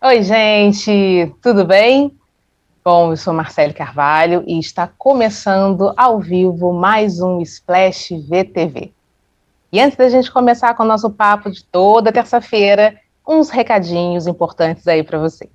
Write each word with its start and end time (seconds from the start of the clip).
Oi, 0.00 0.22
gente, 0.22 1.34
tudo 1.42 1.64
bem? 1.64 2.16
Bom, 2.84 3.10
eu 3.10 3.16
sou 3.16 3.34
Marcele 3.34 3.74
Carvalho 3.74 4.44
e 4.46 4.56
está 4.56 4.86
começando 4.86 5.92
ao 5.96 6.20
vivo 6.20 6.72
mais 6.72 7.20
um 7.20 7.40
Splash 7.40 8.10
VTV. 8.10 8.92
E 9.72 9.80
antes 9.80 9.98
da 9.98 10.08
gente 10.08 10.30
começar 10.30 10.72
com 10.74 10.84
o 10.84 10.86
nosso 10.86 11.10
papo 11.10 11.50
de 11.50 11.64
toda 11.64 12.12
terça-feira, 12.12 12.96
uns 13.26 13.50
recadinhos 13.50 14.28
importantes 14.28 14.86
aí 14.86 15.02
para 15.02 15.18
você. 15.18 15.50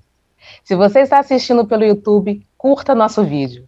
Se 0.61 0.75
você 0.75 0.99
está 0.99 1.19
assistindo 1.19 1.65
pelo 1.65 1.85
YouTube, 1.85 2.45
curta 2.57 2.93
nosso 2.93 3.23
vídeo. 3.23 3.65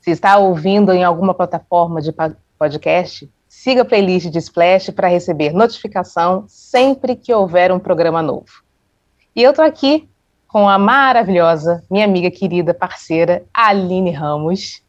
Se 0.00 0.10
está 0.10 0.38
ouvindo 0.38 0.92
em 0.92 1.04
alguma 1.04 1.34
plataforma 1.34 2.02
de 2.02 2.12
podcast, 2.58 3.30
siga 3.48 3.82
a 3.82 3.84
playlist 3.84 4.26
de 4.26 4.38
Splash 4.40 4.90
para 4.90 5.06
receber 5.06 5.52
notificação 5.52 6.46
sempre 6.48 7.14
que 7.14 7.32
houver 7.32 7.70
um 7.70 7.78
programa 7.78 8.20
novo. 8.20 8.64
E 9.36 9.40
eu 9.40 9.50
estou 9.50 9.64
aqui 9.64 10.08
com 10.48 10.68
a 10.68 10.78
maravilhosa, 10.78 11.82
minha 11.90 12.04
amiga 12.04 12.30
querida, 12.30 12.72
parceira, 12.72 13.44
Aline 13.52 14.12
Ramos. 14.12 14.82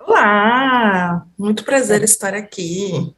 Olá! 0.00 1.26
Muito 1.38 1.64
prazer 1.64 2.02
estar 2.02 2.32
aqui. 2.32 3.14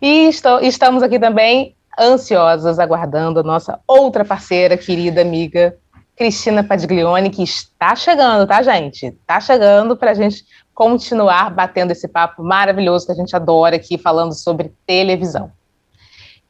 E 0.00 0.28
estou, 0.28 0.60
estamos 0.60 1.02
aqui 1.02 1.18
também 1.18 1.74
ansiosas, 1.98 2.78
aguardando 2.78 3.40
a 3.40 3.42
nossa 3.42 3.80
outra 3.86 4.24
parceira, 4.24 4.76
querida 4.76 5.22
amiga, 5.22 5.76
Cristina 6.16 6.62
Padiglione, 6.62 7.30
que 7.30 7.42
está 7.42 7.96
chegando, 7.96 8.46
tá, 8.46 8.62
gente? 8.62 9.06
Está 9.06 9.40
chegando 9.40 9.96
para 9.96 10.12
a 10.12 10.14
gente 10.14 10.44
continuar 10.74 11.50
batendo 11.50 11.92
esse 11.92 12.06
papo 12.06 12.42
maravilhoso 12.42 13.06
que 13.06 13.12
a 13.12 13.16
gente 13.16 13.34
adora 13.34 13.76
aqui, 13.76 13.96
falando 13.96 14.34
sobre 14.34 14.72
televisão. 14.86 15.50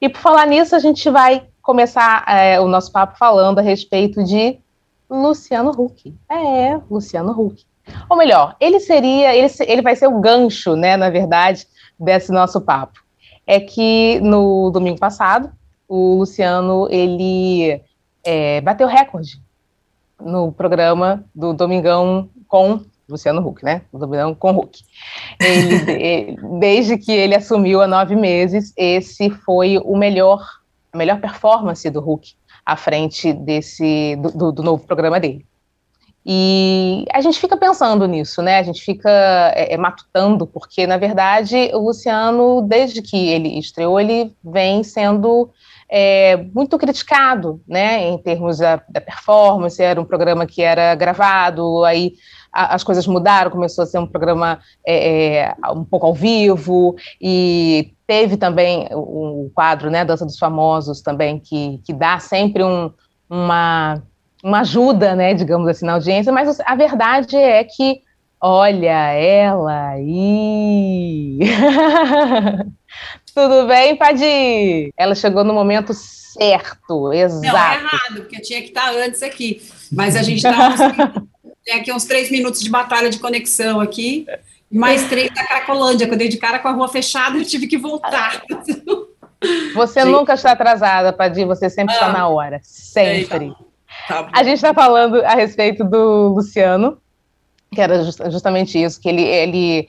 E 0.00 0.08
por 0.08 0.20
falar 0.20 0.46
nisso, 0.46 0.74
a 0.74 0.78
gente 0.78 1.08
vai 1.08 1.46
começar 1.64 2.24
é, 2.28 2.60
o 2.60 2.68
nosso 2.68 2.92
papo 2.92 3.16
falando 3.18 3.58
a 3.58 3.62
respeito 3.62 4.22
de 4.22 4.58
Luciano 5.10 5.70
Huck. 5.70 6.14
É, 6.30 6.78
Luciano 6.90 7.32
Huck. 7.32 7.64
Ou 8.08 8.16
melhor, 8.16 8.54
ele 8.60 8.78
seria, 8.78 9.34
ele, 9.34 9.50
ele 9.66 9.82
vai 9.82 9.96
ser 9.96 10.06
o 10.06 10.20
gancho, 10.20 10.76
né, 10.76 10.96
na 10.96 11.08
verdade, 11.08 11.66
desse 11.98 12.30
nosso 12.30 12.60
papo. 12.60 13.00
É 13.46 13.58
que 13.58 14.20
no 14.20 14.70
domingo 14.70 14.98
passado, 14.98 15.50
o 15.88 16.16
Luciano, 16.16 16.86
ele 16.90 17.80
é, 18.22 18.60
bateu 18.60 18.86
recorde 18.86 19.40
no 20.20 20.52
programa 20.52 21.24
do 21.34 21.54
Domingão 21.54 22.28
com 22.46 22.82
Luciano 23.08 23.46
Huck, 23.46 23.64
né? 23.64 23.82
O 23.92 23.98
Domingão 23.98 24.34
com 24.34 24.50
Huck. 24.50 24.82
Ele, 25.40 25.92
ele, 25.92 26.38
desde 26.58 26.98
que 26.98 27.12
ele 27.12 27.34
assumiu 27.34 27.80
há 27.80 27.86
nove 27.86 28.16
meses, 28.16 28.72
esse 28.76 29.30
foi 29.30 29.78
o 29.78 29.96
melhor 29.96 30.42
melhor 30.96 31.20
performance 31.20 31.88
do 31.90 32.00
Hulk 32.00 32.34
à 32.64 32.76
frente 32.76 33.32
desse 33.32 34.16
do, 34.16 34.52
do, 34.52 34.62
novo 34.62 34.86
programa 34.86 35.20
dele. 35.20 35.44
E 36.26 37.04
a 37.12 37.20
gente 37.20 37.38
fica 37.38 37.54
pensando 37.54 38.06
nisso, 38.06 38.40
né? 38.40 38.58
A 38.58 38.62
gente 38.62 38.82
fica 38.82 39.10
é, 39.54 39.74
é, 39.74 39.76
matutando, 39.76 40.46
porque, 40.46 40.86
na 40.86 40.96
verdade, 40.96 41.70
o 41.74 41.78
Luciano, 41.78 42.62
desde 42.62 43.02
que 43.02 43.28
ele 43.28 43.58
estreou, 43.58 44.00
ele 44.00 44.34
vem 44.42 44.82
sendo 44.82 45.50
é, 45.86 46.38
muito 46.54 46.78
criticado, 46.78 47.60
né? 47.68 48.08
Em 48.08 48.16
termos 48.16 48.56
da, 48.56 48.82
da 48.88 49.02
performance, 49.02 49.82
era 49.82 50.00
um 50.00 50.04
programa 50.04 50.46
que 50.46 50.62
era 50.62 50.94
gravado, 50.94 51.84
aí 51.84 52.14
as 52.54 52.84
coisas 52.84 53.06
mudaram, 53.06 53.50
começou 53.50 53.82
a 53.82 53.86
ser 53.86 53.98
um 53.98 54.06
programa 54.06 54.60
é, 54.86 55.38
é, 55.38 55.54
um 55.72 55.84
pouco 55.84 56.06
ao 56.06 56.14
vivo, 56.14 56.94
e 57.20 57.92
teve 58.06 58.36
também 58.36 58.88
o, 58.92 59.46
o, 59.46 59.50
quadro, 59.52 59.90
né, 59.90 60.04
Dança 60.04 60.24
dos 60.24 60.38
Famosos 60.38 61.00
também, 61.00 61.40
que, 61.40 61.80
que 61.84 61.92
dá 61.92 62.20
sempre 62.20 62.62
um, 62.62 62.92
uma, 63.28 64.00
uma 64.42 64.60
ajuda, 64.60 65.16
né, 65.16 65.34
digamos 65.34 65.66
assim, 65.66 65.84
na 65.84 65.94
audiência, 65.94 66.32
mas 66.32 66.60
a 66.60 66.74
verdade 66.76 67.36
é 67.36 67.64
que, 67.64 68.00
olha 68.40 69.12
ela 69.12 69.88
aí... 69.88 71.40
Tudo 73.34 73.66
bem, 73.66 73.96
Padi? 73.96 74.92
Ela 74.96 75.16
chegou 75.16 75.42
no 75.42 75.52
momento 75.52 75.92
certo, 75.92 77.12
exato. 77.12 77.44
Não, 77.44 77.58
é 77.58 77.74
errado, 77.78 78.14
porque 78.20 78.40
tinha 78.40 78.60
que 78.60 78.68
estar 78.68 78.94
antes 78.94 79.24
aqui. 79.24 79.60
Mas 79.90 80.14
a 80.14 80.22
gente 80.22 80.36
está 80.36 81.12
Tem 81.64 81.80
aqui 81.80 81.92
uns 81.92 82.04
três 82.04 82.30
minutos 82.30 82.60
de 82.60 82.70
batalha 82.70 83.08
de 83.08 83.18
conexão 83.18 83.80
aqui, 83.80 84.26
mais 84.70 85.08
três 85.08 85.32
da 85.32 85.46
Cracolândia, 85.46 86.06
que 86.06 86.12
eu 86.12 86.18
dei 86.18 86.28
de 86.28 86.36
cara 86.36 86.58
com 86.58 86.68
a 86.68 86.72
rua 86.72 86.88
fechada 86.88 87.38
e 87.38 87.44
tive 87.44 87.66
que 87.66 87.78
voltar. 87.78 88.42
Você 89.74 90.00
gente. 90.00 90.10
nunca 90.10 90.34
está 90.34 90.52
atrasada, 90.52 91.12
Padir, 91.12 91.44
você 91.44 91.68
sempre 91.68 91.94
ah, 91.94 91.98
está 91.98 92.12
na 92.12 92.28
hora, 92.28 92.60
sempre. 92.62 93.52
Tá 94.08 94.30
a 94.32 94.42
gente 94.42 94.56
está 94.56 94.72
falando 94.72 95.16
a 95.16 95.34
respeito 95.34 95.84
do 95.84 96.28
Luciano, 96.28 96.98
que 97.70 97.80
era 97.80 98.02
just, 98.04 98.18
justamente 98.30 98.82
isso, 98.82 98.98
que 98.98 99.06
ele, 99.06 99.22
ele, 99.22 99.88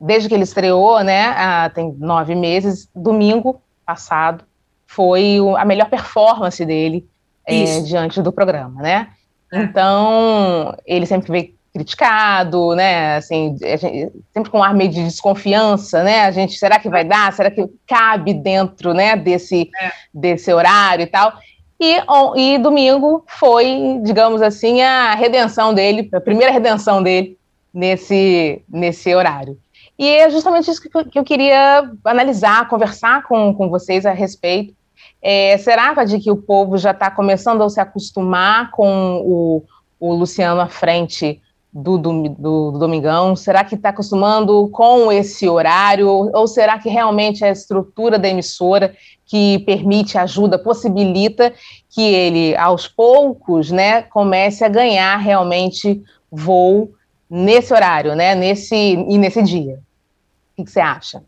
desde 0.00 0.28
que 0.28 0.34
ele 0.34 0.44
estreou, 0.44 1.02
né, 1.04 1.26
há, 1.36 1.68
tem 1.68 1.94
nove 1.98 2.34
meses, 2.34 2.88
domingo 2.94 3.60
passado, 3.84 4.42
foi 4.86 5.36
a 5.58 5.64
melhor 5.64 5.90
performance 5.90 6.64
dele 6.64 7.06
é, 7.46 7.80
diante 7.80 8.22
do 8.22 8.32
programa, 8.32 8.80
né? 8.80 9.08
Então, 9.54 10.76
ele 10.84 11.06
sempre 11.06 11.30
veio 11.30 11.54
criticado, 11.72 12.74
né? 12.74 13.16
Assim, 13.16 13.56
gente, 13.60 14.12
sempre 14.32 14.50
com 14.50 14.58
um 14.58 14.62
ar 14.62 14.74
meio 14.74 14.90
de 14.90 15.04
desconfiança, 15.04 16.04
né? 16.04 16.22
A 16.22 16.30
gente, 16.30 16.56
será 16.56 16.78
que 16.78 16.88
vai 16.88 17.04
dar? 17.04 17.32
Será 17.32 17.50
que 17.50 17.66
cabe 17.86 18.32
dentro, 18.32 18.94
né? 18.94 19.16
Desse, 19.16 19.70
é. 19.80 19.92
desse 20.12 20.52
horário 20.52 21.02
e 21.02 21.06
tal? 21.06 21.32
E, 21.80 22.00
on, 22.08 22.36
e 22.36 22.58
domingo 22.58 23.24
foi, 23.26 23.98
digamos 24.04 24.40
assim, 24.40 24.82
a 24.82 25.14
redenção 25.14 25.74
dele, 25.74 26.08
a 26.12 26.20
primeira 26.20 26.52
redenção 26.52 27.02
dele 27.02 27.36
nesse, 27.72 28.62
nesse 28.68 29.12
horário. 29.12 29.58
E 29.98 30.08
é 30.08 30.30
justamente 30.30 30.70
isso 30.70 30.80
que, 30.80 30.88
que 30.88 31.18
eu 31.18 31.24
queria 31.24 31.90
analisar, 32.04 32.68
conversar 32.68 33.24
com, 33.24 33.52
com 33.52 33.68
vocês 33.68 34.06
a 34.06 34.12
respeito 34.12 34.74
é, 35.26 35.56
será, 35.56 35.94
que 36.20 36.30
o 36.30 36.36
povo 36.36 36.76
já 36.76 36.90
está 36.90 37.10
começando 37.10 37.62
a 37.62 37.70
se 37.70 37.80
acostumar 37.80 38.70
com 38.70 39.22
o, 39.24 39.62
o 39.98 40.12
Luciano 40.12 40.60
à 40.60 40.68
frente 40.68 41.40
do, 41.72 41.96
do, 41.96 42.28
do, 42.28 42.70
do 42.72 42.78
Domingão? 42.78 43.34
Será 43.34 43.64
que 43.64 43.74
está 43.74 43.88
acostumando 43.88 44.68
com 44.68 45.10
esse 45.10 45.48
horário? 45.48 46.08
Ou 46.08 46.46
será 46.46 46.78
que 46.78 46.90
realmente 46.90 47.42
é 47.42 47.48
a 47.48 47.52
estrutura 47.52 48.18
da 48.18 48.28
emissora 48.28 48.94
que 49.24 49.60
permite, 49.60 50.18
ajuda, 50.18 50.58
possibilita 50.58 51.54
que 51.88 52.02
ele, 52.02 52.54
aos 52.56 52.86
poucos, 52.86 53.70
né, 53.70 54.02
comece 54.02 54.62
a 54.62 54.68
ganhar 54.68 55.16
realmente 55.16 56.02
voo 56.30 56.92
nesse 57.30 57.72
horário, 57.72 58.14
né, 58.14 58.34
nesse, 58.34 58.76
e 58.76 59.16
nesse 59.16 59.42
dia? 59.42 59.80
O 60.58 60.62
que 60.62 60.70
você 60.70 60.80
acha? 60.80 61.22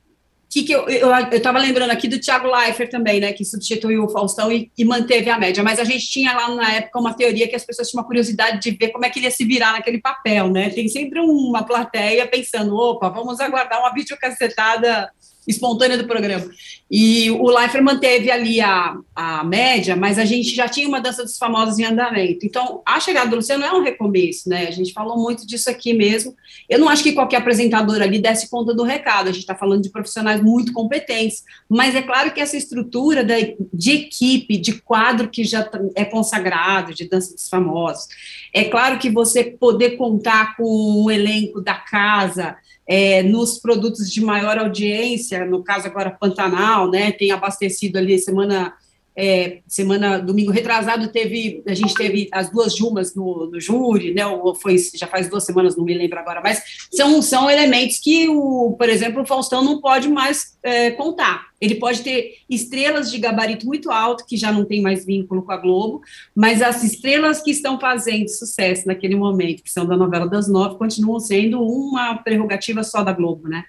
Que, 0.57 0.63
que 0.63 0.73
eu, 0.73 0.89
eu, 0.89 1.11
eu 1.11 1.43
tava 1.43 1.59
lembrando 1.59 1.91
aqui 1.91 2.09
do 2.09 2.19
Thiago 2.19 2.49
Leifert 2.49 2.91
também, 2.91 3.21
né, 3.21 3.33
que 3.35 3.45
substituiu 3.45 4.05
o 4.05 4.09
Faustão 4.09 4.51
e, 4.51 4.71
e, 4.79 4.87
manteve 4.87 5.29
a 5.29 5.39
média, 5.39 5.63
mas 5.63 5.79
a 5.79 5.85
gente 5.85 6.09
tinha 6.09 6.33
lá 6.33 6.49
na 6.55 6.73
época 6.73 6.99
uma 6.99 7.13
teoria 7.13 7.47
que 7.47 7.55
as 7.55 7.65
pessoas 7.65 7.91
tinham 7.91 8.01
uma 8.01 8.07
curiosidade 8.07 8.61
de 8.61 8.71
ver 8.71 8.89
como 8.89 9.05
é 9.05 9.11
que 9.11 9.19
ele 9.19 9.27
ia 9.27 9.31
se 9.31 9.45
virar 9.45 9.73
naquele 9.73 10.01
papel, 10.01 10.51
né, 10.51 10.71
tem 10.71 10.89
sempre 10.89 11.21
uma 11.21 11.63
plateia 11.63 12.27
pensando, 12.27 12.75
opa, 12.75 13.11
vamos 13.11 13.39
aguardar 13.39 13.81
uma 13.81 13.93
videocassetada 13.93 15.11
espontânea 15.47 15.97
do 15.97 16.07
programa. 16.07 16.49
E 16.91 17.31
o 17.31 17.49
Leifert 17.49 17.83
manteve 17.83 18.31
ali 18.31 18.61
a, 18.61 18.97
a 19.15 19.43
média, 19.43 19.97
mas 19.97 20.19
a 20.19 20.25
gente 20.25 20.55
já 20.55 20.69
tinha 20.69 20.87
uma 20.87 21.01
dança 21.01 21.25
dos 21.25 21.37
famosos 21.37 21.79
em 21.79 21.85
andamento. 21.85 22.47
Então, 22.47 22.81
a 22.87 23.01
chegada 23.01 23.29
do 23.29 23.37
Luciano 23.37 23.65
é 23.65 23.73
um 23.73 23.83
recomeço, 23.83 24.49
né? 24.49 24.69
A 24.69 24.71
gente 24.71 24.93
falou 24.93 25.19
muito 25.19 25.47
disso 25.47 25.69
aqui 25.69 25.93
mesmo. 25.93 26.35
Eu 26.69 26.79
não 26.79 26.89
acho 26.89 27.03
que 27.03 27.13
qualquer 27.13 27.39
apresentador 27.39 28.01
ali 28.01 28.21
desse 28.21 28.49
conta 28.49 28.73
do 28.73 28.85
recado. 28.85 29.29
A 29.29 29.33
gente 29.33 29.41
está 29.41 29.55
falando 29.55 29.83
de 29.83 29.91
profissionais 29.91 30.41
muito 30.41 30.73
competentes, 30.73 31.43
mas 31.69 31.95
é 31.97 32.03
claro 32.03 32.33
que 32.33 32.41
essa 32.41 32.57
estrutura 32.57 33.25
da, 33.25 33.35
de 33.73 33.91
equipe, 33.91 34.57
de 34.57 34.75
quadro 34.81 35.29
que 35.29 35.43
já 35.43 35.65
tá, 35.65 35.81
é 35.97 36.05
consagrado, 36.05 36.95
de 36.95 37.09
dança 37.09 37.35
dos 37.35 37.49
famosos, 37.49 38.07
é 38.53 38.65
claro 38.65 38.99
que 38.99 39.11
você 39.11 39.45
poder 39.45 39.97
contar 39.97 40.57
com 40.57 41.05
o 41.05 41.11
elenco 41.11 41.61
da 41.61 41.75
casa, 41.75 42.57
é, 42.87 43.23
nos 43.23 43.59
produtos 43.59 44.11
de 44.11 44.21
maior 44.21 44.59
audiência, 44.59 45.45
no 45.45 45.63
caso 45.63 45.87
agora 45.87 46.11
Pantanal, 46.11 46.91
né, 46.91 47.11
tem 47.11 47.33
abastecido 47.33 47.99
ali 47.99 48.19
semana 48.19 48.75
é, 49.17 49.61
semana, 49.67 50.19
domingo 50.19 50.53
retrasado, 50.53 51.09
teve, 51.09 51.63
a 51.67 51.75
gente 51.75 51.95
teve 51.95 52.29
as 52.31 52.51
duas 52.51 52.77
Jumas 52.77 53.15
no, 53.15 53.51
no 53.51 53.59
júri, 53.59 54.13
né, 54.13 54.27
ou 54.27 54.55
foi, 54.55 54.77
já 54.95 55.07
faz 55.07 55.29
duas 55.31 55.45
semanas, 55.45 55.75
não 55.75 55.85
me 55.85 55.95
lembro 55.95 56.19
agora, 56.19 56.43
mas 56.43 56.63
são, 56.93 57.23
são 57.23 57.51
elementos 57.51 57.99
que, 57.99 58.29
o, 58.29 58.77
por 58.79 58.89
exemplo, 58.89 59.23
o 59.23 59.27
Faustão 59.27 59.65
não 59.65 59.81
pode 59.81 60.09
mais 60.09 60.57
é, 60.63 60.91
contar. 60.91 61.47
Ele 61.59 61.77
pode 61.77 62.03
ter 62.03 62.35
estrelas 62.51 63.11
de 63.11 63.17
gabarito 63.17 63.65
muito 63.65 63.91
alto, 63.91 64.27
que 64.27 64.37
já 64.37 64.53
não 64.53 64.67
tem 64.67 64.83
mais 64.83 65.07
vínculo 65.07 65.43
com 65.43 65.53
a 65.53 65.57
Globo, 65.57 66.03
mas 66.35 66.61
as 66.61 66.85
estrelas 66.85 67.41
que 67.41 67.51
estão 67.51 67.81
fazendo 67.81 68.29
sucesso 68.29 68.87
naquele 68.87 69.17
momento, 69.17 69.63
que 69.63 69.73
são 69.73 69.87
da 69.87 69.97
novela 69.97 70.29
das 70.29 70.49
nove, 70.49 70.77
continuam 70.77 71.19
sendo 71.19 71.63
uma 71.63 72.17
prerrogativa 72.17 72.85
só 72.85 73.03
da 73.03 73.13
Globo, 73.13 73.49
né? 73.49 73.65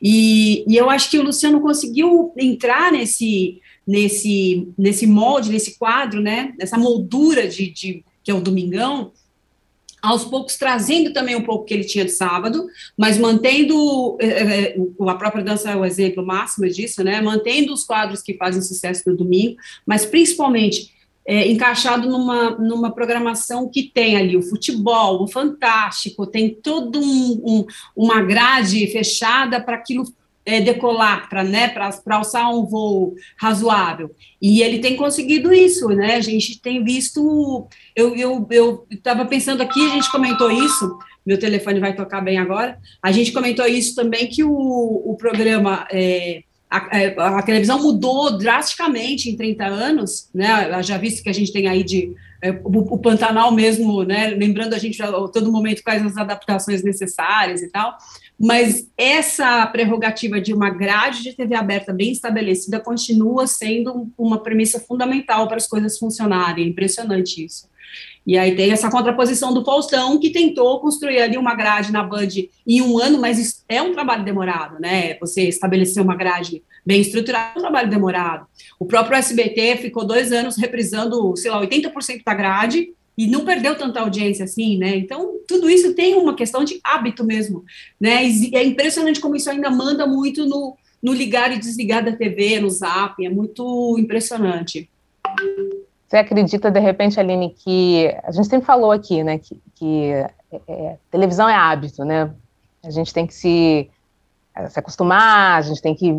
E, 0.00 0.64
e 0.68 0.76
eu 0.76 0.88
acho 0.88 1.10
que 1.10 1.18
o 1.18 1.24
Luciano 1.24 1.60
conseguiu 1.60 2.32
entrar 2.38 2.92
nesse 2.92 3.60
nesse, 3.86 4.68
nesse 4.78 5.06
molde, 5.06 5.50
nesse 5.50 5.78
quadro, 5.78 6.20
né, 6.20 6.54
nessa 6.58 6.78
moldura 6.78 7.48
de, 7.48 7.70
de 7.70 8.04
que 8.22 8.30
é 8.30 8.34
o 8.34 8.40
Domingão, 8.40 9.12
aos 10.02 10.24
poucos 10.24 10.56
trazendo 10.56 11.12
também 11.12 11.36
um 11.36 11.42
pouco 11.42 11.64
que 11.64 11.72
ele 11.72 11.84
tinha 11.84 12.04
de 12.04 12.10
sábado, 12.10 12.66
mas 12.96 13.16
mantendo 13.18 14.18
é, 14.20 14.76
a 15.08 15.14
própria 15.14 15.44
dança 15.44 15.70
é 15.70 15.76
o 15.76 15.84
exemplo 15.84 16.26
máximo 16.26 16.68
disso, 16.68 17.04
né? 17.04 17.20
Mantendo 17.20 17.72
os 17.72 17.84
quadros 17.84 18.20
que 18.20 18.34
fazem 18.34 18.60
sucesso 18.60 19.04
no 19.06 19.16
domingo, 19.16 19.56
mas 19.86 20.04
principalmente 20.04 20.90
é, 21.24 21.48
encaixado 21.48 22.08
numa, 22.08 22.50
numa 22.58 22.90
programação 22.90 23.68
que 23.68 23.84
tem 23.84 24.16
ali 24.16 24.36
o 24.36 24.42
futebol, 24.42 25.22
o 25.22 25.28
fantástico, 25.28 26.26
tem 26.26 26.52
todo 26.52 26.98
um, 26.98 27.42
um, 27.44 27.66
uma 27.96 28.20
grade 28.22 28.84
fechada 28.88 29.60
para 29.60 29.76
aquilo 29.76 30.04
é, 30.44 30.60
decolar, 30.60 31.28
para 31.28 31.44
né, 31.44 31.72
alçar 32.06 32.50
um 32.50 32.66
voo 32.66 33.14
razoável. 33.36 34.14
E 34.40 34.62
ele 34.62 34.78
tem 34.78 34.96
conseguido 34.96 35.52
isso, 35.52 35.88
né? 35.88 36.16
A 36.16 36.20
gente 36.20 36.60
tem 36.60 36.82
visto. 36.82 37.68
Eu 37.94 38.14
estava 38.90 39.20
eu, 39.20 39.24
eu 39.24 39.26
pensando 39.26 39.62
aqui, 39.62 39.84
a 39.86 39.94
gente 39.94 40.10
comentou 40.10 40.50
isso, 40.50 40.98
meu 41.24 41.38
telefone 41.38 41.80
vai 41.80 41.94
tocar 41.94 42.20
bem 42.20 42.38
agora. 42.38 42.78
A 43.02 43.12
gente 43.12 43.32
comentou 43.32 43.66
isso 43.66 43.94
também, 43.94 44.26
que 44.26 44.42
o, 44.42 44.50
o 44.52 45.16
programa. 45.16 45.86
É, 45.90 46.42
a, 46.72 46.98
é, 46.98 47.14
a, 47.18 47.42
televisão 47.42 47.82
mudou 47.82 48.38
drasticamente 48.38 49.28
em 49.28 49.36
30 49.36 49.66
anos, 49.66 50.28
né? 50.34 50.82
Já 50.82 50.96
visto 50.96 51.22
que 51.22 51.28
a 51.28 51.34
gente 51.34 51.52
tem 51.52 51.68
aí 51.68 51.84
de 51.84 52.14
é, 52.40 52.50
o, 52.50 52.94
o, 52.94 52.98
Pantanal 52.98 53.52
mesmo, 53.52 54.02
né? 54.02 54.28
Lembrando 54.28 54.74
a 54.74 54.78
gente 54.78 55.02
a 55.02 55.10
todo 55.28 55.52
momento 55.52 55.82
quais 55.82 56.04
as 56.04 56.16
adaptações 56.16 56.82
necessárias 56.82 57.62
e 57.62 57.68
tal 57.68 57.96
mas 58.44 58.88
essa 58.98 59.64
prerrogativa 59.66 60.40
de 60.40 60.52
uma 60.52 60.68
grade 60.68 61.22
de 61.22 61.32
TV 61.32 61.54
aberta 61.54 61.92
bem 61.92 62.10
estabelecida 62.10 62.80
continua 62.80 63.46
sendo 63.46 64.10
uma 64.18 64.42
premissa 64.42 64.80
fundamental 64.80 65.46
para 65.46 65.58
as 65.58 65.68
coisas 65.68 65.96
funcionarem. 65.96 66.64
É 66.64 66.68
impressionante 66.68 67.44
isso. 67.44 67.68
E 68.26 68.38
aí 68.38 68.54
tem 68.54 68.70
essa 68.70 68.90
contraposição 68.90 69.52
do 69.52 69.64
Faustão, 69.64 70.18
que 70.18 70.30
tentou 70.30 70.80
construir 70.80 71.20
ali 71.20 71.36
uma 71.36 71.54
grade 71.54 71.90
na 71.90 72.02
Band 72.02 72.28
em 72.66 72.80
um 72.80 72.98
ano, 72.98 73.20
mas 73.20 73.64
é 73.68 73.82
um 73.82 73.92
trabalho 73.92 74.24
demorado, 74.24 74.80
né? 74.80 75.18
Você 75.18 75.48
estabelecer 75.48 76.02
uma 76.02 76.14
grade 76.14 76.62
bem 76.84 77.00
estruturada 77.00 77.52
é 77.54 77.58
um 77.58 77.62
trabalho 77.62 77.90
demorado. 77.90 78.46
O 78.78 78.86
próprio 78.86 79.16
SBT 79.16 79.78
ficou 79.78 80.04
dois 80.04 80.32
anos 80.32 80.56
reprisando, 80.56 81.36
sei 81.36 81.50
lá, 81.50 81.60
80% 81.60 82.22
da 82.24 82.34
grade, 82.34 82.92
e 83.16 83.26
não 83.26 83.44
perdeu 83.44 83.76
tanta 83.76 84.00
audiência 84.00 84.44
assim, 84.44 84.78
né? 84.78 84.96
Então, 84.96 85.38
tudo 85.46 85.68
isso 85.68 85.94
tem 85.94 86.14
uma 86.14 86.34
questão 86.34 86.64
de 86.64 86.80
hábito 86.82 87.24
mesmo, 87.24 87.64
né? 88.00 88.24
E 88.24 88.54
é 88.54 88.64
impressionante 88.64 89.20
como 89.20 89.36
isso 89.36 89.50
ainda 89.50 89.70
manda 89.70 90.06
muito 90.06 90.46
no, 90.46 90.76
no 91.02 91.12
ligar 91.12 91.52
e 91.52 91.58
desligar 91.58 92.04
da 92.04 92.16
TV, 92.16 92.60
no 92.60 92.70
zap, 92.70 93.22
é 93.24 93.28
muito 93.28 93.96
impressionante. 93.98 94.88
Você 96.12 96.18
acredita, 96.18 96.70
de 96.70 96.78
repente, 96.78 97.18
Aline, 97.18 97.48
que 97.48 98.14
a 98.22 98.30
gente 98.30 98.46
sempre 98.46 98.66
falou 98.66 98.92
aqui, 98.92 99.24
né, 99.24 99.38
que, 99.38 99.58
que 99.74 100.12
é, 100.12 100.60
é, 100.68 100.96
televisão 101.10 101.48
é 101.48 101.54
hábito, 101.54 102.04
né? 102.04 102.30
A 102.84 102.90
gente 102.90 103.14
tem 103.14 103.26
que 103.26 103.32
se, 103.32 103.90
se 104.68 104.78
acostumar, 104.78 105.56
a 105.56 105.62
gente 105.62 105.80
tem 105.80 105.94
que, 105.94 106.14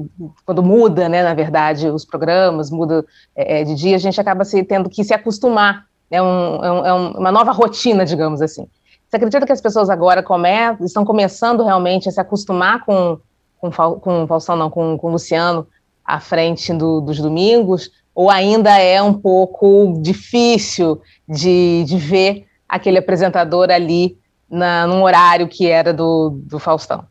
quando 0.48 0.64
muda, 0.64 1.08
né, 1.08 1.22
na 1.22 1.36
verdade, 1.36 1.88
os 1.90 2.04
programas, 2.04 2.72
muda 2.72 3.06
é, 3.36 3.64
de 3.64 3.76
dia, 3.76 3.96
a 3.96 4.00
gente 4.00 4.20
acaba 4.20 4.44
se, 4.44 4.64
tendo 4.64 4.90
que 4.90 5.04
se 5.04 5.14
acostumar 5.14 5.86
é, 6.10 6.20
um, 6.20 6.56
é, 6.66 6.92
um, 6.92 7.12
uma 7.12 7.32
nova 7.32 7.52
rotina, 7.52 8.04
digamos 8.04 8.42
assim. 8.42 8.68
Você 9.08 9.18
acredita 9.18 9.46
que 9.46 9.54
as 9.54 9.62
pessoas 9.62 9.92
agora 9.92 10.24
come, 10.24 10.50
estão 10.82 11.06
começando 11.06 11.64
realmente 11.64 12.10
a 12.10 12.12
se 12.12 12.20
acostumar 12.20 12.84
com, 12.84 13.20
com, 13.60 13.70
com 13.70 14.26
Faustão, 14.26 14.56
não, 14.56 14.72
com, 14.72 14.98
com 14.98 15.12
Luciano 15.12 15.68
à 16.04 16.20
frente 16.20 16.74
do, 16.74 17.00
dos 17.00 17.20
domingos? 17.20 17.92
Ou 18.16 18.30
ainda 18.30 18.78
é 18.78 19.02
um 19.02 19.14
pouco 19.14 20.00
difícil 20.02 21.02
de, 21.28 21.84
de 21.86 21.98
ver 21.98 22.46
aquele 22.68 23.00
apresentador 23.00 23.72
ali 23.72 24.18
na, 24.50 24.86
num 24.86 25.04
horário 25.04 25.48
que 25.48 25.68
era 25.68 25.94
do, 25.94 26.30
do 26.44 26.60
Faustão? 26.60 27.06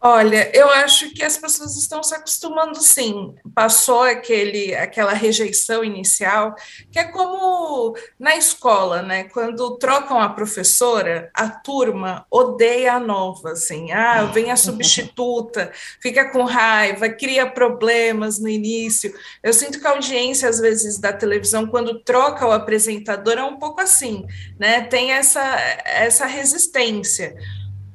Olha, 0.00 0.48
eu 0.56 0.70
acho 0.70 1.10
que 1.10 1.24
as 1.24 1.36
pessoas 1.36 1.76
estão 1.76 2.04
se 2.04 2.14
acostumando 2.14 2.80
sim. 2.80 3.34
Passou 3.52 4.02
aquele, 4.02 4.72
aquela 4.72 5.12
rejeição 5.12 5.82
inicial, 5.82 6.54
que 6.92 7.00
é 7.00 7.04
como 7.04 7.96
na 8.16 8.36
escola, 8.36 9.02
né? 9.02 9.24
Quando 9.24 9.76
trocam 9.76 10.20
a 10.20 10.28
professora, 10.28 11.28
a 11.34 11.48
turma 11.50 12.24
odeia 12.30 12.92
a 12.92 13.00
nova, 13.00 13.50
assim. 13.50 13.90
Ah, 13.90 14.22
vem 14.26 14.52
a 14.52 14.56
substituta, 14.56 15.72
fica 16.00 16.30
com 16.30 16.44
raiva, 16.44 17.08
cria 17.08 17.50
problemas 17.50 18.38
no 18.38 18.48
início. 18.48 19.12
Eu 19.42 19.52
sinto 19.52 19.80
que 19.80 19.86
a 19.86 19.90
audiência, 19.90 20.48
às 20.48 20.60
vezes, 20.60 20.98
da 20.98 21.12
televisão, 21.12 21.66
quando 21.66 22.04
troca 22.04 22.46
o 22.46 22.52
apresentador, 22.52 23.34
é 23.34 23.42
um 23.42 23.58
pouco 23.58 23.80
assim, 23.80 24.24
né? 24.60 24.82
Tem 24.82 25.10
essa, 25.10 25.42
essa 25.84 26.24
resistência. 26.24 27.34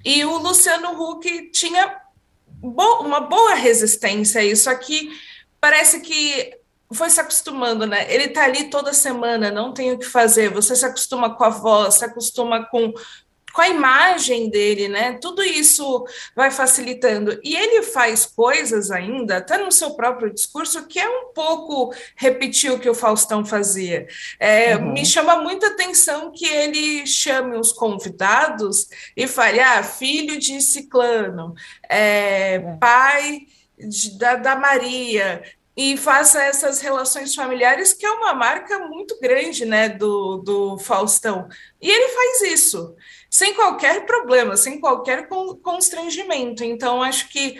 E 0.04 0.26
o 0.26 0.38
Luciano 0.38 1.02
Huck 1.02 1.50
tinha 1.52 2.02
bo 2.48 3.02
uma 3.02 3.20
boa 3.20 3.56
resistência 3.56 4.42
a 4.42 4.44
isso. 4.44 4.70
Aqui 4.70 5.10
parece 5.60 6.02
que 6.02 6.58
foi 6.94 7.10
se 7.10 7.20
acostumando, 7.20 7.86
né? 7.86 8.12
Ele 8.14 8.28
tá 8.28 8.44
ali 8.44 8.70
toda 8.70 8.94
semana, 8.94 9.52
não 9.52 9.74
tem 9.74 9.92
o 9.92 9.98
que 9.98 10.06
fazer. 10.06 10.50
Você 10.50 10.76
se 10.76 10.86
acostuma 10.86 11.36
com 11.36 11.44
a 11.44 11.50
voz, 11.50 11.96
se 11.96 12.06
acostuma 12.06 12.66
com, 12.66 12.94
com 13.54 13.62
a 13.62 13.70
imagem 13.70 14.50
dele, 14.50 14.88
né? 14.88 15.14
Tudo 15.22 15.44
isso 15.44 16.06
vai 16.36 16.50
facilitando. 16.50 17.40
E 17.44 17.56
ele 17.56 17.84
faz 17.84 18.26
coisas 18.26 18.90
ainda, 18.90 19.38
até 19.38 19.60
no 19.60 19.72
seu 19.72 19.92
próprio 19.92 20.34
discurso, 20.34 20.88
que 20.88 21.00
é 21.00 21.08
um 21.08 21.32
pouco 21.34 21.94
repetir 22.16 22.72
o 22.72 22.80
que 22.80 22.90
o 22.90 22.96
Faustão 22.96 23.46
fazia. 23.46 24.08
É, 24.40 24.76
uhum. 24.76 24.94
Me 24.94 25.06
chama 25.06 25.38
muita 25.38 25.68
atenção 25.68 26.32
que 26.32 26.48
ele 26.48 27.06
chame 27.06 27.56
os 27.56 27.72
convidados 27.72 28.90
e 29.16 29.28
fale: 29.28 29.60
ah, 29.60 29.84
filho 29.84 30.40
de 30.40 30.60
ciclano, 30.60 31.54
é, 31.88 32.56
é. 32.56 32.78
pai 32.80 33.42
de, 33.78 34.18
da, 34.18 34.36
da 34.36 34.56
Maria, 34.56 35.44
e 35.76 35.98
faça 35.98 36.42
essas 36.42 36.82
relações 36.82 37.34
familiares, 37.34 37.94
que 37.94 38.06
é 38.06 38.12
uma 38.12 38.34
marca 38.34 38.80
muito 38.80 39.20
grande 39.20 39.66
né, 39.66 39.90
do, 39.90 40.38
do 40.38 40.78
Faustão. 40.80 41.48
E 41.82 41.90
ele 41.90 42.10
faz 42.10 42.42
isso 42.54 42.96
sem 43.34 43.56
qualquer 43.56 44.06
problema, 44.06 44.56
sem 44.56 44.80
qualquer 44.80 45.28
constrangimento. 45.64 46.64
Então, 46.64 47.02
acho 47.02 47.30
que 47.30 47.60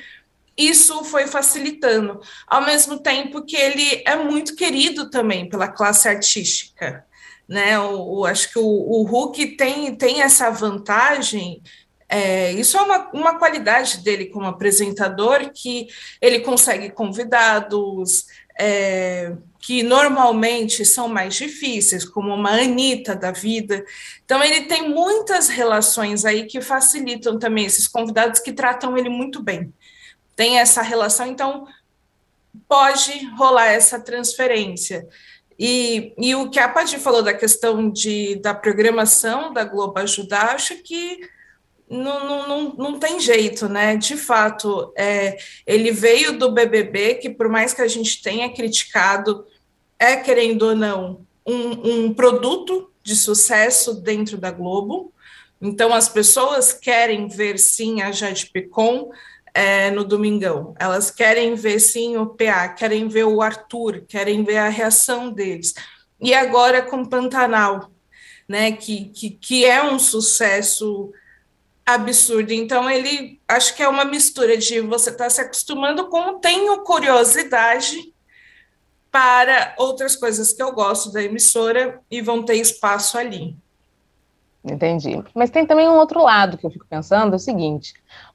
isso 0.56 1.04
foi 1.04 1.26
facilitando, 1.26 2.22
ao 2.46 2.64
mesmo 2.64 3.00
tempo 3.00 3.44
que 3.44 3.56
ele 3.56 4.04
é 4.06 4.16
muito 4.16 4.56
querido 4.56 5.10
também 5.10 5.50
pela 5.50 5.68
classe 5.68 6.08
artística. 6.08 7.04
Né? 7.50 7.80
O, 7.80 8.20
o 8.20 8.26
acho 8.26 8.54
que 8.54 8.60
o, 8.60 8.64
o 8.64 9.02
Hulk 9.02 9.58
tem, 9.58 9.96
tem 9.96 10.22
essa 10.22 10.52
vantagem. 10.52 11.60
É, 12.08 12.52
isso 12.52 12.78
é 12.78 12.82
uma, 12.82 13.10
uma 13.12 13.40
qualidade 13.40 14.04
dele 14.04 14.28
como 14.28 14.46
apresentador, 14.46 15.50
que 15.52 15.88
ele 16.22 16.42
consegue 16.42 16.92
convidados, 16.92 18.28
é, 18.60 19.34
que 19.64 19.82
normalmente 19.82 20.84
são 20.84 21.08
mais 21.08 21.36
difíceis, 21.36 22.04
como 22.04 22.36
uma 22.36 22.50
Anitta 22.50 23.16
da 23.16 23.32
vida. 23.32 23.86
Então, 24.26 24.44
ele 24.44 24.64
tem 24.64 24.90
muitas 24.90 25.48
relações 25.48 26.26
aí 26.26 26.46
que 26.48 26.60
facilitam 26.60 27.40
também 27.40 27.66
esses 27.66 27.88
convidados 27.88 28.42
que 28.42 28.52
tratam 28.52 28.98
ele 28.98 29.08
muito 29.08 29.42
bem. 29.42 29.74
Tem 30.36 30.60
essa 30.60 30.82
relação, 30.82 31.28
então 31.28 31.66
pode 32.68 33.26
rolar 33.38 33.68
essa 33.68 33.98
transferência. 33.98 35.08
E, 35.58 36.14
e 36.18 36.36
o 36.36 36.50
que 36.50 36.60
a 36.60 36.68
Paty 36.68 37.00
falou 37.00 37.24
da 37.24 37.34
questão 37.34 37.90
de, 37.90 38.36
da 38.42 38.54
programação 38.54 39.54
da 39.54 39.64
Globo 39.64 39.98
ajudar, 40.00 40.56
acho 40.56 40.76
que 40.84 41.22
não, 41.90 42.28
não, 42.28 42.48
não, 42.50 42.74
não 42.74 43.00
tem 43.00 43.18
jeito, 43.18 43.70
né? 43.70 43.96
De 43.96 44.18
fato, 44.18 44.92
é, 44.98 45.38
ele 45.66 45.90
veio 45.90 46.38
do 46.38 46.52
BBB, 46.52 47.16
que 47.16 47.30
por 47.30 47.48
mais 47.48 47.74
que 47.74 47.82
a 47.82 47.88
gente 47.88 48.22
tenha 48.22 48.54
criticado 48.54 49.46
é, 50.04 50.18
querendo 50.18 50.64
ou 50.64 50.76
não, 50.76 51.26
um, 51.46 52.08
um 52.08 52.14
produto 52.14 52.92
de 53.02 53.16
sucesso 53.16 53.94
dentro 53.94 54.38
da 54.38 54.52
Globo. 54.52 55.14
Então, 55.62 55.94
as 55.94 56.10
pessoas 56.10 56.74
querem 56.74 57.30
ver 57.30 57.58
sim 57.58 58.02
a 58.02 58.12
Jade 58.12 58.48
Picon 58.48 59.12
é, 59.54 59.90
no 59.92 60.04
Domingão, 60.04 60.76
elas 60.78 61.10
querem 61.10 61.56
ver 61.56 61.80
sim 61.80 62.18
o 62.18 62.26
PA, 62.26 62.68
querem 62.68 63.08
ver 63.08 63.24
o 63.24 63.42
Arthur, 63.42 64.04
querem 64.06 64.44
ver 64.44 64.58
a 64.58 64.68
reação 64.68 65.32
deles. 65.32 65.74
E 66.20 66.34
agora 66.34 66.82
com 66.82 67.06
Pantanal, 67.06 67.90
né, 68.48 68.74
que, 68.74 69.06
que, 69.06 69.30
que 69.30 69.64
é 69.64 69.82
um 69.82 70.00
sucesso 70.00 71.14
absurdo. 71.86 72.52
Então, 72.52 72.90
ele 72.90 73.40
acho 73.48 73.74
que 73.74 73.84
é 73.84 73.88
uma 73.88 74.04
mistura 74.04 74.58
de 74.58 74.82
você 74.82 75.12
estar 75.12 75.26
tá 75.26 75.30
se 75.30 75.40
acostumando 75.40 76.10
com 76.10 76.40
tenho 76.40 76.82
curiosidade 76.84 78.13
para 79.14 79.76
outras 79.78 80.16
coisas 80.16 80.52
que 80.52 80.64
eu 80.64 80.74
gosto 80.74 81.12
da 81.12 81.22
emissora 81.22 82.02
e 82.10 82.20
vão 82.20 82.42
ter 82.42 82.56
espaço 82.56 83.16
ali. 83.16 83.56
Entendi. 84.66 85.24
Mas 85.36 85.52
tem 85.52 85.68
também 85.68 85.88
um 85.88 86.00
outro 86.00 86.24
lado 86.24 86.58
que 86.58 86.66
eu 86.66 86.72
fico 86.72 86.88
pensando, 86.90 87.34
é 87.34 87.36
o 87.36 87.40
seguinte, 87.40 87.94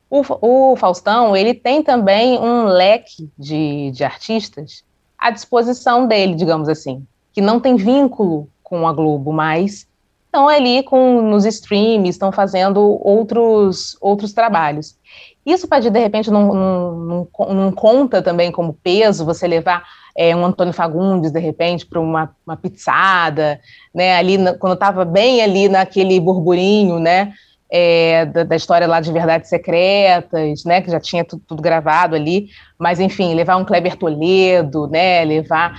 o, 0.08 0.22
o 0.40 0.76
Faustão, 0.76 1.36
ele 1.36 1.52
tem 1.52 1.82
também 1.82 2.38
um 2.38 2.66
leque 2.66 3.28
de, 3.36 3.90
de 3.90 4.04
artistas 4.04 4.84
à 5.18 5.32
disposição 5.32 6.06
dele, 6.06 6.36
digamos 6.36 6.68
assim, 6.68 7.04
que 7.32 7.40
não 7.40 7.58
tem 7.58 7.74
vínculo 7.74 8.48
com 8.62 8.86
a 8.86 8.92
Globo, 8.92 9.32
mas 9.32 9.88
estão 10.26 10.46
ali 10.46 10.84
com, 10.84 11.22
nos 11.22 11.44
streams, 11.44 12.08
estão 12.10 12.30
fazendo 12.30 12.80
outros, 13.04 13.96
outros 14.00 14.32
trabalhos. 14.32 14.96
Isso 15.44 15.66
pode, 15.66 15.90
de 15.90 15.98
repente, 15.98 16.30
não, 16.30 16.54
não, 16.54 16.96
não, 16.96 17.54
não 17.54 17.72
conta 17.72 18.22
também 18.22 18.52
como 18.52 18.74
peso 18.74 19.24
você 19.24 19.48
levar 19.48 19.82
é, 20.18 20.34
um 20.34 20.44
Antônio 20.44 20.72
Fagundes, 20.72 21.30
de 21.30 21.38
repente, 21.38 21.86
para 21.86 22.00
uma, 22.00 22.34
uma 22.44 22.56
pizzada, 22.56 23.60
né, 23.94 24.16
ali, 24.16 24.36
na, 24.36 24.52
quando 24.52 24.74
estava 24.74 25.04
bem 25.04 25.40
ali 25.40 25.68
naquele 25.68 26.18
burburinho, 26.18 26.98
né, 26.98 27.32
é, 27.70 28.26
da, 28.26 28.42
da, 28.42 28.56
história 28.56 28.88
lá 28.88 29.00
de 29.00 29.12
Verdades 29.12 29.48
Secretas, 29.48 30.64
né, 30.64 30.80
que 30.80 30.90
já 30.90 30.98
tinha 30.98 31.24
tudo, 31.24 31.40
tudo, 31.46 31.62
gravado 31.62 32.16
ali, 32.16 32.48
mas 32.76 32.98
enfim, 32.98 33.32
levar 33.32 33.58
um 33.58 33.64
Kleber 33.64 33.94
Toledo, 33.94 34.88
né, 34.88 35.24
levar 35.24 35.78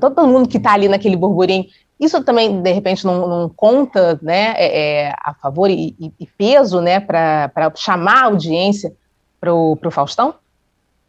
todo 0.00 0.26
mundo 0.26 0.48
que 0.48 0.56
está 0.56 0.72
ali 0.72 0.88
naquele 0.88 1.14
burburinho, 1.14 1.64
isso 2.00 2.24
também, 2.24 2.60
de 2.60 2.72
repente, 2.72 3.04
não, 3.04 3.28
não 3.28 3.48
conta 3.48 4.18
né, 4.20 4.54
é, 4.56 5.04
é 5.04 5.14
a 5.22 5.34
favor 5.34 5.70
e, 5.70 5.94
e 6.18 6.26
peso 6.36 6.80
né, 6.80 6.98
para 6.98 7.72
chamar 7.76 8.22
a 8.22 8.24
audiência 8.24 8.92
para 9.40 9.54
o 9.54 9.90
Faustão? 9.92 10.34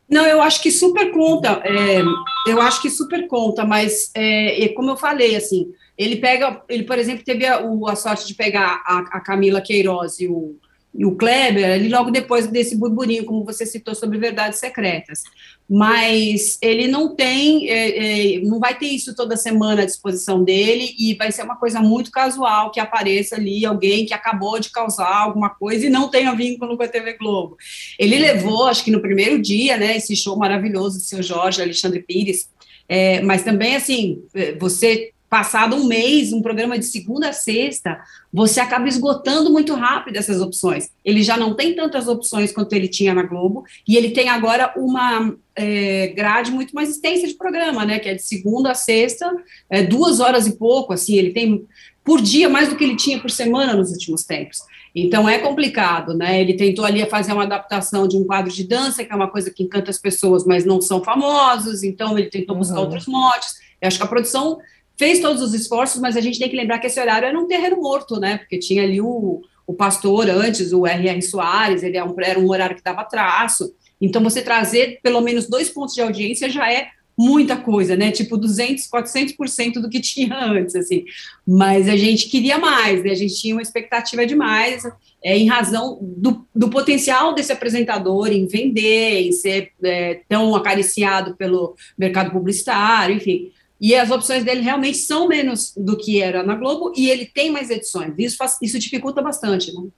Não, 0.10 0.26
eu 0.26 0.42
acho 0.42 0.62
que 0.62 0.72
super 0.72 1.12
conta. 1.12 1.62
É, 1.64 2.02
eu 2.48 2.62
acho 2.62 2.82
que 2.82 2.90
super 2.90 3.28
conta, 3.28 3.66
mas 3.66 4.12
é, 4.16 4.68
como 4.70 4.92
eu 4.92 4.98
falei, 4.98 5.36
assim, 5.36 5.72
ele 5.98 6.18
pega, 6.18 6.62
ele, 6.70 6.84
por 6.84 6.98
exemplo, 6.98 7.24
teve 7.24 7.46
a, 7.46 7.60
a 7.88 7.96
sorte 7.96 8.28
de 8.28 8.36
pegar 8.36 8.84
a, 8.86 9.00
a 9.00 9.20
Camila 9.20 9.62
Queiroz 9.62 10.20
e 10.20 10.28
o, 10.28 10.56
e 10.96 11.06
o 11.06 11.16
Kleber, 11.16 11.74
ali 11.74 11.90
logo 11.90 12.12
depois 12.12 12.46
desse 12.46 12.76
burburinho, 12.76 13.26
como 13.26 13.44
você 13.44 13.66
citou, 13.66 13.96
sobre 13.96 14.20
verdades 14.20 14.60
secretas. 14.60 15.24
Mas 15.68 16.60
ele 16.62 16.88
não 16.88 17.16
tem, 17.16 17.68
é, 17.68 18.36
é, 18.36 18.40
não 18.42 18.60
vai 18.60 18.78
ter 18.78 18.88
isso 18.88 19.16
toda 19.16 19.36
semana 19.36 19.82
à 19.82 19.86
disposição 19.86 20.44
dele, 20.44 20.94
e 21.00 21.16
vai 21.16 21.32
ser 21.32 21.44
uma 21.44 21.56
coisa 21.56 21.80
muito 21.80 22.12
casual 22.12 22.72
que 22.72 22.80
apareça 22.80 23.36
ali 23.36 23.66
alguém 23.66 24.06
que 24.06 24.14
acabou 24.14 24.60
de 24.60 24.70
causar 24.70 25.24
alguma 25.24 25.50
coisa 25.50 25.88
e 25.88 25.90
não 25.90 26.10
tenha 26.10 26.36
vínculo 26.36 26.78
com 26.78 26.84
a 26.84 26.88
TV 26.88 27.14
Globo. 27.14 27.58
Ele 27.98 28.20
levou, 28.20 28.68
acho 28.68 28.84
que 28.84 28.92
no 28.92 29.02
primeiro 29.02 29.42
dia, 29.42 29.78
né, 29.78 29.98
esse 29.98 30.16
show 30.16 30.38
maravilhoso 30.38 31.00
do 31.00 31.04
seu 31.04 31.24
Jorge 31.24 31.62
Alexandre 31.62 32.04
Pires, 32.04 32.50
é, 32.88 33.22
mas 33.22 33.44
também, 33.44 33.76
assim, 33.76 34.22
é, 34.36 34.54
você 34.54 35.12
passado 35.34 35.76
um 35.76 35.86
mês, 35.86 36.32
um 36.32 36.44
programa 36.44 36.78
de 36.78 36.86
segunda 36.86 37.30
a 37.30 37.34
sexta, 37.34 38.00
você 38.32 38.60
acaba 38.60 38.88
esgotando 38.88 39.50
muito 39.50 39.74
rápido 39.74 40.16
essas 40.16 40.40
opções. 40.40 40.92
Ele 41.04 41.24
já 41.24 41.36
não 41.36 41.56
tem 41.56 41.76
tantas 41.76 42.08
opções 42.08 42.52
quanto 42.52 42.74
ele 42.74 42.88
tinha 42.88 43.16
na 43.16 43.24
Globo, 43.24 43.66
e 43.88 43.98
ele 43.98 44.12
tem 44.12 44.30
agora 44.30 44.72
uma 44.78 45.36
é, 45.56 46.14
grade 46.16 46.52
muito 46.52 46.76
mais 46.76 46.92
extensa 46.92 47.26
de 47.26 47.34
programa, 47.34 47.84
né? 47.84 47.98
Que 47.98 48.10
é 48.10 48.14
de 48.14 48.22
segunda 48.22 48.70
a 48.70 48.76
sexta, 48.76 49.28
é, 49.72 49.82
duas 49.82 50.20
horas 50.20 50.46
e 50.46 50.56
pouco, 50.56 50.94
assim, 50.94 51.16
ele 51.16 51.32
tem 51.32 51.66
por 52.04 52.22
dia 52.22 52.48
mais 52.48 52.70
do 52.70 52.76
que 52.76 52.84
ele 52.84 52.96
tinha 52.96 53.20
por 53.20 53.32
semana 53.32 53.74
nos 53.74 53.90
últimos 53.90 54.24
tempos. 54.24 54.60
Então 54.94 55.28
é 55.28 55.40
complicado, 55.40 56.14
né? 56.14 56.40
Ele 56.40 56.54
tentou 56.54 56.86
ali 56.86 57.04
fazer 57.08 57.34
uma 57.34 57.42
adaptação 57.42 58.08
de 58.08 58.16
um 58.16 58.24
quadro 58.24 58.54
de 58.54 58.68
dança, 58.68 59.04
que 59.04 59.12
é 59.12 59.16
uma 59.16 59.32
coisa 59.32 59.50
que 59.50 59.64
encanta 59.64 59.90
as 59.90 59.98
pessoas, 59.98 60.46
mas 60.46 60.64
não 60.64 60.80
são 60.80 61.04
famosos, 61.04 61.82
então 61.82 62.20
ele 62.20 62.30
tentou 62.30 62.56
buscar 62.56 62.76
uhum. 62.76 62.82
outros 62.82 63.08
motes. 63.08 63.56
Eu 63.82 63.88
acho 63.88 63.98
que 63.98 64.04
a 64.04 64.08
produção 64.08 64.60
fez 64.98 65.20
todos 65.20 65.42
os 65.42 65.54
esforços, 65.54 66.00
mas 66.00 66.16
a 66.16 66.22
gente 66.22 66.40
tem 66.40 66.50
que 66.50 66.56
lembrar 66.56 66.80
que 66.80 66.88
esse 66.88 67.00
horário 67.00 67.28
era 67.28 67.40
um 67.40 67.48
terreno 67.48 67.78
morto, 67.78 68.20
né? 68.20 68.38
Porque 68.38 68.60
tinha 68.60 68.84
ali 68.84 69.02
o, 69.02 69.42
o 69.66 69.74
pastor 69.74 70.30
antes, 70.30 70.74
o 70.74 70.86
R.R. 70.86 71.22
Soares, 71.22 71.84
ele 71.84 71.98
era 71.98 72.06
é 72.06 72.10
um, 72.10 72.16
era 72.20 72.40
um 72.40 72.50
horário 72.50 72.76
que 72.76 72.84
dava 72.84 73.04
traço. 73.04 73.74
Então, 74.00 74.22
você 74.22 74.42
trazer 74.42 75.00
pelo 75.02 75.22
menos 75.22 75.48
dois 75.48 75.70
pontos 75.70 75.96
de 75.96 76.02
audiência 76.02 76.50
já 76.50 76.72
é 76.72 76.90
muita 77.18 77.56
coisa, 77.56 77.96
né? 77.96 78.12
Tipo 78.12 78.38
200, 78.38 78.90
400% 78.90 79.74
do 79.74 79.90
que 79.90 80.00
tinha 80.02 80.36
antes, 80.36 80.76
assim. 80.76 81.06
Mas 81.48 81.88
a 81.88 81.96
gente 81.96 82.28
queria 82.30 82.58
mais, 82.58 83.04
né? 83.04 83.12
A 83.12 83.16
gente 83.16 83.40
tinha 83.40 83.56
uma 83.56 83.62
expectativa 83.62 84.26
demais, 84.26 84.84
é, 85.24 85.38
em 85.38 85.48
razão 85.48 86.00
do, 86.02 86.46
do 86.54 86.70
potencial 86.70 87.34
desse 87.34 87.52
apresentador 87.52 88.28
em 88.28 88.46
vender, 88.46 89.22
em 89.22 89.32
ser 89.32 89.72
é, 89.84 90.22
tão 90.28 90.56
acariciado 90.56 91.36
pelo 91.36 91.76
mercado 91.98 92.32
publicitário, 92.32 93.16
enfim. 93.16 93.52
E 93.80 93.96
as 93.96 94.10
opções 94.12 94.44
dele 94.44 94.62
realmente 94.62 94.98
são 94.98 95.28
menos 95.28 95.74
do 95.76 95.98
que 95.98 96.22
era 96.22 96.44
na 96.44 96.56
Globo 96.56 96.94
e 96.96 97.10
ele 97.10 97.26
tem 97.26 97.52
mais 97.52 97.70
edições. 97.70 98.14
Isso, 98.18 98.38
faz, 98.38 98.58
isso 98.62 98.80
dificulta 98.80 99.22
bastante, 99.22 99.74
né? 99.74 99.90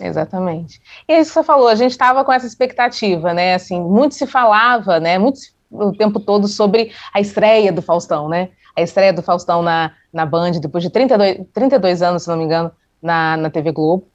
Exatamente. 0.00 0.80
E 1.08 1.12
é 1.12 1.20
isso 1.20 1.30
que 1.30 1.34
você 1.34 1.44
falou, 1.44 1.68
a 1.68 1.74
gente 1.74 1.92
estava 1.92 2.24
com 2.24 2.32
essa 2.32 2.46
expectativa, 2.46 3.32
né? 3.32 3.54
Assim, 3.54 3.80
muito 3.80 4.14
se 4.14 4.26
falava, 4.26 5.00
né? 5.00 5.18
Muito 5.18 5.40
o 5.70 5.92
tempo 5.92 6.20
todo 6.20 6.46
sobre 6.48 6.92
a 7.12 7.20
estreia 7.20 7.72
do 7.72 7.82
Faustão, 7.82 8.28
né? 8.28 8.50
A 8.76 8.82
estreia 8.82 9.12
do 9.12 9.22
Faustão 9.22 9.62
na, 9.62 9.92
na 10.12 10.26
Band, 10.26 10.52
depois 10.52 10.84
de 10.84 10.90
32, 10.90 11.46
32 11.52 12.02
anos, 12.02 12.24
se 12.24 12.28
não 12.28 12.36
me 12.36 12.44
engano, 12.44 12.70
na, 13.02 13.36
na 13.36 13.50
TV 13.50 13.72
Globo. 13.72 14.06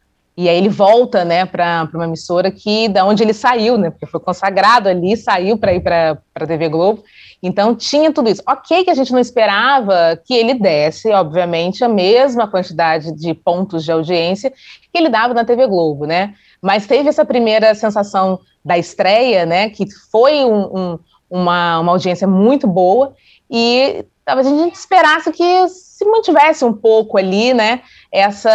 E 0.41 0.49
aí 0.49 0.57
ele 0.57 0.69
volta, 0.69 1.23
né, 1.23 1.45
para 1.45 1.87
uma 1.93 2.05
emissora 2.05 2.49
que 2.49 2.89
da 2.89 3.05
onde 3.05 3.21
ele 3.21 3.31
saiu, 3.31 3.77
né? 3.77 3.91
Porque 3.91 4.07
foi 4.07 4.19
consagrado 4.19 4.89
ali, 4.89 5.15
saiu 5.15 5.55
para 5.55 5.71
ir 5.71 5.81
para 5.81 6.17
a 6.33 6.47
TV 6.47 6.67
Globo. 6.67 7.03
Então 7.43 7.75
tinha 7.75 8.11
tudo 8.11 8.27
isso. 8.27 8.41
Ok, 8.49 8.83
que 8.83 8.89
a 8.89 8.95
gente 8.95 9.11
não 9.11 9.19
esperava 9.19 10.19
que 10.25 10.33
ele 10.33 10.55
desse, 10.55 11.11
obviamente, 11.11 11.83
a 11.83 11.87
mesma 11.87 12.47
quantidade 12.47 13.11
de 13.11 13.35
pontos 13.35 13.83
de 13.83 13.91
audiência 13.91 14.49
que 14.49 14.97
ele 14.97 15.09
dava 15.09 15.31
na 15.35 15.45
TV 15.45 15.67
Globo, 15.67 16.07
né? 16.07 16.33
Mas 16.59 16.87
teve 16.87 17.07
essa 17.07 17.23
primeira 17.23 17.75
sensação 17.75 18.39
da 18.65 18.79
estreia, 18.79 19.45
né? 19.45 19.69
Que 19.69 19.85
foi 20.11 20.43
um, 20.43 20.75
um, 20.75 20.99
uma, 21.29 21.81
uma 21.81 21.91
audiência 21.91 22.27
muito 22.27 22.65
boa 22.65 23.13
e 23.47 24.03
talvez 24.25 24.47
a 24.47 24.57
gente 24.57 24.73
esperasse 24.73 25.31
que 25.31 25.67
se 25.67 26.03
mantivesse 26.03 26.65
um 26.65 26.73
pouco 26.73 27.15
ali, 27.19 27.53
né? 27.53 27.81
Essa, 28.11 28.51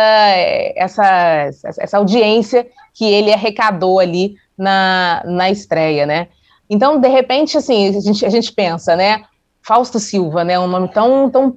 essa, 0.76 1.50
essa 1.78 1.96
audiência 1.96 2.66
que 2.92 3.04
ele 3.04 3.32
arrecadou 3.32 3.98
ali 3.98 4.36
na, 4.56 5.22
na 5.24 5.50
estreia, 5.50 6.04
né? 6.04 6.28
Então, 6.68 7.00
de 7.00 7.08
repente, 7.08 7.56
assim, 7.56 7.96
a 7.96 8.00
gente, 8.00 8.26
a 8.26 8.28
gente 8.28 8.52
pensa, 8.52 8.96
né? 8.96 9.24
Fausto 9.62 9.98
Silva, 9.98 10.44
né? 10.44 10.58
Um 10.58 10.66
nome 10.66 10.88
tão, 10.88 11.30
tão 11.30 11.56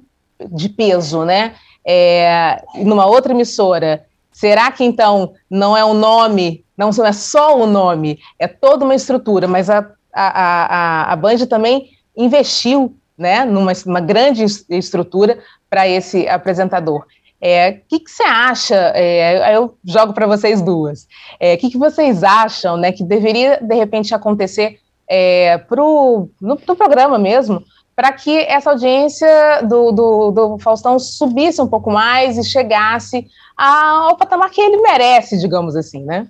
de 0.50 0.68
peso, 0.68 1.24
né? 1.24 1.54
É, 1.86 2.62
numa 2.76 3.06
outra 3.06 3.32
emissora. 3.32 4.06
Será 4.32 4.70
que 4.70 4.84
então 4.84 5.34
não 5.50 5.76
é 5.76 5.84
o 5.84 5.92
nome, 5.92 6.64
não 6.76 6.90
é 7.04 7.12
só 7.12 7.58
o 7.58 7.66
nome, 7.66 8.18
é 8.38 8.46
toda 8.46 8.84
uma 8.84 8.94
estrutura, 8.94 9.46
mas 9.46 9.68
a, 9.68 9.86
a, 10.12 11.08
a, 11.08 11.12
a 11.12 11.16
Band 11.16 11.46
também 11.46 11.90
investiu 12.16 12.96
né, 13.18 13.44
numa 13.44 13.72
uma 13.84 14.00
grande 14.00 14.44
estrutura 14.70 15.38
para 15.68 15.86
esse 15.86 16.26
apresentador. 16.26 17.04
O 17.40 17.46
é, 17.46 17.72
que, 17.88 18.00
que 18.00 18.10
você 18.10 18.22
acha? 18.22 18.92
É, 18.94 19.56
eu 19.56 19.74
jogo 19.82 20.12
para 20.12 20.26
vocês 20.26 20.60
duas. 20.60 21.04
O 21.04 21.06
é, 21.40 21.56
que, 21.56 21.70
que 21.70 21.78
vocês 21.78 22.22
acham 22.22 22.76
né, 22.76 22.92
que 22.92 23.02
deveria, 23.02 23.58
de 23.62 23.74
repente, 23.74 24.14
acontecer 24.14 24.78
é, 25.08 25.56
pro, 25.56 26.28
no, 26.38 26.60
no, 26.66 26.76
programa 26.76 27.18
mesmo, 27.18 27.64
para 27.96 28.12
que 28.12 28.40
essa 28.40 28.70
audiência 28.70 29.62
do, 29.62 29.90
do, 29.90 30.30
do, 30.30 30.58
Faustão 30.58 30.98
subisse 30.98 31.62
um 31.62 31.66
pouco 31.66 31.90
mais 31.90 32.36
e 32.36 32.44
chegasse 32.44 33.26
ao 33.56 34.16
patamar 34.16 34.50
que 34.50 34.60
ele 34.60 34.76
merece, 34.82 35.38
digamos 35.38 35.74
assim, 35.74 36.04
né? 36.04 36.28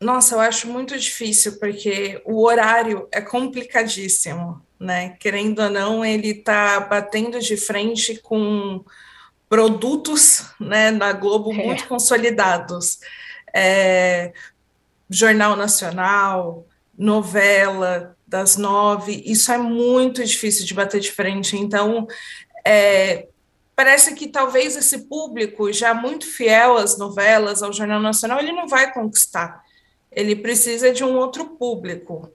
Nossa, 0.00 0.34
eu 0.34 0.40
acho 0.40 0.66
muito 0.66 0.98
difícil, 0.98 1.60
porque 1.60 2.20
o 2.26 2.42
horário 2.44 3.06
é 3.12 3.20
complicadíssimo, 3.20 4.60
né? 4.80 5.10
Querendo 5.20 5.62
ou 5.62 5.70
não, 5.70 6.04
ele 6.04 6.30
está 6.30 6.80
batendo 6.80 7.38
de 7.38 7.56
frente 7.56 8.20
com 8.20 8.84
produtos 9.52 10.46
né, 10.58 10.90
na 10.90 11.12
Globo 11.12 11.52
é. 11.52 11.56
muito 11.56 11.86
consolidados. 11.86 13.00
É, 13.52 14.32
Jornal 15.10 15.54
Nacional, 15.56 16.66
novela 16.96 18.16
das 18.26 18.56
nove, 18.56 19.22
isso 19.26 19.52
é 19.52 19.58
muito 19.58 20.24
difícil 20.24 20.64
de 20.64 20.72
bater 20.72 21.00
de 21.00 21.12
frente. 21.12 21.54
Então, 21.54 22.06
é, 22.64 23.28
parece 23.76 24.14
que 24.14 24.26
talvez 24.26 24.74
esse 24.74 25.00
público, 25.00 25.70
já 25.70 25.92
muito 25.92 26.24
fiel 26.24 26.78
às 26.78 26.96
novelas, 26.96 27.62
ao 27.62 27.74
Jornal 27.74 28.00
Nacional, 28.00 28.38
ele 28.38 28.52
não 28.52 28.66
vai 28.66 28.90
conquistar. 28.90 29.62
Ele 30.10 30.34
precisa 30.34 30.90
de 30.90 31.04
um 31.04 31.14
outro 31.14 31.44
público. 31.44 32.32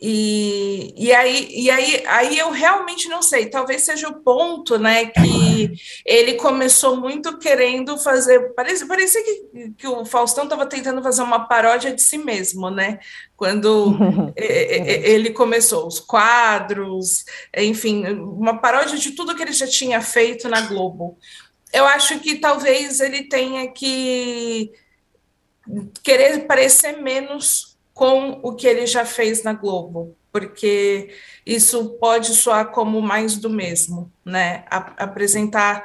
E, 0.00 0.94
e, 0.96 1.12
aí, 1.12 1.48
e 1.50 1.68
aí, 1.68 2.04
aí 2.06 2.38
eu 2.38 2.52
realmente 2.52 3.08
não 3.08 3.20
sei, 3.20 3.46
talvez 3.46 3.82
seja 3.82 4.08
o 4.08 4.20
ponto, 4.20 4.78
né, 4.78 5.06
que 5.06 5.72
ele 6.06 6.34
começou 6.34 6.96
muito 6.96 7.36
querendo 7.36 7.98
fazer, 7.98 8.54
parece, 8.54 8.86
parecia 8.86 9.20
que, 9.24 9.70
que 9.76 9.88
o 9.88 10.04
Faustão 10.04 10.44
estava 10.44 10.66
tentando 10.66 11.02
fazer 11.02 11.22
uma 11.22 11.48
paródia 11.48 11.92
de 11.92 12.00
si 12.00 12.16
mesmo, 12.16 12.70
né, 12.70 13.00
quando 13.36 13.98
ele 14.36 15.30
começou, 15.30 15.84
os 15.88 15.98
quadros, 15.98 17.24
enfim, 17.56 18.06
uma 18.06 18.56
paródia 18.56 18.96
de 18.96 19.10
tudo 19.10 19.34
que 19.34 19.42
ele 19.42 19.52
já 19.52 19.66
tinha 19.66 20.00
feito 20.00 20.48
na 20.48 20.60
Globo. 20.60 21.18
Eu 21.72 21.84
acho 21.84 22.20
que 22.20 22.36
talvez 22.36 23.00
ele 23.00 23.24
tenha 23.24 23.66
que 23.72 24.70
querer 26.04 26.46
parecer 26.46 27.02
menos 27.02 27.67
com 27.98 28.38
o 28.44 28.54
que 28.54 28.64
ele 28.64 28.86
já 28.86 29.04
fez 29.04 29.42
na 29.42 29.52
Globo, 29.52 30.16
porque 30.30 31.12
isso 31.44 31.96
pode 31.98 32.32
soar 32.32 32.70
como 32.70 33.02
mais 33.02 33.36
do 33.36 33.50
mesmo, 33.50 34.08
né? 34.24 34.64
A, 34.70 35.02
apresentar 35.02 35.84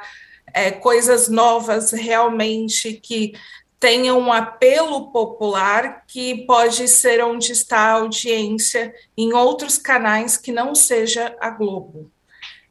é, 0.54 0.70
coisas 0.70 1.28
novas 1.28 1.90
realmente 1.90 2.92
que 2.92 3.32
tenham 3.80 4.20
um 4.20 4.32
apelo 4.32 5.10
popular 5.10 6.04
que 6.06 6.46
pode 6.46 6.86
ser 6.86 7.20
onde 7.20 7.50
está 7.50 7.80
a 7.80 7.92
audiência 7.94 8.94
em 9.18 9.32
outros 9.32 9.76
canais 9.76 10.36
que 10.36 10.52
não 10.52 10.72
seja 10.72 11.36
a 11.40 11.50
Globo. 11.50 12.12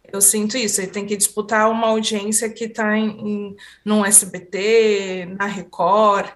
Eu 0.08 0.22
sinto 0.22 0.56
isso, 0.56 0.80
ele 0.80 0.92
tem 0.92 1.06
que 1.06 1.18
disputar 1.18 1.70
uma 1.70 1.88
audiência 1.88 2.50
que 2.50 2.64
está 2.64 2.98
em, 2.98 3.10
em, 3.10 3.56
no 3.84 4.06
SBT, 4.06 5.36
na 5.38 5.48
Record, 5.48 6.30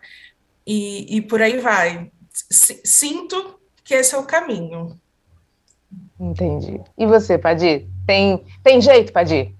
e, 0.65 1.15
e 1.15 1.21
por 1.21 1.41
aí 1.41 1.57
vai. 1.59 2.11
Sinto 2.49 3.59
que 3.83 3.93
esse 3.93 4.13
é 4.13 4.17
o 4.17 4.23
caminho. 4.23 4.99
Entendi. 6.19 6.81
E 6.97 7.05
você, 7.05 7.37
Padir? 7.37 7.87
Tem, 8.05 8.43
tem 8.63 8.81
jeito, 8.81 9.13
Padir? 9.13 9.53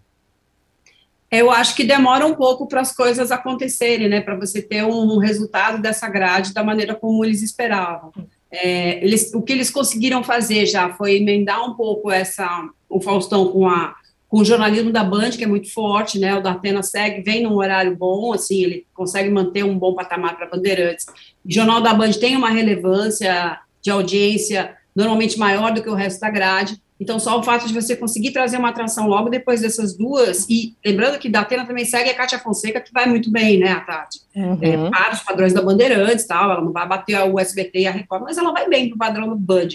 Eu 1.30 1.52
acho 1.52 1.76
que 1.76 1.84
demora 1.84 2.26
um 2.26 2.34
pouco 2.34 2.68
para 2.68 2.82
as 2.82 2.96
coisas 2.96 3.32
acontecerem, 3.32 4.08
né? 4.08 4.22
Para 4.22 4.36
você 4.36 4.62
ter 4.62 4.84
um 4.86 5.18
resultado 5.18 5.82
dessa 5.82 6.08
grade 6.08 6.54
da 6.54 6.64
maneira 6.64 6.96
como 6.96 7.24
eles 7.24 7.42
esperavam. 7.42 8.14
É, 8.50 9.04
eles, 9.04 9.34
o 9.34 9.42
que 9.42 9.52
eles 9.52 9.70
conseguiram 9.70 10.24
fazer 10.24 10.66
já 10.66 10.94
foi 10.94 11.18
emendar 11.18 11.64
um 11.70 11.74
pouco 11.76 12.10
essa 12.10 12.70
o 12.90 13.02
Faustão 13.02 13.52
com 13.52 13.68
a 13.68 13.94
com 14.28 14.40
o 14.40 14.46
jornalismo 14.46 14.92
da 14.92 15.04
Band, 15.04 15.32
que 15.32 15.44
é 15.44 15.48
muito 15.48 15.72
forte, 15.74 16.20
né? 16.20 16.36
O 16.36 16.42
da 16.42 16.52
Atena 16.52 16.84
segue, 16.84 17.22
vem 17.22 17.44
num 17.44 17.56
horário 17.56 17.96
bom, 17.96 18.34
assim, 18.34 18.64
ele 18.64 18.86
consegue 18.94 19.30
manter 19.30 19.64
um 19.64 19.78
bom 19.78 19.94
patamar 19.94 20.36
para 20.36 20.50
Bandeirantes. 20.50 21.06
O 21.46 21.52
Jornal 21.52 21.82
da 21.82 21.94
Band 21.94 22.12
tem 22.12 22.36
uma 22.36 22.50
relevância 22.50 23.60
de 23.82 23.90
audiência 23.90 24.76
normalmente 24.96 25.40
maior 25.40 25.72
do 25.72 25.82
que 25.82 25.90
o 25.90 25.94
resto 25.94 26.20
da 26.20 26.30
grade. 26.30 26.82
Então, 27.00 27.20
só 27.20 27.40
o 27.40 27.44
fato 27.44 27.68
de 27.68 27.74
você 27.74 27.96
conseguir 27.96 28.32
trazer 28.32 28.58
uma 28.58 28.70
atração 28.70 29.08
logo 29.08 29.30
depois 29.30 29.62
dessas 29.62 29.96
duas, 29.96 30.48
e 30.50 30.76
lembrando 30.84 31.20
que 31.20 31.30
da 31.30 31.42
Atena 31.42 31.66
também 31.66 31.86
segue 31.86 32.10
a 32.10 32.16
Cátia 32.16 32.40
Fonseca, 32.40 32.82
que 32.82 32.92
vai 32.92 33.06
muito 33.06 33.32
bem, 33.32 33.60
né, 33.60 33.72
a 33.72 33.82
Tati? 33.82 34.20
Uhum. 34.36 34.58
É, 34.60 34.90
para 34.90 35.14
os 35.14 35.20
padrões 35.20 35.54
da 35.54 35.62
Bandeirantes 35.62 36.26
tal, 36.26 36.52
ela 36.52 36.62
não 36.62 36.72
vai 36.72 36.88
bater 36.88 37.22
o 37.22 37.40
SBT 37.40 37.82
e 37.82 37.88
a 37.88 37.92
Record, 37.92 38.24
mas 38.24 38.38
ela 38.38 38.52
vai 38.52 38.68
bem 38.68 38.90
para 38.90 38.96
o 38.96 38.98
padrão 38.98 39.30
do 39.30 39.36
Band. 39.36 39.68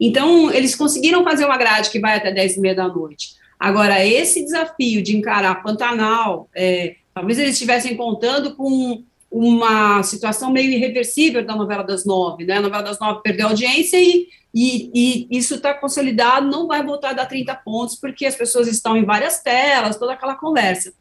Então, 0.00 0.50
eles 0.50 0.74
conseguiram 0.74 1.22
fazer 1.22 1.44
uma 1.44 1.58
grade 1.58 1.90
que 1.90 2.00
vai 2.00 2.16
até 2.16 2.32
10 2.32 2.56
e 2.56 2.60
meia 2.60 2.74
da 2.74 2.88
noite. 2.88 3.41
Agora, 3.62 4.04
esse 4.04 4.42
desafio 4.42 5.00
de 5.00 5.16
encarar 5.16 5.62
Pantanal, 5.62 6.50
é, 6.52 6.96
talvez 7.14 7.38
eles 7.38 7.52
estivessem 7.52 7.96
contando 7.96 8.56
com 8.56 9.04
uma 9.30 10.02
situação 10.02 10.50
meio 10.50 10.72
irreversível 10.72 11.46
da 11.46 11.54
novela 11.54 11.84
das 11.84 12.04
nove, 12.04 12.44
né? 12.44 12.56
A 12.56 12.60
novela 12.60 12.82
das 12.82 12.98
nove 12.98 13.22
perdeu 13.22 13.46
audiência 13.46 13.98
e, 14.02 14.26
e, 14.52 14.90
e 14.92 15.38
isso 15.38 15.54
está 15.54 15.72
consolidado, 15.74 16.50
não 16.50 16.66
vai 16.66 16.84
voltar 16.84 17.10
a 17.10 17.12
dar 17.12 17.26
30 17.26 17.54
pontos, 17.54 17.94
porque 17.94 18.26
as 18.26 18.34
pessoas 18.34 18.66
estão 18.66 18.96
em 18.96 19.04
várias 19.04 19.40
telas, 19.40 19.96
toda 19.96 20.14
aquela 20.14 20.34
conversa. 20.34 20.92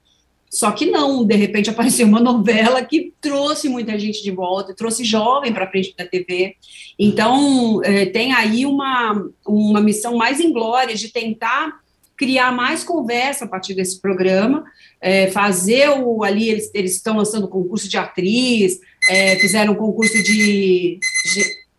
Só 0.47 0.69
que 0.71 0.85
não, 0.85 1.25
de 1.25 1.35
repente 1.35 1.71
apareceu 1.71 2.05
uma 2.05 2.19
novela 2.21 2.85
que 2.85 3.11
trouxe 3.19 3.69
muita 3.69 3.97
gente 3.97 4.21
de 4.21 4.29
volta, 4.29 4.75
trouxe 4.75 5.03
jovem 5.03 5.51
para 5.51 5.67
frente 5.67 5.95
da 5.97 6.05
TV. 6.05 6.55
Então, 6.99 7.81
é, 7.83 8.05
tem 8.05 8.33
aí 8.33 8.67
uma, 8.67 9.19
uma 9.47 9.81
missão 9.81 10.15
mais 10.15 10.39
inglória 10.39 10.93
de 10.93 11.09
tentar 11.09 11.81
criar 12.21 12.51
mais 12.51 12.83
conversa 12.83 13.45
a 13.45 13.47
partir 13.47 13.73
desse 13.73 13.99
programa, 13.99 14.63
é, 15.01 15.31
fazer 15.31 15.89
o 15.89 16.23
ali, 16.23 16.49
eles, 16.49 16.69
eles 16.71 16.91
estão 16.91 17.17
lançando 17.17 17.47
concurso 17.47 17.89
de 17.89 17.97
atriz, 17.97 18.79
é, 19.09 19.37
fizeram 19.37 19.73
concurso 19.73 20.21
de, 20.21 20.99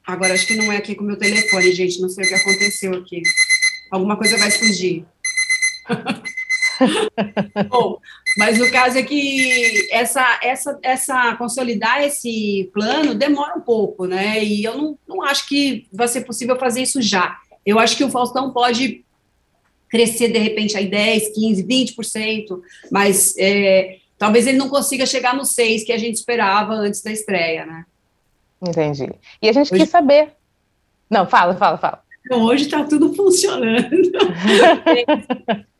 Agora 0.05 0.35
acho 0.35 0.45
que 0.49 0.57
não 0.57 0.73
é 0.73 0.79
aqui 0.79 0.97
com 0.97 1.05
o 1.05 1.07
meu 1.07 1.17
telefone, 1.17 1.73
gente, 1.73 2.01
não 2.01 2.09
sei 2.09 2.25
o 2.25 2.29
que 2.29 2.35
aconteceu 2.35 2.93
aqui. 2.93 3.23
Alguma 3.89 4.17
coisa 4.17 4.37
vai 4.37 4.49
explodir. 4.49 5.05
Bom, 7.71 8.01
mas 8.37 8.61
o 8.61 8.69
caso 8.73 8.99
é 8.99 9.05
que 9.05 9.89
essa, 9.93 10.41
essa, 10.43 10.77
essa 10.83 11.37
consolidar 11.37 12.03
esse 12.03 12.69
plano 12.75 13.15
demora 13.15 13.57
um 13.57 13.61
pouco, 13.61 14.07
né? 14.07 14.43
E 14.43 14.65
eu 14.65 14.77
não, 14.77 14.99
não 15.07 15.23
acho 15.23 15.47
que 15.47 15.87
vai 15.93 16.09
ser 16.09 16.23
possível 16.23 16.59
fazer 16.59 16.83
isso 16.83 17.01
já. 17.01 17.39
Eu 17.65 17.79
acho 17.79 17.97
que 17.97 18.03
o 18.03 18.11
Faustão 18.11 18.53
pode 18.53 19.05
crescer 19.93 20.33
de 20.33 20.39
repente 20.39 20.75
aí 20.75 20.89
10, 20.89 21.35
15, 21.35 21.65
20%, 21.65 22.61
mas 22.91 23.35
é, 23.39 23.99
talvez 24.17 24.47
ele 24.47 24.57
não 24.57 24.71
consiga 24.71 25.05
chegar 25.05 25.37
no 25.37 25.45
6 25.45 25.85
que 25.85 25.93
a 25.93 25.99
gente 25.99 26.15
esperava 26.17 26.73
antes 26.73 27.03
da 27.03 27.13
estreia, 27.13 27.67
né? 27.67 27.85
Entendi. 28.67 29.11
E 29.43 29.51
a 29.51 29.53
gente 29.53 29.71
hoje... 29.71 29.83
quis 29.83 29.91
saber. 29.91 30.31
Não, 31.11 31.27
fala, 31.27 31.55
fala, 31.55 31.77
fala. 31.77 32.03
Então, 32.25 32.43
hoje 32.43 32.65
está 32.65 32.83
tudo 32.85 33.13
funcionando. 33.13 33.93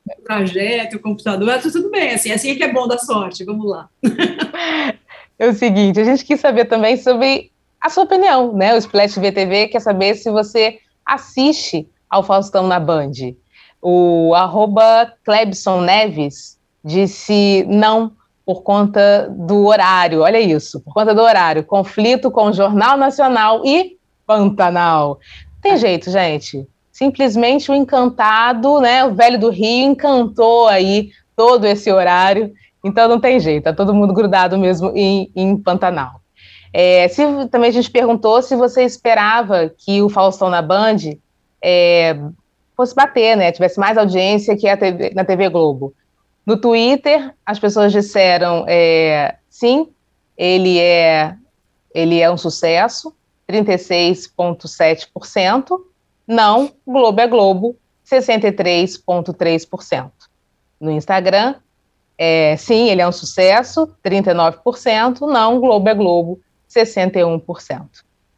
o 0.07 0.21
projeto, 0.23 0.97
o 0.97 1.01
computador, 1.01 1.49
tá 1.55 1.71
tudo 1.71 1.91
bem, 1.91 2.11
assim, 2.11 2.33
assim 2.33 2.51
é 2.51 2.55
que 2.55 2.65
é 2.65 2.71
bom 2.71 2.87
da 2.87 2.99
sorte, 2.99 3.45
vamos 3.45 3.71
lá. 3.71 3.89
é 5.39 5.49
o 5.49 5.55
seguinte, 5.55 5.99
a 5.99 6.05
gente 6.05 6.23
quis 6.23 6.39
saber 6.39 6.67
também 6.67 6.99
sobre 6.99 7.51
a 7.81 7.89
sua 7.89 8.05
opinião, 8.05 8.53
né? 8.53 8.75
O 8.75 8.79
Splash 8.79 9.19
VTV 9.19 9.69
quer 9.69 9.81
saber 9.81 10.17
se 10.17 10.31
você 10.31 10.81
assiste 11.07 11.89
ao 12.11 12.23
Faustão 12.23 12.67
na 12.67 12.79
Band. 12.79 13.13
O 13.83 14.33
arroba 14.35 15.13
Clebson 15.25 15.81
Neves 15.81 16.57
disse 16.85 17.67
não 17.69 18.13
por 18.47 18.63
conta 18.63 19.29
do 19.31 19.67
horário. 19.67 20.21
Olha 20.21 20.41
isso, 20.41 20.81
por 20.81 20.95
conta 20.95 21.13
do 21.15 21.21
horário. 21.21 21.65
Conflito 21.65 22.31
com 22.31 22.47
o 22.47 22.53
Jornal 22.53 22.97
Nacional 22.97 23.63
e 23.67 23.97
Pantanal. 24.27 25.19
Tem 25.61 25.77
jeito, 25.77 26.11
gente. 26.11 26.67
Simplesmente 26.93 27.71
o 27.71 27.75
encantado, 27.75 28.81
né? 28.81 29.05
O 29.05 29.15
velho 29.15 29.39
do 29.39 29.51
Rio 29.51 29.91
encantou 29.91 30.69
aí 30.69 31.11
todo 31.35 31.65
esse 31.67 31.91
horário. 31.91 32.53
Então 32.85 33.09
não 33.09 33.21
tem 33.21 33.39
jeito, 33.39 33.65
tá 33.65 33.73
todo 33.73 33.95
mundo 33.95 34.13
grudado 34.13 34.59
mesmo 34.59 34.93
em, 34.95 35.31
em 35.35 35.57
Pantanal. 35.57 36.21
É, 36.73 37.07
se, 37.09 37.23
também 37.51 37.69
a 37.69 37.73
gente 37.73 37.91
perguntou 37.91 38.41
se 38.43 38.57
você 38.57 38.83
esperava 38.83 39.71
que 39.77 40.01
o 40.03 40.09
Faustão 40.09 40.49
na 40.49 40.63
Band 40.63 40.97
é, 41.63 42.19
fosse 42.77 42.95
bater, 42.95 43.37
né? 43.37 43.51
Tivesse 43.53 43.79
mais 43.79 43.99
audiência 43.99 44.57
que 44.57 44.67
a 44.69 44.77
TV, 44.77 45.13
na 45.15 45.25
TV 45.25 45.49
Globo. 45.49 45.95
No 46.45 46.57
Twitter, 46.57 47.33
as 47.47 47.57
pessoas 47.59 47.93
disseram 47.93 48.65
é, 48.69 49.37
sim, 49.49 49.89
ele 50.37 50.79
é, 50.79 51.37
ele 51.95 52.21
é 52.21 52.31
um 52.31 52.37
sucesso, 52.37 53.15
36,7%. 53.49 55.81
Não, 56.27 56.73
Globo 56.87 57.21
é 57.21 57.27
Globo, 57.27 57.77
63,3%. 58.05 60.11
No 60.81 60.91
Instagram, 60.91 61.55
é, 62.19 62.57
sim, 62.57 62.89
ele 62.89 63.03
é 63.03 63.09
um 63.09 63.13
sucesso, 63.13 63.89
39%. 64.05 65.21
Não, 65.21 65.61
Globo 65.61 65.89
é 65.89 65.95
Globo, 65.95 66.41
61%. 66.69 67.89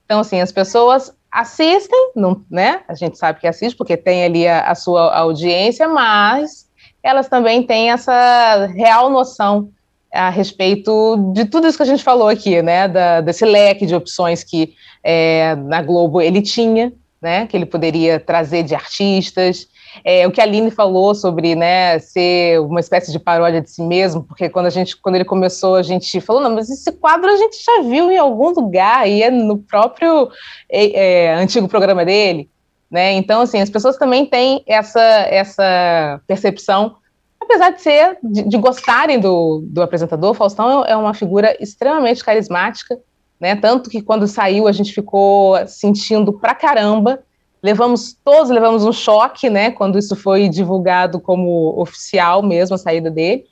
Então, 0.04 0.20
assim, 0.20 0.38
as 0.40 0.52
pessoas 0.52 1.14
assistem, 1.34 2.12
não, 2.14 2.44
né? 2.48 2.82
A 2.86 2.94
gente 2.94 3.18
sabe 3.18 3.40
que 3.40 3.46
assiste 3.48 3.76
porque 3.76 3.96
tem 3.96 4.24
ali 4.24 4.46
a, 4.46 4.70
a 4.70 4.74
sua 4.76 5.12
audiência, 5.18 5.88
mas 5.88 6.70
elas 7.02 7.28
também 7.28 7.64
têm 7.64 7.90
essa 7.90 8.66
real 8.66 9.10
noção 9.10 9.68
a 10.12 10.30
respeito 10.30 11.32
de 11.34 11.44
tudo 11.44 11.66
isso 11.66 11.76
que 11.76 11.82
a 11.82 11.86
gente 11.86 12.04
falou 12.04 12.28
aqui, 12.28 12.62
né? 12.62 12.86
Da, 12.86 13.20
desse 13.20 13.44
leque 13.44 13.84
de 13.84 13.96
opções 13.96 14.44
que 14.44 14.74
é, 15.02 15.56
na 15.56 15.82
Globo 15.82 16.20
ele 16.20 16.40
tinha, 16.40 16.92
né? 17.20 17.48
Que 17.48 17.56
ele 17.56 17.66
poderia 17.66 18.20
trazer 18.20 18.62
de 18.62 18.76
artistas, 18.76 19.66
é, 20.02 20.26
o 20.26 20.30
que 20.30 20.40
a 20.40 20.44
Aline 20.44 20.70
falou 20.70 21.14
sobre 21.14 21.54
né, 21.54 21.98
ser 21.98 22.60
uma 22.60 22.80
espécie 22.80 23.12
de 23.12 23.18
paródia 23.18 23.60
de 23.60 23.70
si 23.70 23.82
mesmo, 23.82 24.22
porque 24.22 24.48
quando, 24.48 24.66
a 24.66 24.70
gente, 24.70 24.96
quando 24.96 25.16
ele 25.16 25.24
começou, 25.24 25.76
a 25.76 25.82
gente 25.82 26.20
falou, 26.20 26.42
não, 26.42 26.54
mas 26.54 26.70
esse 26.70 26.90
quadro 26.92 27.30
a 27.30 27.36
gente 27.36 27.62
já 27.62 27.82
viu 27.82 28.10
em 28.10 28.18
algum 28.18 28.50
lugar, 28.50 29.08
e 29.08 29.22
é 29.22 29.30
no 29.30 29.58
próprio 29.58 30.30
é, 30.70 31.26
é, 31.26 31.34
antigo 31.34 31.68
programa 31.68 32.04
dele. 32.04 32.48
Né? 32.90 33.12
Então, 33.12 33.42
assim, 33.42 33.60
as 33.60 33.70
pessoas 33.70 33.96
também 33.96 34.24
têm 34.24 34.62
essa, 34.66 35.00
essa 35.00 36.20
percepção, 36.26 36.96
apesar 37.40 37.70
de 37.70 37.82
ser, 37.82 38.18
de, 38.22 38.42
de 38.42 38.56
gostarem 38.56 39.18
do, 39.18 39.62
do 39.66 39.82
apresentador, 39.82 40.34
Faustão 40.34 40.84
é 40.84 40.96
uma 40.96 41.14
figura 41.14 41.56
extremamente 41.60 42.24
carismática, 42.24 42.98
né? 43.38 43.56
Tanto 43.56 43.90
que 43.90 44.00
quando 44.00 44.26
saiu 44.26 44.66
a 44.66 44.72
gente 44.72 44.92
ficou 44.92 45.54
sentindo 45.66 46.32
pra 46.32 46.54
caramba 46.54 47.22
Levamos, 47.64 48.14
todos 48.22 48.50
levamos 48.50 48.84
um 48.84 48.92
choque, 48.92 49.48
né, 49.48 49.70
quando 49.70 49.98
isso 49.98 50.14
foi 50.14 50.50
divulgado 50.50 51.18
como 51.18 51.72
oficial 51.80 52.42
mesmo, 52.42 52.74
a 52.74 52.78
saída 52.78 53.10
dele. 53.10 53.46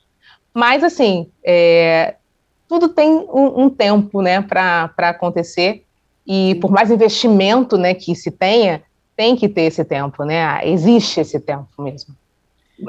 Mas, 0.53 0.83
assim, 0.83 1.31
é, 1.43 2.13
tudo 2.69 2.89
tem 2.89 3.09
um, 3.09 3.63
um 3.63 3.69
tempo, 3.71 4.21
né, 4.21 4.39
para 4.39 4.93
acontecer. 4.99 5.83
E 6.27 6.53
por 6.61 6.69
mais 6.69 6.91
investimento, 6.91 7.75
né, 7.75 7.95
que 7.95 8.15
se 8.15 8.29
tenha, 8.29 8.83
tem 9.17 9.35
que 9.35 9.49
ter 9.49 9.63
esse 9.63 9.83
tempo, 9.83 10.23
né? 10.23 10.61
Existe 10.63 11.19
esse 11.19 11.39
tempo 11.39 11.69
mesmo. 11.79 12.15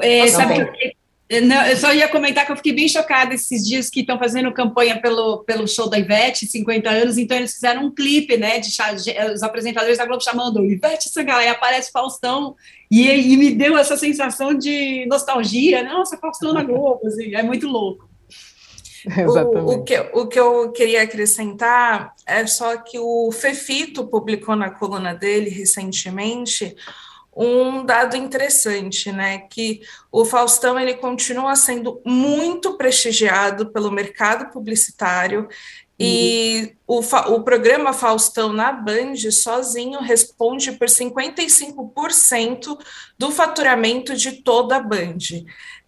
É, 0.01 0.27
sabe 0.27 0.63
que 0.73 0.95
Não, 1.43 1.65
eu 1.65 1.75
só 1.75 1.91
ia 1.91 2.07
comentar 2.07 2.45
que 2.45 2.51
eu 2.51 2.55
fiquei 2.55 2.71
bem 2.71 2.87
chocada 2.87 3.33
esses 3.33 3.65
dias 3.65 3.89
que 3.89 4.01
estão 4.01 4.19
fazendo 4.19 4.53
campanha 4.53 5.01
pelo, 5.01 5.43
pelo 5.43 5.67
show 5.67 5.89
da 5.89 5.97
Ivete, 5.97 6.45
50 6.45 6.87
anos, 6.87 7.17
então 7.17 7.35
eles 7.35 7.53
fizeram 7.53 7.85
um 7.85 7.91
clipe, 7.91 8.37
né, 8.37 8.59
de, 8.59 8.69
de 8.69 9.33
os 9.33 9.41
apresentadores 9.41 9.97
da 9.97 10.05
Globo 10.05 10.23
chamando 10.23 10.63
Ivete 10.63 11.09
Sangalo, 11.09 11.39
aí 11.39 11.47
aparece 11.47 11.91
Faustão, 11.91 12.55
e, 12.91 13.09
e 13.09 13.37
me 13.37 13.49
deu 13.49 13.75
essa 13.75 13.97
sensação 13.97 14.53
de 14.53 15.07
nostalgia, 15.07 15.83
nossa, 15.83 16.15
Faustão 16.17 16.53
na 16.53 16.63
Globo, 16.63 17.07
assim, 17.07 17.33
é 17.33 17.41
muito 17.41 17.67
louco. 17.67 18.07
O, 19.07 19.73
o, 19.73 19.83
que, 19.83 19.99
o 20.13 20.27
que 20.27 20.39
eu 20.39 20.71
queria 20.71 21.03
acrescentar 21.03 22.15
é 22.25 22.47
só 22.47 22.75
que 22.77 22.97
o 22.97 23.31
Fefito 23.31 24.07
publicou 24.07 24.55
na 24.55 24.71
coluna 24.71 25.13
dele 25.13 25.47
recentemente 25.47 26.75
um 27.35 27.83
dado 27.83 28.15
interessante, 28.15 29.11
né? 29.11 29.39
Que 29.39 29.81
o 30.11 30.23
Faustão 30.23 30.79
ele 30.79 30.93
continua 30.93 31.55
sendo 31.55 32.01
muito 32.05 32.77
prestigiado 32.77 33.71
pelo 33.71 33.91
mercado 33.91 34.51
publicitário. 34.51 35.47
E 35.97 36.75
o, 36.85 36.99
o 36.99 37.43
programa 37.43 37.93
Faustão 37.93 38.51
na 38.51 38.69
Band 38.71 39.15
sozinho 39.31 40.01
responde 40.01 40.73
por 40.73 40.87
55% 40.87 42.77
do 43.17 43.31
faturamento 43.31 44.13
de 44.13 44.43
toda 44.43 44.75
a 44.75 44.81
Band. 44.81 45.17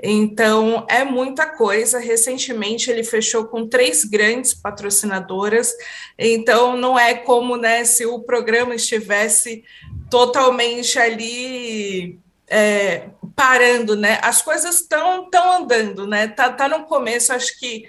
Então, 0.02 0.86
é 0.90 1.04
muita 1.04 1.46
coisa. 1.46 2.00
Recentemente, 2.00 2.90
ele 2.90 3.04
fechou 3.04 3.48
com 3.48 3.68
três 3.68 4.06
grandes 4.06 4.54
patrocinadoras. 4.54 5.74
Então, 6.18 6.78
não 6.78 6.98
é 6.98 7.14
como 7.14 7.58
né, 7.58 7.84
se 7.84 8.06
o 8.06 8.22
programa 8.22 8.76
estivesse 8.76 9.66
totalmente 10.10 10.98
ali 10.98 12.18
é, 12.50 13.10
parando, 13.36 13.96
né? 13.96 14.20
As 14.22 14.42
coisas 14.42 14.76
estão 14.76 15.30
tão 15.30 15.64
andando, 15.64 16.08
né? 16.08 16.30
Tá, 16.30 16.50
tá 16.50 16.70
no 16.70 16.86
começo, 16.86 17.34
acho 17.34 17.60
que 17.60 17.84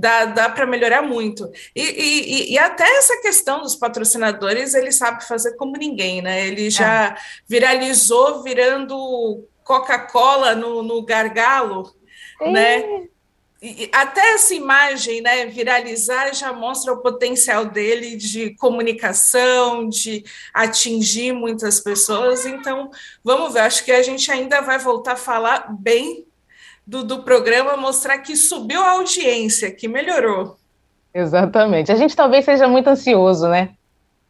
dá, 0.00 0.24
dá 0.24 0.48
para 0.48 0.66
melhorar 0.66 1.02
muito. 1.02 1.50
E, 1.76 1.82
e, 1.82 2.52
e, 2.54 2.58
até 2.58 2.84
essa 2.96 3.20
questão 3.20 3.60
dos 3.60 3.76
patrocinadores, 3.76 4.74
ele 4.74 4.90
sabe 4.90 5.26
fazer 5.26 5.56
como 5.56 5.76
ninguém, 5.76 6.22
né? 6.22 6.46
Ele 6.46 6.70
já 6.70 7.08
é. 7.08 7.14
viralizou 7.46 8.42
virando 8.42 9.46
Coca-Cola 9.62 10.54
no, 10.54 10.82
no 10.82 11.02
gargalo, 11.02 11.94
é. 12.40 12.50
né? 12.50 12.84
até 13.92 14.32
essa 14.32 14.54
imagem, 14.54 15.20
né, 15.20 15.44
viralizar 15.44 16.34
já 16.34 16.50
mostra 16.50 16.94
o 16.94 17.02
potencial 17.02 17.66
dele 17.66 18.16
de 18.16 18.54
comunicação, 18.54 19.86
de 19.86 20.24
atingir 20.54 21.34
muitas 21.34 21.78
pessoas. 21.78 22.46
Então, 22.46 22.90
vamos 23.22 23.52
ver, 23.52 23.60
acho 23.60 23.84
que 23.84 23.92
a 23.92 24.02
gente 24.02 24.32
ainda 24.32 24.62
vai 24.62 24.78
voltar 24.78 25.12
a 25.12 25.16
falar 25.16 25.76
bem 25.78 26.24
do, 26.90 27.04
do 27.04 27.22
programa, 27.22 27.76
mostrar 27.76 28.18
que 28.18 28.34
subiu 28.34 28.82
a 28.82 28.90
audiência, 28.92 29.70
que 29.70 29.86
melhorou. 29.86 30.56
Exatamente. 31.14 31.92
A 31.92 31.94
gente 31.94 32.16
talvez 32.16 32.44
seja 32.44 32.66
muito 32.66 32.88
ansioso, 32.88 33.48
né? 33.48 33.70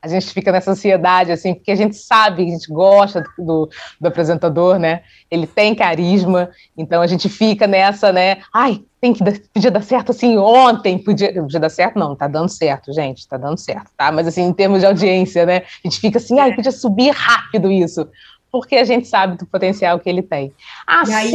a 0.02 0.08
gente 0.08 0.28
fica 0.28 0.50
nessa 0.50 0.70
ansiedade, 0.70 1.30
assim, 1.30 1.52
porque 1.52 1.70
a 1.70 1.76
gente 1.76 1.94
sabe, 1.94 2.42
a 2.42 2.46
gente 2.46 2.72
gosta 2.72 3.22
do, 3.36 3.68
do, 4.00 4.08
apresentador, 4.08 4.78
né? 4.78 5.02
Ele 5.30 5.46
tem 5.46 5.74
carisma, 5.74 6.48
então 6.74 7.02
a 7.02 7.06
gente 7.06 7.28
fica 7.28 7.66
nessa, 7.66 8.10
né? 8.10 8.38
Ai, 8.50 8.82
tem 8.98 9.12
que 9.12 9.22
dar, 9.22 9.34
podia 9.52 9.70
dar 9.70 9.82
certo 9.82 10.10
assim 10.12 10.38
ontem, 10.38 10.96
podia, 10.96 11.34
podia 11.34 11.60
dar 11.60 11.68
certo? 11.68 11.98
Não, 11.98 12.16
tá 12.16 12.26
dando 12.26 12.48
certo, 12.48 12.94
gente, 12.94 13.28
tá 13.28 13.36
dando 13.36 13.58
certo, 13.58 13.90
tá? 13.94 14.10
Mas 14.10 14.26
assim, 14.26 14.42
em 14.42 14.54
termos 14.54 14.80
de 14.80 14.86
audiência, 14.86 15.44
né? 15.44 15.64
A 15.84 15.86
gente 15.86 16.00
fica 16.00 16.16
assim, 16.16 16.38
ai, 16.40 16.54
podia 16.54 16.72
subir 16.72 17.10
rápido 17.10 17.70
isso, 17.70 18.08
porque 18.50 18.76
a 18.76 18.84
gente 18.84 19.06
sabe 19.06 19.36
do 19.36 19.44
potencial 19.44 20.00
que 20.00 20.08
ele 20.08 20.22
tem. 20.22 20.50
Assim, 20.86 21.12
aí... 21.12 21.30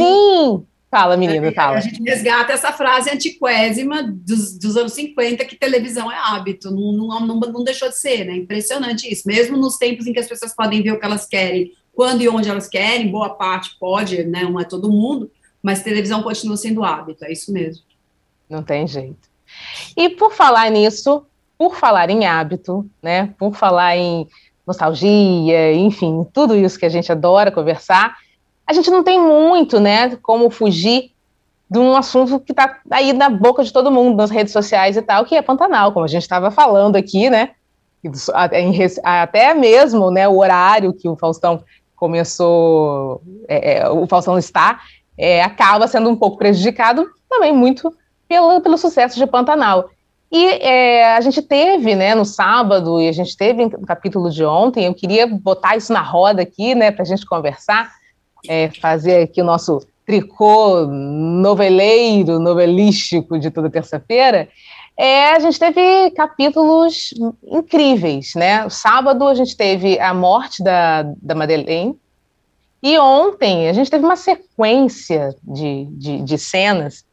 Fala, 0.90 1.16
menina, 1.16 1.50
fala. 1.52 1.78
A 1.78 1.80
gente 1.80 2.02
resgata 2.02 2.52
essa 2.52 2.72
frase 2.72 3.10
antiquésima 3.10 4.02
dos, 4.04 4.56
dos 4.56 4.76
anos 4.76 4.92
50, 4.92 5.44
que 5.44 5.56
televisão 5.56 6.10
é 6.10 6.16
hábito, 6.16 6.70
não, 6.70 6.92
não, 6.92 7.26
não, 7.26 7.40
não 7.40 7.64
deixou 7.64 7.88
de 7.88 7.98
ser, 7.98 8.24
né? 8.24 8.36
Impressionante 8.36 9.12
isso. 9.12 9.26
Mesmo 9.26 9.56
nos 9.56 9.76
tempos 9.76 10.06
em 10.06 10.12
que 10.12 10.20
as 10.20 10.28
pessoas 10.28 10.54
podem 10.54 10.82
ver 10.82 10.92
o 10.92 11.00
que 11.00 11.04
elas 11.04 11.26
querem, 11.26 11.72
quando 11.92 12.22
e 12.22 12.28
onde 12.28 12.48
elas 12.48 12.68
querem, 12.68 13.10
boa 13.10 13.30
parte 13.30 13.76
pode, 13.80 14.22
né? 14.24 14.44
Não 14.44 14.60
é 14.60 14.64
todo 14.64 14.90
mundo, 14.90 15.30
mas 15.62 15.82
televisão 15.82 16.22
continua 16.22 16.56
sendo 16.56 16.84
hábito, 16.84 17.24
é 17.24 17.32
isso 17.32 17.52
mesmo. 17.52 17.82
Não 18.48 18.62
tem 18.62 18.86
jeito. 18.86 19.28
E 19.96 20.08
por 20.10 20.32
falar 20.32 20.70
nisso, 20.70 21.26
por 21.58 21.74
falar 21.74 22.10
em 22.10 22.26
hábito, 22.26 22.88
né? 23.02 23.34
Por 23.38 23.54
falar 23.54 23.96
em 23.96 24.28
nostalgia, 24.64 25.72
enfim, 25.72 26.24
tudo 26.32 26.54
isso 26.54 26.78
que 26.78 26.86
a 26.86 26.90
gente 26.90 27.10
adora 27.10 27.50
conversar 27.50 28.16
a 28.66 28.72
gente 28.72 28.90
não 28.90 29.02
tem 29.02 29.20
muito, 29.20 29.78
né, 29.78 30.16
como 30.16 30.50
fugir 30.50 31.12
de 31.70 31.78
um 31.78 31.96
assunto 31.96 32.38
que 32.38 32.52
está 32.52 32.78
aí 32.90 33.12
na 33.12 33.28
boca 33.28 33.62
de 33.62 33.72
todo 33.72 33.90
mundo, 33.90 34.16
nas 34.16 34.30
redes 34.30 34.52
sociais 34.52 34.96
e 34.96 35.02
tal, 35.02 35.24
que 35.24 35.36
é 35.36 35.42
Pantanal, 35.42 35.92
como 35.92 36.04
a 36.04 36.08
gente 36.08 36.22
estava 36.22 36.50
falando 36.50 36.96
aqui, 36.96 37.28
né, 37.30 37.50
até 39.04 39.54
mesmo, 39.54 40.10
né, 40.10 40.28
o 40.28 40.38
horário 40.38 40.92
que 40.92 41.08
o 41.08 41.16
Faustão 41.16 41.62
começou, 41.96 43.22
é, 43.48 43.78
é, 43.78 43.88
o 43.88 44.06
Faustão 44.06 44.38
está, 44.38 44.80
é, 45.16 45.42
acaba 45.42 45.88
sendo 45.88 46.10
um 46.10 46.16
pouco 46.16 46.36
prejudicado 46.36 47.08
também 47.28 47.52
muito 47.52 47.92
pelo, 48.28 48.60
pelo 48.60 48.76
sucesso 48.76 49.16
de 49.16 49.26
Pantanal. 49.26 49.90
E 50.30 50.44
é, 50.44 51.16
a 51.16 51.20
gente 51.20 51.40
teve, 51.40 51.94
né, 51.94 52.14
no 52.14 52.24
sábado, 52.24 53.00
e 53.00 53.08
a 53.08 53.12
gente 53.12 53.36
teve 53.36 53.64
no 53.64 53.86
capítulo 53.86 54.30
de 54.30 54.44
ontem, 54.44 54.84
eu 54.84 54.94
queria 54.94 55.26
botar 55.26 55.76
isso 55.76 55.92
na 55.92 56.02
roda 56.02 56.42
aqui, 56.42 56.74
né, 56.74 56.90
para 56.90 57.02
a 57.02 57.06
gente 57.06 57.24
conversar, 57.24 57.90
é, 58.48 58.70
fazer 58.80 59.22
aqui 59.22 59.40
o 59.40 59.44
nosso 59.44 59.80
tricô 60.04 60.86
noveleiro, 60.86 62.38
novelístico 62.38 63.38
de 63.38 63.50
toda 63.50 63.70
terça-feira, 63.70 64.48
é, 64.96 65.32
a 65.32 65.38
gente 65.40 65.58
teve 65.58 66.10
capítulos 66.12 67.12
incríveis, 67.44 68.34
né? 68.34 68.64
O 68.64 68.70
sábado 68.70 69.26
a 69.26 69.34
gente 69.34 69.56
teve 69.56 69.98
a 69.98 70.14
morte 70.14 70.62
da, 70.62 71.02
da 71.20 71.34
Madeleine, 71.34 71.98
e 72.82 72.98
ontem 72.98 73.68
a 73.68 73.72
gente 73.72 73.90
teve 73.90 74.04
uma 74.04 74.16
sequência 74.16 75.34
de, 75.42 75.86
de, 75.90 76.22
de 76.22 76.38
cenas 76.38 77.04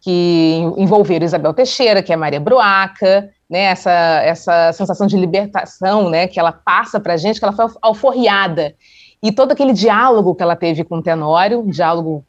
que 0.00 0.60
envolveram 0.76 1.24
Isabel 1.24 1.54
Teixeira, 1.54 2.02
que 2.02 2.12
é 2.12 2.16
Maria 2.16 2.38
Bruaca, 2.38 3.30
né, 3.48 3.64
essa, 3.64 3.90
essa 4.22 4.72
sensação 4.74 5.06
de 5.06 5.16
libertação 5.16 6.10
né, 6.10 6.26
que 6.26 6.38
ela 6.38 6.52
passa 6.52 7.00
para 7.00 7.14
a 7.14 7.16
gente, 7.16 7.38
que 7.38 7.44
ela 7.44 7.54
foi 7.54 7.66
alforriada. 7.80 8.74
E 9.24 9.32
todo 9.32 9.52
aquele 9.52 9.72
diálogo 9.72 10.34
que 10.34 10.42
ela 10.42 10.54
teve 10.54 10.84
com 10.84 10.98
o 10.98 11.02
Tenório, 11.02 11.60
um 11.60 11.70
diálogo 11.70 12.22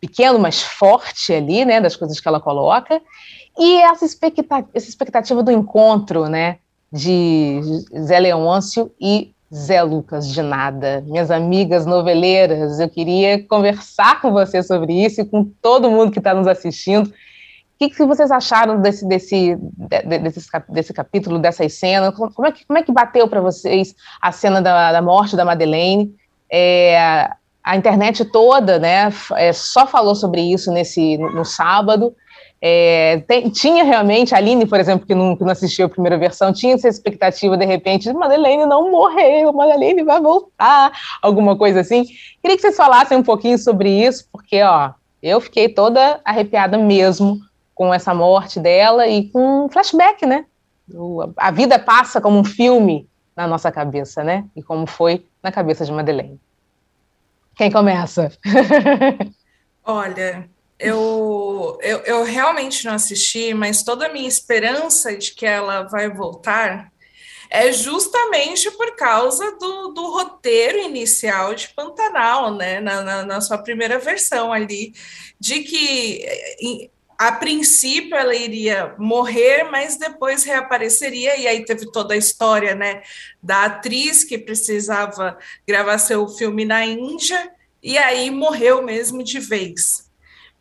pequeno, 0.00 0.36
mas 0.36 0.60
forte 0.60 1.32
ali, 1.32 1.64
né, 1.64 1.80
das 1.80 1.94
coisas 1.94 2.18
que 2.18 2.26
ela 2.26 2.40
coloca, 2.40 3.00
e 3.56 3.80
essa 3.82 4.04
expectativa, 4.04 4.68
essa 4.74 4.88
expectativa 4.88 5.44
do 5.44 5.52
encontro, 5.52 6.28
né, 6.28 6.56
de 6.92 7.60
Zé 8.00 8.18
Leôncio 8.18 8.90
e 9.00 9.32
Zé 9.54 9.80
Lucas 9.80 10.26
de 10.28 10.42
Nada. 10.42 11.04
Minhas 11.06 11.30
amigas 11.30 11.86
noveleiras, 11.86 12.80
eu 12.80 12.88
queria 12.88 13.46
conversar 13.46 14.20
com 14.20 14.32
você 14.32 14.60
sobre 14.60 14.92
isso 14.92 15.20
e 15.20 15.24
com 15.24 15.44
todo 15.62 15.88
mundo 15.88 16.10
que 16.10 16.18
está 16.18 16.34
nos 16.34 16.48
assistindo. 16.48 17.10
O 17.10 17.12
que, 17.78 17.90
que, 17.90 18.04
vocês 18.04 18.30
acharam 18.32 18.82
desse, 18.82 19.06
desse, 19.06 19.56
desse, 20.04 20.50
desse 20.68 20.92
capítulo, 20.92 21.38
dessas 21.38 21.74
cenas? 21.74 22.12
Como 22.12 22.46
é 22.48 22.50
que, 22.50 22.66
como 22.66 22.78
é 22.78 22.82
que 22.82 22.90
bateu 22.90 23.28
para 23.28 23.40
vocês 23.40 23.94
a 24.20 24.32
cena 24.32 24.60
da, 24.60 24.90
da 24.90 25.00
morte 25.00 25.36
da 25.36 25.44
Madeleine? 25.44 26.12
É, 26.52 27.30
a 27.62 27.76
internet 27.76 28.24
toda, 28.24 28.78
né, 28.78 29.12
é, 29.36 29.52
só 29.52 29.86
falou 29.86 30.14
sobre 30.14 30.40
isso 30.40 30.72
nesse 30.72 31.18
no, 31.18 31.30
no 31.32 31.44
sábado. 31.44 32.14
É, 32.62 33.22
tem, 33.26 33.48
tinha 33.48 33.84
realmente, 33.84 34.34
a 34.34 34.38
Aline, 34.38 34.66
por 34.66 34.78
exemplo, 34.78 35.06
que 35.06 35.14
não, 35.14 35.34
que 35.34 35.42
não, 35.42 35.50
assistiu 35.50 35.86
a 35.86 35.88
primeira 35.88 36.18
versão, 36.18 36.52
tinha 36.52 36.74
essa 36.74 36.88
expectativa, 36.88 37.56
de 37.56 37.64
repente, 37.64 38.12
Madeleine 38.12 38.66
não 38.66 38.90
morreu, 38.90 39.50
Madeleine 39.52 40.02
vai 40.02 40.20
voltar, 40.20 40.92
alguma 41.22 41.56
coisa 41.56 41.80
assim. 41.80 42.04
Queria 42.42 42.56
que 42.56 42.60
vocês 42.60 42.76
falassem 42.76 43.16
um 43.16 43.22
pouquinho 43.22 43.56
sobre 43.56 43.88
isso, 43.88 44.28
porque, 44.30 44.62
ó, 44.62 44.90
eu 45.22 45.40
fiquei 45.40 45.70
toda 45.70 46.20
arrepiada 46.22 46.76
mesmo 46.76 47.38
com 47.74 47.94
essa 47.94 48.12
morte 48.12 48.60
dela 48.60 49.06
e 49.06 49.30
com 49.30 49.64
um 49.64 49.68
flashback, 49.70 50.26
né? 50.26 50.44
A 51.38 51.50
vida 51.50 51.78
passa 51.78 52.20
como 52.20 52.38
um 52.38 52.44
filme 52.44 53.08
na 53.34 53.46
nossa 53.46 53.72
cabeça, 53.72 54.22
né? 54.22 54.44
E 54.54 54.62
como 54.62 54.86
foi 54.86 55.24
na 55.42 55.52
cabeça 55.52 55.84
de 55.84 55.92
Madeleine. 55.92 56.40
Quem 57.56 57.70
começa? 57.70 58.32
Olha, 59.84 60.48
eu, 60.78 61.78
eu, 61.82 61.98
eu 62.00 62.24
realmente 62.24 62.84
não 62.84 62.94
assisti, 62.94 63.52
mas 63.52 63.82
toda 63.82 64.06
a 64.06 64.12
minha 64.12 64.28
esperança 64.28 65.16
de 65.16 65.34
que 65.34 65.44
ela 65.44 65.82
vai 65.82 66.08
voltar 66.08 66.90
é 67.50 67.72
justamente 67.72 68.70
por 68.70 68.94
causa 68.94 69.56
do, 69.58 69.88
do 69.88 70.10
roteiro 70.12 70.78
inicial 70.78 71.52
de 71.52 71.68
Pantanal, 71.68 72.54
né? 72.54 72.80
Na, 72.80 73.02
na, 73.02 73.22
na 73.24 73.40
sua 73.40 73.58
primeira 73.58 73.98
versão 73.98 74.52
ali, 74.52 74.94
de 75.38 75.60
que 75.60 76.90
a 77.20 77.32
princípio 77.32 78.16
ela 78.16 78.34
iria 78.34 78.94
morrer, 78.96 79.64
mas 79.64 79.98
depois 79.98 80.42
reapareceria, 80.42 81.36
e 81.36 81.46
aí 81.46 81.66
teve 81.66 81.92
toda 81.92 82.14
a 82.14 82.16
história 82.16 82.74
né, 82.74 83.02
da 83.42 83.66
atriz 83.66 84.24
que 84.24 84.38
precisava 84.38 85.36
gravar 85.68 85.98
seu 85.98 86.26
filme 86.28 86.64
na 86.64 86.82
Índia, 86.82 87.52
e 87.82 87.98
aí 87.98 88.30
morreu 88.30 88.82
mesmo 88.82 89.22
de 89.22 89.38
vez. 89.38 90.08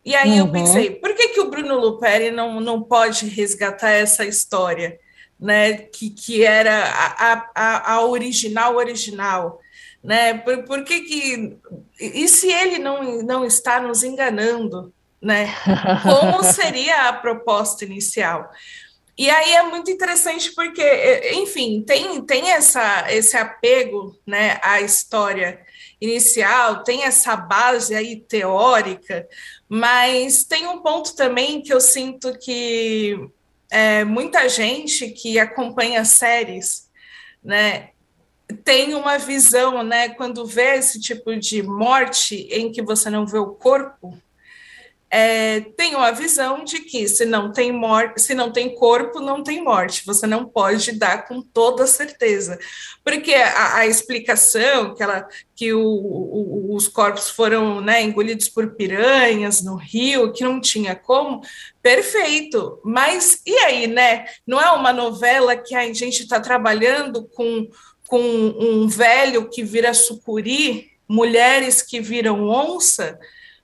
E 0.04 0.14
aí 0.14 0.32
uhum. 0.32 0.48
eu 0.48 0.52
pensei, 0.52 0.92
por 0.92 1.16
que, 1.16 1.30
que 1.30 1.40
o 1.40 1.50
Bruno 1.50 1.80
Luperi 1.80 2.30
não, 2.30 2.60
não 2.60 2.84
pode 2.84 3.26
resgatar 3.30 3.92
essa 3.92 4.26
história, 4.26 5.00
né? 5.40 5.78
Que, 5.78 6.10
que 6.10 6.44
era 6.44 6.84
a, 6.84 7.52
a, 7.56 7.94
a 7.94 8.06
original 8.06 8.76
original, 8.76 9.62
né? 10.04 10.34
Por, 10.34 10.64
por 10.64 10.84
que, 10.84 11.00
que 11.04 11.58
e 11.98 12.28
se 12.28 12.52
ele 12.52 12.80
não, 12.80 13.22
não 13.22 13.46
está 13.46 13.80
nos 13.80 14.04
enganando, 14.04 14.94
né? 15.22 15.54
Como 16.04 16.44
seria 16.44 17.10
a 17.10 17.14
proposta 17.14 17.86
inicial? 17.86 18.50
E 19.18 19.30
aí 19.30 19.52
é 19.52 19.64
muito 19.64 19.92
interessante 19.92 20.52
porque, 20.56 21.32
enfim, 21.34 21.84
tem, 21.86 22.22
tem 22.22 22.52
essa, 22.52 23.06
esse 23.12 23.36
apego 23.36 24.18
né, 24.26 24.58
à 24.64 24.80
história 24.80 25.60
inicial, 26.00 26.84
tem 26.86 27.04
essa 27.04 27.36
base 27.36 27.94
aí 27.94 28.16
teórica, 28.16 29.28
mas 29.68 30.46
tem 30.46 30.68
um 30.68 30.82
ponto 30.82 31.18
também 31.18 31.62
que 31.62 31.74
eu 31.74 31.82
sinto 31.82 32.38
que 32.40 33.30
é, 33.70 34.06
muita 34.06 34.48
gente 34.48 35.10
que 35.10 35.38
acompanha 35.38 36.06
séries, 36.06 36.90
né, 37.44 37.90
tem 38.64 38.96
uma 38.96 39.18
visão, 39.18 39.84
né, 39.84 40.10
quando 40.10 40.46
vê 40.46 40.78
esse 40.78 41.00
tipo 41.00 41.36
de 41.36 41.62
morte 41.62 42.48
em 42.50 42.72
que 42.72 42.82
você 42.82 43.10
não 43.10 43.28
vê 43.28 43.38
o 43.38 43.48
corpo, 43.54 44.18
é, 45.12 45.62
tem 45.76 45.96
uma 45.96 46.12
visão 46.12 46.64
de 46.64 46.82
que 46.82 47.08
se 47.08 47.26
não 47.26 47.52
tem 47.52 47.72
morte, 47.72 48.22
se 48.22 48.36
não 48.36 48.52
tem 48.52 48.76
corpo, 48.76 49.20
não 49.20 49.42
tem 49.44 49.64
morte. 49.64 50.06
Você 50.06 50.28
não 50.28 50.46
pode 50.46 50.92
dar 50.92 51.28
com 51.28 51.42
toda 51.42 51.88
certeza, 51.88 52.60
porque 53.04 53.34
a, 53.34 53.78
a 53.78 53.88
explicação 53.88 54.94
que, 54.94 55.02
ela, 55.02 55.28
que 55.56 55.74
o, 55.74 55.82
o, 55.82 56.76
os 56.76 56.88
corpos 56.88 57.28
foram 57.28 57.82
né, 57.82 58.04
engolidos 58.04 58.48
por 58.50 58.76
piranhas 58.76 59.64
no 59.64 59.76
rio, 59.76 60.32
que 60.32 60.44
não 60.44 60.62
tinha 60.62 60.96
como, 60.96 61.42
perfeito. 61.82 62.80
Mas 62.84 63.42
e 63.48 63.58
aí, 63.60 63.88
né? 63.88 64.26
Não 64.46 64.62
é 64.62 64.70
uma 64.72 64.94
novela 64.94 65.56
que 65.58 65.74
a 65.74 65.92
gente 65.92 66.22
está 66.22 66.40
trabalhando 66.40 67.28
com, 67.30 67.68
com 68.08 68.22
um 68.22 68.88
velho 68.88 69.50
que 69.50 69.64
vira 69.64 69.92
sucuri, 69.92 70.92
mulheres 71.08 71.82
que 71.82 72.00
viram 72.00 72.48
onça? 72.48 73.20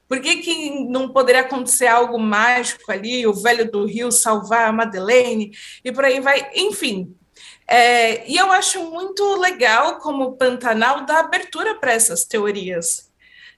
Por 0.08 0.20
que, 0.20 0.38
que 0.38 0.86
não 0.86 1.10
poderia 1.10 1.42
acontecer 1.42 1.88
algo 1.88 2.20
mágico 2.20 2.92
ali, 2.92 3.26
o 3.26 3.34
velho 3.34 3.70
do 3.70 3.86
Rio 3.86 4.12
salvar 4.12 4.68
a 4.68 4.72
Madeleine, 4.72 5.52
e 5.84 5.92
por 5.92 6.06
aí 6.06 6.20
vai, 6.20 6.52
enfim. 6.54 7.16
É, 7.68 8.30
e 8.30 8.38
eu 8.38 8.52
acho 8.52 8.84
muito 8.92 9.36
legal 9.38 9.98
como 9.98 10.24
o 10.24 10.38
Pantanal 10.38 11.06
dá 11.06 11.20
abertura 11.20 11.76
para 11.76 11.94
essas 11.94 12.26
teorias. 12.26 13.12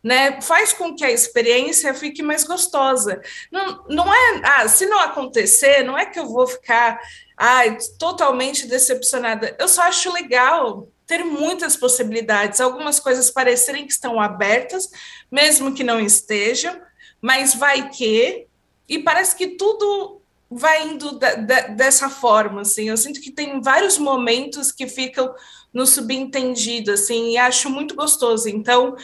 Né, 0.03 0.39
faz 0.41 0.71
com 0.71 0.95
que 0.95 1.03
a 1.03 1.11
experiência 1.11 1.93
fique 1.93 2.21
mais 2.21 2.43
gostosa. 2.43 3.19
Não, 3.51 3.83
não 3.89 4.13
é, 4.13 4.41
ah, 4.43 4.67
se 4.67 4.85
não 4.85 4.99
acontecer, 4.99 5.83
não 5.83 5.97
é 5.97 6.05
que 6.05 6.19
eu 6.19 6.27
vou 6.27 6.47
ficar 6.47 6.97
ah, 7.35 7.63
totalmente 7.99 8.67
decepcionada. 8.67 9.55
Eu 9.59 9.67
só 9.67 9.81
acho 9.81 10.13
legal 10.13 10.87
ter 11.07 11.23
muitas 11.23 11.77
possibilidades, 11.77 12.59
algumas 12.59 12.99
coisas 12.99 13.31
parecerem 13.31 13.87
que 13.87 13.93
estão 13.93 14.19
abertas, 14.19 14.89
mesmo 15.31 15.73
que 15.73 15.83
não 15.83 16.01
estejam, 16.01 16.79
mas 17.21 17.55
vai 17.55 17.89
que, 17.89 18.45
e 18.87 18.99
parece 18.99 19.35
que 19.35 19.55
tudo 19.55 20.21
vai 20.49 20.87
indo 20.87 21.17
da, 21.17 21.35
da, 21.35 21.61
dessa 21.67 22.09
forma, 22.09 22.61
assim, 22.61 22.89
eu 22.89 22.97
sinto 22.97 23.21
que 23.21 23.31
tem 23.31 23.61
vários 23.61 23.97
momentos 23.97 24.71
que 24.71 24.87
ficam 24.87 25.33
no 25.73 25.85
subentendido, 25.85 26.91
assim, 26.91 27.31
e 27.31 27.37
acho 27.37 27.69
muito 27.69 27.95
gostoso, 27.95 28.49
então, 28.49 28.95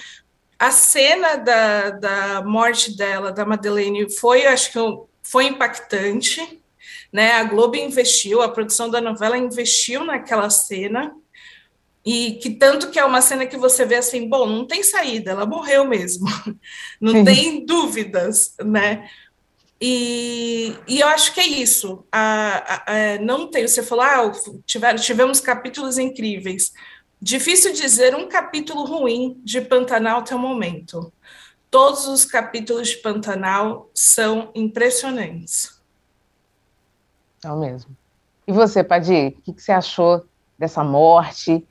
a 0.60 0.72
cena 0.72 1.38
da, 1.38 1.90
da 1.90 2.44
morte 2.44 2.96
dela, 2.96 3.32
da 3.32 3.46
Madeleine, 3.46 4.10
foi, 4.10 4.46
acho 4.46 4.72
que 4.72 4.80
foi 5.22 5.46
impactante, 5.46 6.62
né, 7.12 7.34
a 7.34 7.44
Globo 7.44 7.78
investiu, 7.78 8.42
a 8.42 8.50
produção 8.50 8.90
da 8.90 9.00
novela 9.00 9.38
investiu 9.38 10.04
naquela 10.04 10.50
cena, 10.50 11.14
e 12.06 12.34
que 12.34 12.50
tanto 12.52 12.90
que 12.92 13.00
é 13.00 13.06
uma 13.06 13.22
cena 13.22 13.46
que 13.46 13.56
você 13.56 13.86
vê 13.86 13.96
assim, 13.96 14.28
bom, 14.28 14.46
não 14.46 14.66
tem 14.66 14.84
saída, 14.84 15.32
ela 15.32 15.46
morreu 15.46 15.86
mesmo, 15.86 16.28
não 17.00 17.14
Sim. 17.14 17.24
tem 17.24 17.66
dúvidas, 17.66 18.56
né? 18.64 19.10
E, 19.80 20.78
e, 20.88 21.02
eu 21.02 21.08
acho 21.10 21.34
que 21.34 21.42
é 21.42 21.46
isso. 21.46 22.06
A, 22.10 22.22
a, 22.58 23.16
a, 23.16 23.20
não 23.20 23.50
tem, 23.50 23.68
você 23.68 23.84
falou, 23.84 24.06
ah, 24.06 24.32
tiver, 24.66 24.96
tivemos 24.96 25.42
capítulos 25.42 25.98
incríveis. 25.98 26.72
Difícil 27.22 27.74
dizer 27.74 28.16
um 28.16 28.30
capítulo 28.30 28.86
ruim 28.86 29.42
de 29.44 29.60
Pantanal 29.60 30.20
até 30.20 30.34
o 30.36 30.40
momento. 30.40 31.12
Todos 31.70 32.06
os 32.08 32.24
capítulos 32.24 32.90
de 32.90 32.98
Pantanal 32.98 33.90
são 33.94 34.52
impressionantes. 34.56 35.82
É 37.44 37.52
o 37.52 37.60
mesmo. 37.60 37.96
E 38.48 38.54
você, 38.54 38.84
Padir, 38.84 39.30
o 39.38 39.42
que, 39.42 39.54
que 39.54 39.62
você 39.62 39.72
achou 39.74 40.26
dessa 40.58 40.84
morte? 40.84 41.66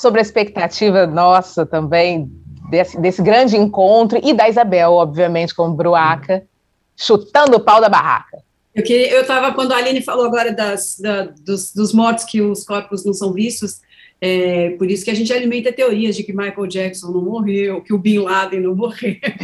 Sobre 0.00 0.18
a 0.18 0.22
expectativa 0.22 1.06
nossa 1.06 1.66
também 1.66 2.32
desse, 2.70 2.98
desse 2.98 3.20
grande 3.20 3.54
encontro 3.54 4.18
e 4.22 4.32
da 4.32 4.48
Isabel, 4.48 4.92
obviamente, 4.92 5.54
como 5.54 5.74
Bruaca, 5.74 6.42
chutando 6.96 7.58
o 7.58 7.60
pau 7.60 7.82
da 7.82 7.88
barraca. 7.90 8.38
Eu 8.74 9.20
estava, 9.20 9.52
quando 9.52 9.72
a 9.72 9.76
Aline 9.76 10.00
falou 10.00 10.24
agora 10.24 10.54
das, 10.54 10.98
da, 10.98 11.24
dos, 11.44 11.74
dos 11.74 11.92
mortos 11.92 12.24
que 12.24 12.40
os 12.40 12.64
corpos 12.64 13.04
não 13.04 13.12
são 13.12 13.34
vistos, 13.34 13.82
é, 14.22 14.70
por 14.78 14.90
isso 14.90 15.04
que 15.04 15.10
a 15.10 15.14
gente 15.14 15.34
alimenta 15.34 15.70
teorias 15.70 16.16
de 16.16 16.22
que 16.22 16.32
Michael 16.32 16.66
Jackson 16.66 17.10
não 17.10 17.22
morreu, 17.22 17.82
que 17.82 17.92
o 17.92 17.98
Bin 17.98 18.20
Laden 18.20 18.60
não 18.60 18.74
morreu. 18.74 19.16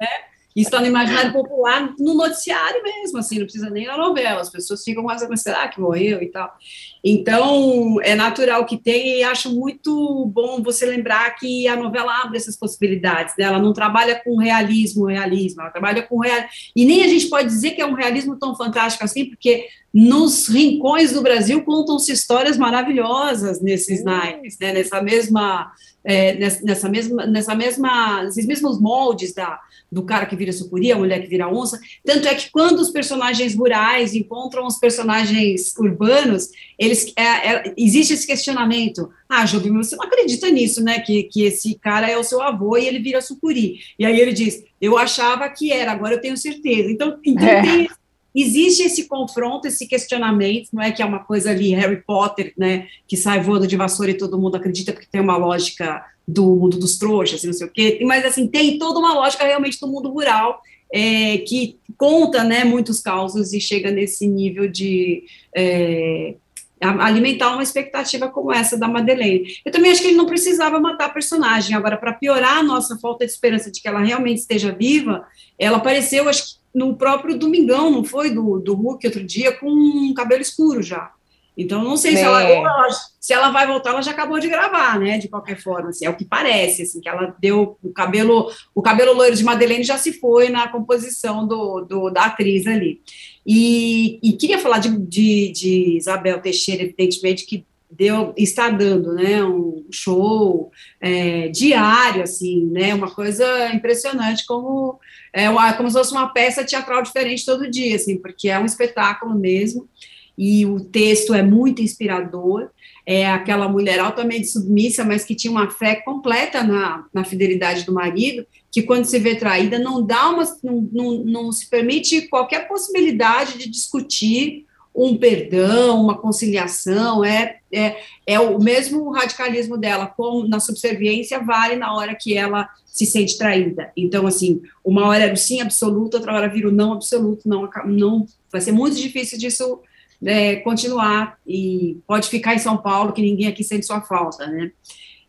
né? 0.00 0.08
Isso 0.54 0.68
está 0.68 0.80
no 0.80 0.86
imaginário 0.86 1.32
popular, 1.32 1.92
no 1.98 2.14
noticiário 2.14 2.80
mesmo, 2.82 3.18
assim, 3.18 3.38
não 3.38 3.44
precisa 3.44 3.68
nem 3.70 3.86
na 3.86 3.96
novela, 3.96 4.40
as 4.40 4.50
pessoas 4.50 4.84
ficam 4.84 5.02
mais 5.02 5.20
será 5.36 5.66
que 5.66 5.80
morreu 5.80 6.22
e 6.22 6.28
tal. 6.28 6.56
Então, 7.02 7.96
é 8.02 8.14
natural 8.14 8.64
que 8.64 8.76
tenha, 8.76 9.16
e 9.16 9.22
acho 9.24 9.52
muito 9.52 10.26
bom 10.26 10.62
você 10.62 10.86
lembrar 10.86 11.34
que 11.34 11.66
a 11.66 11.74
novela 11.74 12.22
abre 12.22 12.36
essas 12.36 12.56
possibilidades, 12.56 13.34
né? 13.36 13.44
ela 13.44 13.58
não 13.58 13.72
trabalha 13.72 14.20
com 14.22 14.36
realismo, 14.36 15.06
realismo, 15.06 15.60
ela 15.60 15.70
trabalha 15.70 16.02
com 16.02 16.20
real... 16.20 16.44
E 16.74 16.84
nem 16.84 17.02
a 17.02 17.08
gente 17.08 17.28
pode 17.28 17.48
dizer 17.48 17.72
que 17.72 17.82
é 17.82 17.86
um 17.86 17.94
realismo 17.94 18.38
tão 18.38 18.54
fantástico 18.56 19.04
assim, 19.04 19.26
porque 19.26 19.66
nos 19.94 20.48
rincões 20.48 21.12
do 21.12 21.22
Brasil 21.22 21.62
contam-se 21.62 22.10
histórias 22.10 22.58
maravilhosas 22.58 23.60
nesses 23.60 24.02
naipes, 24.02 24.58
né? 24.58 24.72
nessa 24.72 25.00
mesma 25.00 25.72
é, 26.04 26.34
nessa, 26.62 26.88
mesma, 26.88 27.26
nessa 27.26 27.54
mesma, 27.54 28.24
nesses 28.24 28.44
mesmos 28.44 28.78
moldes 28.78 29.32
da, 29.32 29.58
do 29.90 30.02
cara 30.02 30.26
que 30.26 30.36
vira 30.36 30.52
sucuri, 30.52 30.92
a 30.92 30.98
mulher 30.98 31.22
que 31.22 31.28
vira 31.28 31.48
onça. 31.48 31.80
Tanto 32.04 32.28
é 32.28 32.34
que 32.34 32.50
quando 32.50 32.80
os 32.80 32.90
personagens 32.90 33.54
rurais 33.54 34.14
encontram 34.14 34.66
os 34.66 34.76
personagens 34.76 35.74
urbanos, 35.78 36.50
eles 36.78 37.10
é, 37.16 37.22
é, 37.22 37.74
existe 37.76 38.12
esse 38.12 38.26
questionamento. 38.26 39.08
Ah, 39.26 39.46
Jobim, 39.46 39.72
você 39.72 39.96
não 39.96 40.04
acredita 40.04 40.50
nisso, 40.50 40.84
né? 40.84 41.00
Que, 41.00 41.22
que 41.22 41.44
esse 41.44 41.78
cara 41.78 42.10
é 42.10 42.18
o 42.18 42.24
seu 42.24 42.42
avô 42.42 42.76
e 42.76 42.86
ele 42.86 42.98
vira 42.98 43.22
sucuri. 43.22 43.78
E 43.98 44.04
aí 44.04 44.20
ele 44.20 44.34
diz: 44.34 44.62
Eu 44.78 44.98
achava 44.98 45.48
que 45.48 45.72
era, 45.72 45.92
agora 45.92 46.16
eu 46.16 46.20
tenho 46.20 46.36
certeza. 46.36 46.90
Então, 46.90 47.18
então 47.24 47.48
é. 47.48 47.62
tem 47.62 47.88
existe 48.34 48.82
esse 48.82 49.04
confronto, 49.06 49.68
esse 49.68 49.86
questionamento, 49.86 50.70
não 50.72 50.82
é 50.82 50.90
que 50.90 51.02
é 51.02 51.04
uma 51.04 51.20
coisa 51.20 51.50
ali, 51.50 51.72
Harry 51.74 52.02
Potter, 52.02 52.52
né, 52.56 52.88
que 53.06 53.16
sai 53.16 53.40
voando 53.40 53.66
de 53.66 53.76
vassoura 53.76 54.10
e 54.10 54.18
todo 54.18 54.38
mundo 54.38 54.56
acredita 54.56 54.92
porque 54.92 55.06
tem 55.10 55.20
uma 55.20 55.36
lógica 55.36 56.04
do 56.26 56.44
mundo 56.56 56.78
dos 56.78 56.98
trouxas, 56.98 57.44
não 57.44 57.52
sei 57.52 57.66
o 57.66 57.70
quê, 57.70 58.00
mas 58.02 58.24
assim, 58.24 58.46
tem 58.46 58.78
toda 58.78 58.98
uma 58.98 59.14
lógica 59.14 59.44
realmente 59.44 59.78
do 59.78 59.86
mundo 59.86 60.10
rural, 60.10 60.60
é, 60.92 61.38
que 61.38 61.78
conta, 61.96 62.42
né, 62.42 62.64
muitos 62.64 63.00
causos 63.00 63.52
e 63.52 63.60
chega 63.60 63.90
nesse 63.90 64.26
nível 64.26 64.68
de 64.68 65.24
é, 65.54 66.34
alimentar 66.80 67.52
uma 67.52 67.62
expectativa 67.62 68.28
como 68.28 68.52
essa 68.52 68.76
da 68.76 68.88
Madeleine. 68.88 69.46
Eu 69.64 69.72
também 69.72 69.90
acho 69.90 70.02
que 70.02 70.08
ele 70.08 70.16
não 70.16 70.26
precisava 70.26 70.78
matar 70.80 71.06
a 71.06 71.10
personagem, 71.10 71.76
agora, 71.76 71.96
para 71.96 72.12
piorar 72.12 72.58
a 72.58 72.62
nossa 72.62 72.98
falta 72.98 73.24
de 73.24 73.32
esperança 73.32 73.70
de 73.70 73.80
que 73.80 73.88
ela 73.88 74.00
realmente 74.00 74.38
esteja 74.38 74.72
viva, 74.72 75.26
ela 75.58 75.78
apareceu, 75.78 76.28
acho 76.28 76.44
que 76.44 76.63
no 76.74 76.96
próprio 76.96 77.38
Domingão, 77.38 77.90
não 77.90 78.02
foi? 78.02 78.30
Do, 78.30 78.58
do 78.58 78.74
Hulk 78.74 79.06
outro 79.06 79.24
dia, 79.24 79.52
com 79.52 79.70
um 79.70 80.12
cabelo 80.14 80.42
escuro 80.42 80.82
já. 80.82 81.12
Então, 81.56 81.84
não 81.84 81.96
sei 81.96 82.16
se 82.16 82.22
ela, 82.22 82.42
ela, 82.42 82.88
se 83.20 83.32
ela 83.32 83.50
vai 83.50 83.64
voltar, 83.64 83.90
ela 83.90 84.02
já 84.02 84.10
acabou 84.10 84.40
de 84.40 84.48
gravar, 84.48 84.98
né? 84.98 85.18
De 85.18 85.28
qualquer 85.28 85.56
forma, 85.56 85.90
assim, 85.90 86.04
é 86.04 86.10
o 86.10 86.16
que 86.16 86.24
parece, 86.24 86.82
assim, 86.82 87.00
que 87.00 87.08
ela 87.08 87.34
deu 87.38 87.78
o 87.80 87.90
cabelo, 87.90 88.50
o 88.74 88.82
cabelo 88.82 89.12
loiro 89.12 89.36
de 89.36 89.44
Madeleine 89.44 89.84
já 89.84 89.96
se 89.96 90.14
foi 90.14 90.48
na 90.48 90.66
composição 90.66 91.46
do, 91.46 91.82
do 91.82 92.10
da 92.10 92.24
atriz 92.24 92.66
ali. 92.66 93.00
E, 93.46 94.18
e 94.20 94.32
queria 94.32 94.58
falar 94.58 94.78
de, 94.78 94.98
de, 94.98 95.52
de 95.52 95.96
Isabel 95.96 96.40
Teixeira, 96.40 96.82
evidentemente, 96.82 97.46
que 97.46 97.64
deu, 97.88 98.34
está 98.36 98.68
dando, 98.68 99.14
né, 99.14 99.44
um 99.44 99.84
show 99.90 100.72
é, 101.00 101.48
diário, 101.48 102.22
assim, 102.22 102.66
né, 102.66 102.92
uma 102.94 103.10
coisa 103.10 103.72
impressionante, 103.72 104.44
como, 104.44 104.98
é 105.42 105.72
como 105.72 105.90
se 105.90 105.96
fosse 105.96 106.12
uma 106.12 106.28
peça 106.28 106.64
teatral 106.64 107.02
diferente 107.02 107.44
todo 107.44 107.70
dia, 107.70 107.96
assim, 107.96 108.16
porque 108.16 108.48
é 108.48 108.58
um 108.58 108.64
espetáculo 108.64 109.34
mesmo, 109.34 109.88
e 110.36 110.64
o 110.64 110.80
texto 110.80 111.34
é 111.34 111.42
muito 111.42 111.82
inspirador, 111.82 112.70
é 113.06 113.26
aquela 113.26 113.68
mulher 113.68 113.98
altamente 113.98 114.46
submissa, 114.46 115.04
mas 115.04 115.24
que 115.24 115.34
tinha 115.34 115.50
uma 115.50 115.70
fé 115.70 115.96
completa 115.96 116.62
na, 116.62 117.04
na 117.12 117.24
fidelidade 117.24 117.84
do 117.84 117.92
marido, 117.92 118.46
que 118.70 118.82
quando 118.82 119.04
se 119.04 119.18
vê 119.18 119.36
traída 119.36 119.78
não 119.78 120.04
dá 120.04 120.30
uma, 120.30 120.44
não, 120.62 120.88
não, 120.92 121.24
não 121.24 121.52
se 121.52 121.68
permite 121.68 122.28
qualquer 122.28 122.66
possibilidade 122.66 123.58
de 123.58 123.68
discutir 123.68 124.66
um 124.94 125.16
perdão, 125.16 126.00
uma 126.00 126.16
conciliação, 126.16 127.24
é, 127.24 127.58
é, 127.72 127.96
é 128.24 128.38
o 128.38 128.62
mesmo 128.62 129.10
radicalismo 129.10 129.76
dela, 129.76 130.06
como 130.06 130.46
na 130.46 130.60
subserviência, 130.60 131.40
vale 131.40 131.74
na 131.74 131.92
hora 131.94 132.14
que 132.14 132.36
ela 132.36 132.68
se 132.86 133.04
sente 133.04 133.36
traída. 133.36 133.90
Então, 133.96 134.24
assim, 134.24 134.62
uma 134.84 135.08
hora 135.08 135.24
era 135.24 135.34
o 135.34 135.36
sim 135.36 135.60
absoluto, 135.60 136.16
outra 136.16 136.32
hora 136.32 136.48
vira 136.48 136.68
o 136.68 136.72
não 136.72 136.92
absoluto, 136.92 137.48
não, 137.48 137.68
não 137.86 138.26
vai 138.52 138.60
ser 138.60 138.70
muito 138.70 138.96
difícil 138.96 139.36
disso 139.36 139.80
é, 140.24 140.56
continuar, 140.56 141.38
e 141.44 141.98
pode 142.06 142.28
ficar 142.28 142.54
em 142.54 142.58
São 142.58 142.76
Paulo, 142.76 143.12
que 143.12 143.20
ninguém 143.20 143.48
aqui 143.48 143.64
sente 143.64 143.84
sua 143.84 144.00
falta, 144.00 144.46
né? 144.46 144.70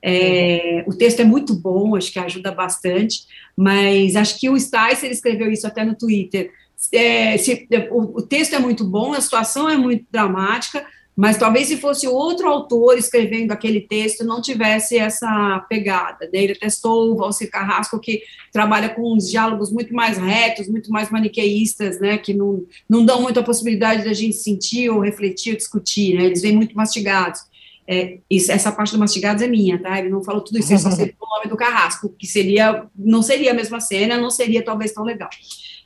É, 0.08 0.86
o 0.86 0.93
texto 0.93 1.21
é 1.21 1.23
muito 1.23 1.56
bom, 1.56 1.95
acho 1.95 2.13
que 2.13 2.19
ajuda 2.19 2.51
bastante, 2.51 3.25
mas 3.58 4.15
acho 4.15 4.39
que 4.39 4.47
o 4.47 4.60
Sticer 4.60 5.10
escreveu 5.10 5.51
isso 5.51 5.65
até 5.65 5.84
no 5.84 5.95
Twitter, 5.95 6.51
é, 6.92 7.38
se, 7.38 7.68
o, 7.92 8.20
o, 8.20 8.22
texto 8.22 8.54
é 8.54 8.60
muito 8.60 8.84
bom, 8.84 9.14
a 9.14 9.22
situação 9.22 9.70
é 9.70 9.78
muito 9.78 10.06
dramática, 10.12 10.86
mas 11.16 11.38
talvez 11.38 11.68
se 11.68 11.78
fosse 11.78 12.08
outro 12.08 12.48
autor 12.48 12.98
escrevendo 12.98 13.52
aquele 13.52 13.80
texto, 13.80 14.26
não 14.26 14.42
tivesse 14.42 14.98
essa 14.98 15.66
pegada. 15.70 16.26
Né? 16.26 16.44
Ele 16.44 16.56
testou 16.56 17.14
o 17.14 17.16
Valcir 17.16 17.50
Carrasco, 17.50 18.00
que 18.00 18.22
trabalha 18.52 18.90
com 18.90 19.14
uns 19.14 19.30
diálogos 19.30 19.72
muito 19.72 19.94
mais 19.94 20.18
retos, 20.18 20.68
muito 20.68 20.92
mais 20.92 21.10
maniqueístas, 21.10 22.02
né? 22.02 22.18
que 22.18 22.34
não, 22.34 22.66
não 22.90 23.06
dão 23.06 23.22
muita 23.22 23.42
possibilidade 23.42 24.04
da 24.04 24.12
gente 24.12 24.36
sentir 24.36 24.90
ou 24.90 25.00
refletir 25.00 25.52
ou 25.52 25.58
discutir, 25.58 26.16
né? 26.16 26.26
eles 26.26 26.42
vêm 26.42 26.54
muito 26.56 26.76
mastigados. 26.76 27.40
É, 27.88 28.18
isso, 28.30 28.52
essa 28.52 28.72
parte 28.72 28.92
do 28.94 29.00
mastigados 29.00 29.44
é 29.44 29.48
minha, 29.48 29.80
tá? 29.80 30.00
Ele 30.00 30.10
não 30.10 30.24
falou 30.24 30.42
tudo 30.42 30.58
isso, 30.58 30.72
ele 30.74 30.80
só 30.80 30.90
citou 30.92 31.28
o 31.28 31.36
nome 31.38 31.48
do 31.48 31.56
Carrasco, 31.56 32.10
que 32.18 32.26
seria, 32.26 32.84
não 32.96 33.22
seria 33.22 33.52
a 33.52 33.54
mesma 33.54 33.80
cena, 33.80 34.18
não 34.18 34.32
seria 34.32 34.66
talvez 34.66 34.92
tão 34.92 35.04
legal. 35.04 35.30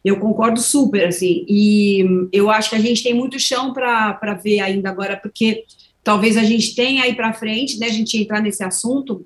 Eu 0.03 0.17
concordo 0.17 0.59
super, 0.59 1.07
assim, 1.07 1.45
e 1.47 2.29
eu 2.31 2.49
acho 2.49 2.69
que 2.69 2.75
a 2.75 2.79
gente 2.79 3.03
tem 3.03 3.13
muito 3.13 3.39
chão 3.39 3.73
para 3.73 4.39
ver 4.41 4.61
ainda 4.61 4.89
agora, 4.89 5.17
porque 5.17 5.65
talvez 6.03 6.37
a 6.37 6.43
gente 6.43 6.73
tenha 6.73 7.03
aí 7.03 7.13
para 7.13 7.33
frente, 7.33 7.77
né, 7.77 7.87
a 7.87 7.91
gente 7.91 8.17
entrar 8.17 8.41
nesse 8.41 8.63
assunto, 8.63 9.25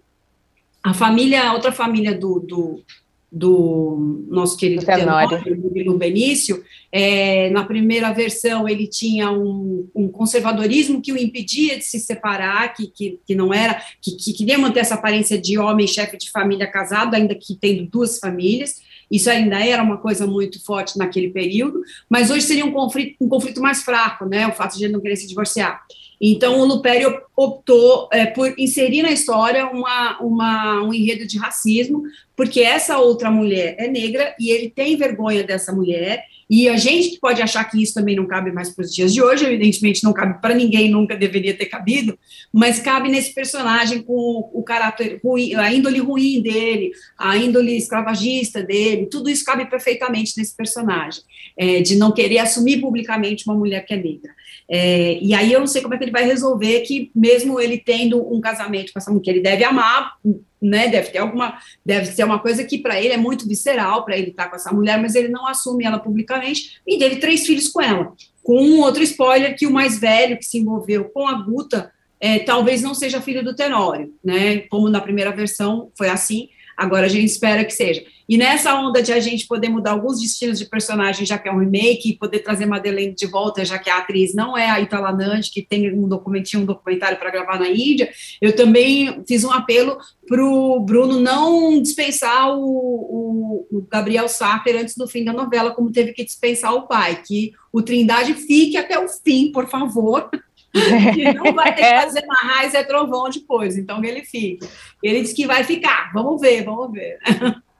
a 0.83 0.93
família, 0.93 1.47
a 1.47 1.53
outra 1.53 1.71
família 1.71 2.13
do, 2.13 2.39
do, 2.39 2.83
do 3.31 4.25
nosso 4.29 4.57
querido 4.57 4.85
Tenório, 4.85 5.41
do 5.85 5.97
Benício, 5.97 6.63
é, 6.91 7.49
na 7.51 7.63
primeira 7.63 8.11
versão 8.11 8.67
ele 8.67 8.85
tinha 8.85 9.31
um, 9.31 9.89
um, 9.95 10.07
conservadorismo 10.07 11.01
que 11.01 11.13
o 11.13 11.17
impedia 11.17 11.77
de 11.77 11.83
se 11.83 11.99
separar, 11.99 12.73
que, 12.73 12.87
que, 12.87 13.19
que 13.25 13.33
não 13.33 13.53
era, 13.53 13.81
que, 14.01 14.11
que 14.17 14.33
queria 14.33 14.57
manter 14.57 14.81
essa 14.81 14.95
aparência 14.95 15.39
de 15.39 15.57
homem, 15.57 15.87
chefe 15.87 16.17
de 16.17 16.29
família 16.29 16.67
casado, 16.67 17.15
ainda 17.15 17.33
que 17.33 17.55
tendo 17.55 17.85
duas 17.85 18.19
famílias, 18.19 18.81
isso 19.13 19.29
ainda 19.29 19.63
era 19.63 19.83
uma 19.83 19.97
coisa 19.97 20.25
muito 20.25 20.63
forte 20.65 20.97
naquele 20.97 21.29
período, 21.29 21.83
mas 22.09 22.31
hoje 22.31 22.41
seria 22.41 22.65
um 22.65 22.71
conflito, 22.71 23.15
um 23.21 23.29
conflito 23.29 23.61
mais 23.61 23.83
fraco, 23.83 24.25
né? 24.25 24.47
O 24.47 24.53
fato 24.53 24.75
de 24.75 24.85
ele 24.85 24.93
não 24.93 24.99
querer 24.99 25.15
se 25.15 25.27
divorciar. 25.27 25.83
Então, 26.19 26.59
o 26.59 26.65
Lupério 26.65 27.21
optou 27.35 28.09
é, 28.11 28.25
por 28.25 28.57
inserir 28.57 29.03
na 29.03 29.11
história 29.11 29.67
uma, 29.67 30.19
uma, 30.19 30.81
um 30.81 30.93
enredo 30.93 31.27
de 31.27 31.37
racismo, 31.37 32.03
porque 32.35 32.61
essa 32.61 32.97
outra 32.97 33.29
mulher 33.29 33.75
é 33.77 33.87
negra 33.87 34.33
e 34.39 34.49
ele 34.49 34.69
tem 34.69 34.97
vergonha 34.97 35.43
dessa 35.43 35.71
mulher, 35.71 36.23
e 36.49 36.67
a 36.67 36.77
gente 36.77 37.19
pode 37.19 37.41
achar 37.41 37.63
que 37.63 37.81
isso 37.81 37.93
também 37.93 38.15
não 38.15 38.25
cabe 38.25 38.51
mais 38.51 38.69
para 38.69 38.83
os 38.83 38.93
dias 38.93 39.13
de 39.13 39.21
hoje, 39.21 39.45
evidentemente 39.45 40.03
não 40.03 40.13
cabe 40.13 40.41
para 40.41 40.53
ninguém, 40.53 40.89
nunca 40.89 41.15
deveria 41.15 41.55
ter 41.55 41.65
cabido, 41.65 42.17
mas 42.51 42.79
cabe 42.79 43.09
nesse 43.09 43.33
personagem 43.33 44.01
com 44.01 44.49
o 44.53 44.63
caráter 44.63 45.19
ruim, 45.23 45.55
a 45.55 45.71
índole 45.71 45.99
ruim 45.99 46.41
dele, 46.41 46.91
a 47.17 47.37
índole 47.37 47.75
escravagista 47.77 48.61
dele, 48.61 49.07
tudo 49.07 49.29
isso 49.29 49.45
cabe 49.45 49.65
perfeitamente 49.65 50.33
nesse 50.37 50.55
personagem, 50.55 51.23
é, 51.57 51.81
de 51.81 51.95
não 51.95 52.11
querer 52.11 52.39
assumir 52.39 52.79
publicamente 52.81 53.45
uma 53.47 53.55
mulher 53.55 53.85
que 53.85 53.93
é 53.93 53.97
negra. 53.97 54.31
É, 54.69 55.19
e 55.21 55.33
aí 55.33 55.51
eu 55.51 55.59
não 55.59 55.67
sei 55.67 55.81
como 55.81 55.93
é 55.93 55.97
que 55.97 56.03
ele 56.03 56.11
vai 56.11 56.25
resolver 56.25 56.81
que, 56.81 57.11
mesmo 57.15 57.59
ele 57.59 57.77
tendo 57.77 58.21
um 58.33 58.39
casamento 58.39 58.91
com 58.93 58.99
essa 58.99 59.11
mulher 59.11 59.23
que 59.23 59.29
ele 59.29 59.41
deve 59.41 59.63
amar, 59.63 60.13
né, 60.61 60.87
deve 60.87 61.09
ter 61.09 61.19
alguma, 61.19 61.57
deve 61.85 62.05
ser 62.07 62.23
uma 62.23 62.39
coisa 62.39 62.63
que 62.63 62.77
para 62.77 62.99
ele 63.01 63.13
é 63.13 63.17
muito 63.17 63.47
visceral, 63.47 64.05
para 64.05 64.17
ele 64.17 64.29
estar 64.29 64.45
tá 64.45 64.49
com 64.49 64.55
essa 64.55 64.71
mulher, 64.71 65.01
mas 65.01 65.15
ele 65.15 65.27
não 65.27 65.45
assume 65.45 65.85
ela 65.85 65.99
publicamente, 65.99 66.81
e 66.87 66.97
teve 66.97 67.17
três 67.17 67.45
filhos 67.45 67.67
com 67.69 67.81
ela. 67.81 68.13
Com 68.41 68.61
um 68.61 68.81
outro 68.81 69.03
spoiler, 69.03 69.57
que 69.57 69.67
o 69.67 69.71
mais 69.71 69.99
velho 69.99 70.37
que 70.37 70.45
se 70.45 70.57
envolveu 70.57 71.05
com 71.05 71.27
a 71.27 71.33
Guta, 71.33 71.91
é, 72.19 72.39
talvez 72.39 72.81
não 72.81 72.93
seja 72.93 73.21
filho 73.21 73.43
do 73.43 73.55
Tenório, 73.55 74.13
né, 74.23 74.59
como 74.69 74.89
na 74.89 75.01
primeira 75.01 75.31
versão 75.31 75.91
foi 75.97 76.09
assim, 76.09 76.47
Agora 76.75 77.05
a 77.05 77.09
gente 77.09 77.25
espera 77.25 77.63
que 77.63 77.73
seja. 77.73 78.03
E 78.27 78.37
nessa 78.37 78.73
onda 78.75 79.01
de 79.01 79.11
a 79.11 79.19
gente 79.19 79.47
poder 79.47 79.69
mudar 79.69 79.91
alguns 79.91 80.21
destinos 80.21 80.57
de 80.57 80.65
personagem, 80.65 81.25
já 81.25 81.37
que 81.37 81.49
é 81.49 81.51
um 81.51 81.59
remake, 81.59 82.09
e 82.09 82.17
poder 82.17 82.39
trazer 82.39 82.65
Madeleine 82.65 83.13
de 83.13 83.25
volta, 83.25 83.65
já 83.65 83.77
que 83.77 83.89
a 83.89 83.97
atriz 83.97 84.33
não 84.33 84.57
é 84.57 84.69
a 84.69 84.79
Itala 84.79 85.11
Nandi, 85.11 85.51
que 85.51 85.61
tem 85.61 85.93
um 85.93 86.07
documentinho, 86.07 86.63
um 86.63 86.65
documentário 86.65 87.17
para 87.17 87.31
gravar 87.31 87.59
na 87.59 87.69
Índia, 87.69 88.09
eu 88.41 88.55
também 88.55 89.23
fiz 89.27 89.43
um 89.43 89.51
apelo 89.51 89.97
para 90.27 90.43
o 90.43 90.79
Bruno 90.79 91.19
não 91.19 91.81
dispensar 91.81 92.49
o, 92.49 92.63
o, 92.63 93.67
o 93.71 93.81
Gabriel 93.89 94.29
Sarter 94.29 94.77
antes 94.77 94.95
do 94.95 95.07
fim 95.07 95.23
da 95.23 95.33
novela, 95.33 95.71
como 95.71 95.91
teve 95.91 96.13
que 96.13 96.23
dispensar 96.23 96.73
o 96.73 96.87
pai, 96.87 97.21
que 97.25 97.51
o 97.71 97.81
Trindade 97.81 98.33
fique 98.33 98.77
até 98.77 98.97
o 98.97 99.07
fim, 99.07 99.51
por 99.51 99.67
favor, 99.67 100.29
que 101.13 101.33
não 101.33 101.53
vai 101.53 101.75
ter 101.75 101.83
que 101.83 102.01
fazer 102.01 102.23
uma 102.23 102.53
raiz 102.53 102.73
é 102.73 102.83
trovão 102.83 103.29
depois, 103.29 103.77
então 103.77 104.03
ele 104.03 104.23
fique. 104.23 104.67
Ele 105.01 105.21
disse 105.21 105.35
que 105.35 105.45
vai 105.45 105.63
ficar, 105.63 106.11
vamos 106.13 106.41
ver, 106.41 106.63
vamos 106.63 106.91
ver. 106.91 107.19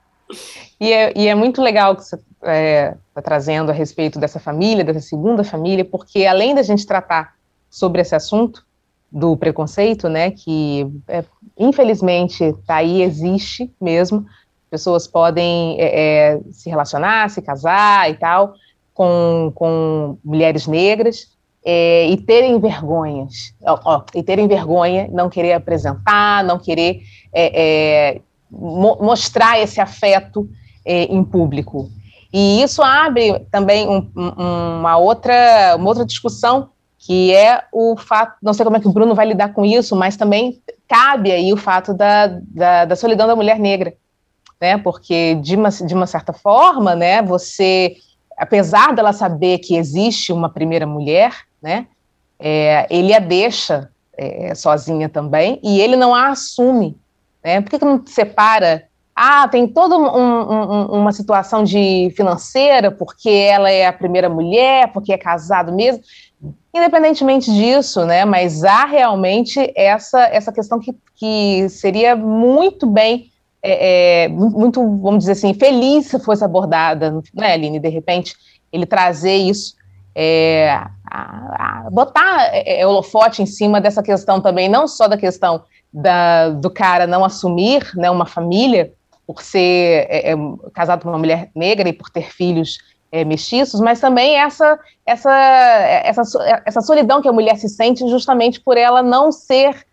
E 0.80 0.92
é, 0.92 1.14
e 1.16 1.28
é 1.28 1.36
muito 1.36 1.62
legal 1.62 1.96
que 1.96 2.04
você 2.04 2.16
está 2.16 2.52
é, 2.52 2.98
tá 3.14 3.22
trazendo 3.22 3.70
a 3.70 3.74
respeito 3.74 4.20
dessa 4.20 4.40
família, 4.40 4.84
dessa 4.84 5.02
segunda 5.02 5.44
família, 5.44 5.86
porque 5.86 6.26
além 6.26 6.54
da 6.56 6.62
gente 6.62 6.86
tratar 6.86 7.36
sobre 7.70 8.02
esse 8.02 8.16
assunto 8.16 8.66
do 9.12 9.38
preconceito, 9.38 10.10
né, 10.10 10.32
que 10.32 10.88
é, 11.08 11.24
infelizmente 11.58 12.54
tá 12.66 12.78
aí, 12.78 13.02
existe 13.02 13.72
mesmo, 13.80 14.26
pessoas 14.70 15.08
podem 15.08 15.80
é, 15.80 16.34
é 16.34 16.40
se 16.52 16.70
relacionar, 16.70 17.30
se 17.30 17.42
casar 17.42 18.10
e 18.10 18.16
tal, 18.16 18.56
com, 18.94 19.52
com 19.54 20.18
mulheres 20.24 20.68
negras, 20.68 21.32
é, 21.66 22.08
e 22.10 22.18
terem 22.18 22.60
vergonhas, 22.60 23.54
ó, 23.64 23.80
ó, 23.86 24.04
e 24.14 24.22
terem 24.22 24.48
vergonha, 24.48 25.08
não 25.12 25.30
querer 25.30 25.54
apresentar, 25.54 26.44
não 26.44 26.60
querer 26.60 27.02
mo 28.54 28.98
mostrar 29.02 29.60
esse 29.60 29.82
afeto 29.82 30.48
é, 30.86 31.04
em 31.04 31.24
público. 31.24 31.90
E 32.32 32.62
isso 32.62 32.82
abre 32.82 33.40
também 33.52 33.88
um, 33.88 34.10
um, 34.16 34.80
uma, 34.80 34.98
outra, 34.98 35.76
uma 35.76 35.88
outra 35.88 36.06
discussão, 36.06 36.70
que 36.98 37.34
é 37.34 37.64
o 37.72 37.96
fato, 37.98 38.38
não 38.42 38.54
sei 38.54 38.64
como 38.64 38.78
é 38.78 38.80
que 38.80 38.88
o 38.88 38.92
Bruno 38.92 39.14
vai 39.14 39.26
lidar 39.26 39.54
com 39.54 39.66
isso, 39.66 39.96
mas 39.96 40.16
também 40.16 40.62
cabe 40.88 41.32
aí 41.32 41.52
o 41.52 41.58
fato 41.58 41.94
da, 41.94 42.28
da, 42.28 42.86
da 42.86 42.96
solidão 42.96 43.28
da 43.28 43.36
mulher 43.36 43.60
negra, 43.60 43.94
né? 44.60 44.78
Porque 44.78 45.36
de 45.36 45.56
uma, 45.56 45.70
de 45.70 45.94
uma 45.94 46.08
certa 46.08 46.34
forma, 46.34 46.96
né, 46.96 47.22
você 47.22 47.96
apesar 48.38 48.94
dela 48.94 49.14
saber 49.14 49.60
que 49.60 49.76
existe 49.76 50.32
uma 50.32 50.50
primeira 50.50 50.86
mulher, 50.86 51.34
né? 51.62 51.88
É, 52.40 52.88
ele 52.90 53.14
a 53.14 53.20
deixa 53.20 53.90
é, 54.18 54.54
sozinha 54.54 55.08
também 55.08 55.60
e 55.64 55.80
ele 55.80 55.96
não 55.96 56.14
a 56.14 56.30
assume. 56.30 56.98
Né? 57.44 57.62
Por 57.62 57.70
que, 57.70 57.80
que 57.80 57.86
não 57.86 58.06
separa? 58.06 58.86
Ah, 59.16 59.48
tem 59.48 59.68
toda 59.68 59.96
um, 59.98 60.06
um, 60.06 60.86
uma 61.02 61.12
situação 61.12 61.64
de 61.64 62.12
financeira, 62.16 62.90
porque 62.90 63.30
ela 63.30 63.70
é 63.70 63.86
a 63.86 63.94
primeira 63.94 64.28
mulher, 64.28 64.92
porque 64.92 65.14
é 65.14 65.18
casado 65.18 65.72
mesmo. 65.72 66.02
Independentemente 66.74 67.52
disso, 67.54 68.06
né? 68.06 68.26
Mas 68.26 68.64
há 68.64 68.86
realmente 68.86 69.72
essa, 69.76 70.22
essa 70.24 70.52
questão 70.52 70.80
que, 70.80 70.96
que 71.16 71.70
seria 71.70 72.16
muito 72.16 72.88
bem 72.88 73.32
é, 73.66 74.26
é, 74.26 74.28
muito, 74.28 74.82
vamos 74.98 75.20
dizer 75.20 75.34
assim, 75.34 75.54
feliz 75.54 76.08
se 76.08 76.20
fosse 76.20 76.44
abordada, 76.44 77.22
né, 77.34 77.54
Aline? 77.54 77.80
De 77.80 77.88
repente, 77.88 78.36
ele 78.72 78.86
trazer 78.86 79.36
isso 79.36 79.76
é, 80.14 80.70
a, 81.10 81.86
a 81.86 81.90
botar 81.90 82.50
é, 82.52 82.82
é, 82.82 82.88
holofote 82.88 83.42
em 83.42 83.46
cima 83.46 83.80
dessa 83.80 84.04
questão 84.04 84.42
também, 84.42 84.68
não 84.68 84.86
só 84.86 85.08
da 85.08 85.18
questão 85.18 85.64
da, 85.94 86.50
do 86.50 86.70
cara 86.70 87.06
não 87.06 87.24
assumir 87.24 87.92
né, 87.96 88.10
uma 88.10 88.26
família 88.26 88.92
por 89.28 89.42
ser 89.42 90.08
é, 90.10 90.32
é, 90.32 90.36
casado 90.74 91.04
com 91.04 91.10
uma 91.10 91.20
mulher 91.20 91.50
negra 91.56 91.88
e 91.88 91.94
por 91.94 92.10
ter 92.10 92.32
filhos 92.32 92.80
é, 93.12 93.24
mestiços, 93.24 93.80
mas 93.80 94.00
também 94.00 94.38
essa, 94.38 94.80
essa, 95.06 95.32
essa, 96.04 96.62
essa 96.66 96.82
solidão 96.82 97.22
que 97.22 97.28
a 97.28 97.34
mulher 97.34 97.58
se 97.58 97.70
sente 97.70 98.08
justamente 98.10 98.60
por 98.60 98.76
ela 98.76 99.04
não 99.04 99.32
ser, 99.32 99.86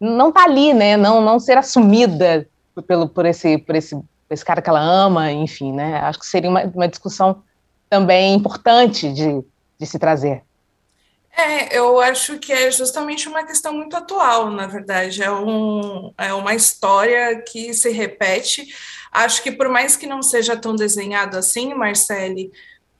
não 0.00 0.30
estar 0.30 0.44
tá 0.44 0.50
ali, 0.50 0.72
né, 0.72 0.96
não, 0.96 1.20
não 1.20 1.38
ser 1.38 1.58
assumida 1.58 2.48
pelo, 2.86 3.06
por, 3.06 3.26
esse, 3.26 3.58
por, 3.58 3.76
esse, 3.76 3.94
por 3.94 4.04
esse 4.30 4.44
cara 4.44 4.62
que 4.62 4.70
ela 4.70 4.80
ama, 4.80 5.30
enfim, 5.30 5.70
né, 5.70 5.98
acho 6.00 6.18
que 6.18 6.26
seria 6.26 6.48
uma, 6.48 6.62
uma 6.74 6.88
discussão 6.88 7.42
também 7.90 8.34
importante 8.34 9.12
de, 9.12 9.44
de 9.78 9.86
se 9.86 9.98
trazer. 9.98 10.42
É, 11.38 11.76
eu 11.76 12.00
acho 12.00 12.38
que 12.38 12.50
é 12.50 12.70
justamente 12.70 13.28
uma 13.28 13.44
questão 13.44 13.74
muito 13.74 13.94
atual, 13.94 14.50
na 14.50 14.66
verdade. 14.66 15.22
É, 15.22 15.30
um, 15.30 16.12
é 16.16 16.32
uma 16.32 16.54
história 16.54 17.42
que 17.42 17.74
se 17.74 17.90
repete. 17.90 18.66
Acho 19.12 19.42
que 19.42 19.52
por 19.52 19.68
mais 19.68 19.96
que 19.96 20.06
não 20.06 20.22
seja 20.22 20.56
tão 20.56 20.74
desenhado 20.74 21.36
assim, 21.36 21.74
Marcele, 21.74 22.50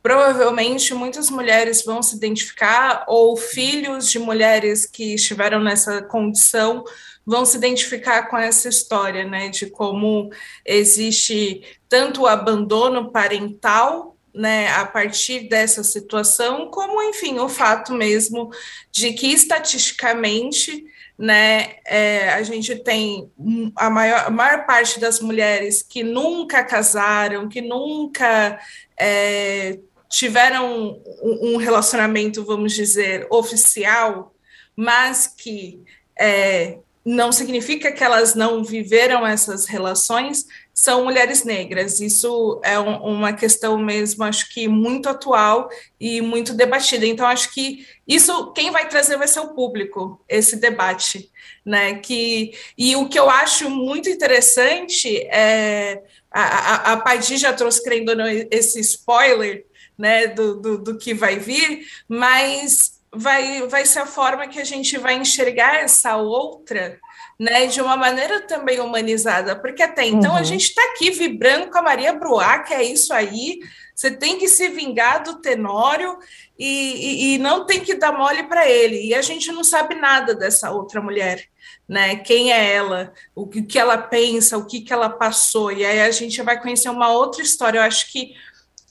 provavelmente 0.03 0.93
muitas 0.93 1.30
mulheres 1.30 1.82
vão 1.82 2.03
se 2.03 2.14
identificar, 2.14 3.07
ou 3.09 3.37
filhos 3.39 4.11
de 4.11 4.18
mulheres 4.18 4.84
que 4.84 5.14
estiveram 5.14 5.59
nessa 5.59 6.03
condição 6.03 6.84
vão 7.24 7.45
se 7.45 7.57
identificar 7.57 8.28
com 8.28 8.37
essa 8.37 8.68
história, 8.68 9.24
né, 9.24 9.49
de 9.49 9.68
como 9.68 10.30
existe 10.64 11.62
tanto 11.89 12.22
o 12.22 12.26
abandono 12.26 13.11
parental 13.11 14.16
né, 14.37 14.68
a 14.72 14.84
partir 14.84 15.49
dessa 15.49 15.82
situação, 15.82 16.70
como, 16.70 17.03
enfim, 17.03 17.39
o 17.39 17.49
fato 17.49 17.95
mesmo 17.95 18.51
de 18.93 19.14
que, 19.14 19.28
estatisticamente, 19.28 20.84
né, 21.18 21.76
é, 21.87 22.28
a 22.28 22.43
gente 22.43 22.76
tem 22.76 23.32
a 23.74 23.89
maior, 23.89 24.26
a 24.26 24.30
maior 24.30 24.66
parte 24.66 25.01
das 25.01 25.20
mulheres 25.20 25.82
que 25.82 26.03
nunca 26.03 26.62
casaram, 26.62 27.49
que 27.49 27.62
nunca 27.62 28.61
é, 29.01 29.78
tiveram 30.07 31.01
um 31.22 31.57
relacionamento, 31.57 32.45
vamos 32.45 32.74
dizer, 32.74 33.26
oficial, 33.30 34.34
mas 34.76 35.26
que 35.26 35.82
é, 36.20 36.76
não 37.03 37.32
significa 37.32 37.91
que 37.91 38.05
elas 38.05 38.34
não 38.34 38.62
viveram 38.62 39.26
essas 39.26 39.64
relações, 39.64 40.47
são 40.79 41.05
mulheres 41.05 41.43
negras. 41.43 42.01
Isso 42.01 42.61
é 42.62 42.79
um, 42.79 42.99
uma 42.99 43.33
questão 43.33 43.79
mesmo, 43.79 44.22
acho 44.22 44.53
que 44.53 44.68
muito 44.68 45.09
atual 45.09 45.70
e 45.99 46.20
muito 46.20 46.53
debatida. 46.53 47.07
Então, 47.07 47.27
acho 47.27 47.55
que 47.55 47.87
isso 48.07 48.53
quem 48.53 48.70
vai 48.70 48.87
trazer 48.87 49.16
vai 49.16 49.27
ser 49.27 49.41
o 49.41 49.55
público, 49.55 50.22
esse 50.29 50.57
debate. 50.57 51.31
Né? 51.64 51.95
Que, 51.95 52.53
e 52.77 52.95
o 52.95 53.09
que 53.09 53.18
eu 53.18 53.31
acho 53.31 53.70
muito 53.70 54.11
interessante 54.11 55.16
é 55.29 56.03
a, 56.31 56.93
a, 56.93 57.11
a 57.11 57.20
já 57.20 57.55
trouxe, 57.55 57.83
querendo 57.83 58.11
ou 58.11 58.16
não, 58.16 58.27
esse 58.29 58.79
spoiler 58.81 59.64
né, 59.97 60.27
do, 60.27 60.61
do, 60.61 60.79
do 60.79 60.99
que 60.99 61.14
vai 61.14 61.39
vir, 61.39 61.87
mas 62.07 63.01
vai, 63.11 63.66
vai 63.66 63.87
ser 63.87 64.01
a 64.01 64.07
forma 64.07 64.47
que 64.47 64.61
a 64.61 64.64
gente 64.64 64.99
vai 64.99 65.14
enxergar 65.14 65.77
essa 65.77 66.18
outra 66.18 66.99
né, 67.39 67.66
de 67.66 67.80
uma 67.80 67.97
maneira 67.97 68.41
também 68.47 68.80
humanizada, 68.80 69.55
porque 69.55 69.82
até 69.82 70.07
então 70.07 70.32
uhum. 70.32 70.39
a 70.39 70.43
gente 70.43 70.64
está 70.64 70.82
aqui 70.84 71.11
vibrando 71.11 71.70
com 71.70 71.78
a 71.78 71.82
Maria 71.82 72.12
Bruá, 72.14 72.61
que 72.61 72.72
é 72.72 72.82
isso 72.82 73.12
aí, 73.12 73.59
você 73.95 74.11
tem 74.11 74.39
que 74.39 74.49
se 74.49 74.68
vingar 74.68 75.22
do 75.22 75.41
Tenório 75.41 76.18
e, 76.59 76.64
e, 76.66 77.34
e 77.34 77.39
não 77.39 77.66
tem 77.66 77.80
que 77.80 77.95
dar 77.95 78.12
mole 78.12 78.45
para 78.45 78.68
ele, 78.68 79.07
e 79.07 79.14
a 79.14 79.20
gente 79.20 79.53
não 79.53 79.62
sabe 79.62 79.95
nada 79.95 80.34
dessa 80.34 80.70
outra 80.70 81.01
mulher, 81.03 81.45
né, 81.87 82.16
quem 82.16 82.53
é 82.53 82.72
ela, 82.72 83.12
o 83.34 83.47
que, 83.47 83.62
que 83.62 83.78
ela 83.78 83.99
pensa, 83.99 84.57
o 84.57 84.66
que, 84.66 84.80
que 84.80 84.93
ela 84.93 85.11
passou, 85.11 85.70
e 85.70 85.84
aí 85.84 86.01
a 86.01 86.11
gente 86.11 86.41
vai 86.43 86.61
conhecer 86.61 86.89
uma 86.89 87.11
outra 87.11 87.43
história, 87.43 87.80
eu 87.80 87.82
acho 87.82 88.11
que 88.11 88.32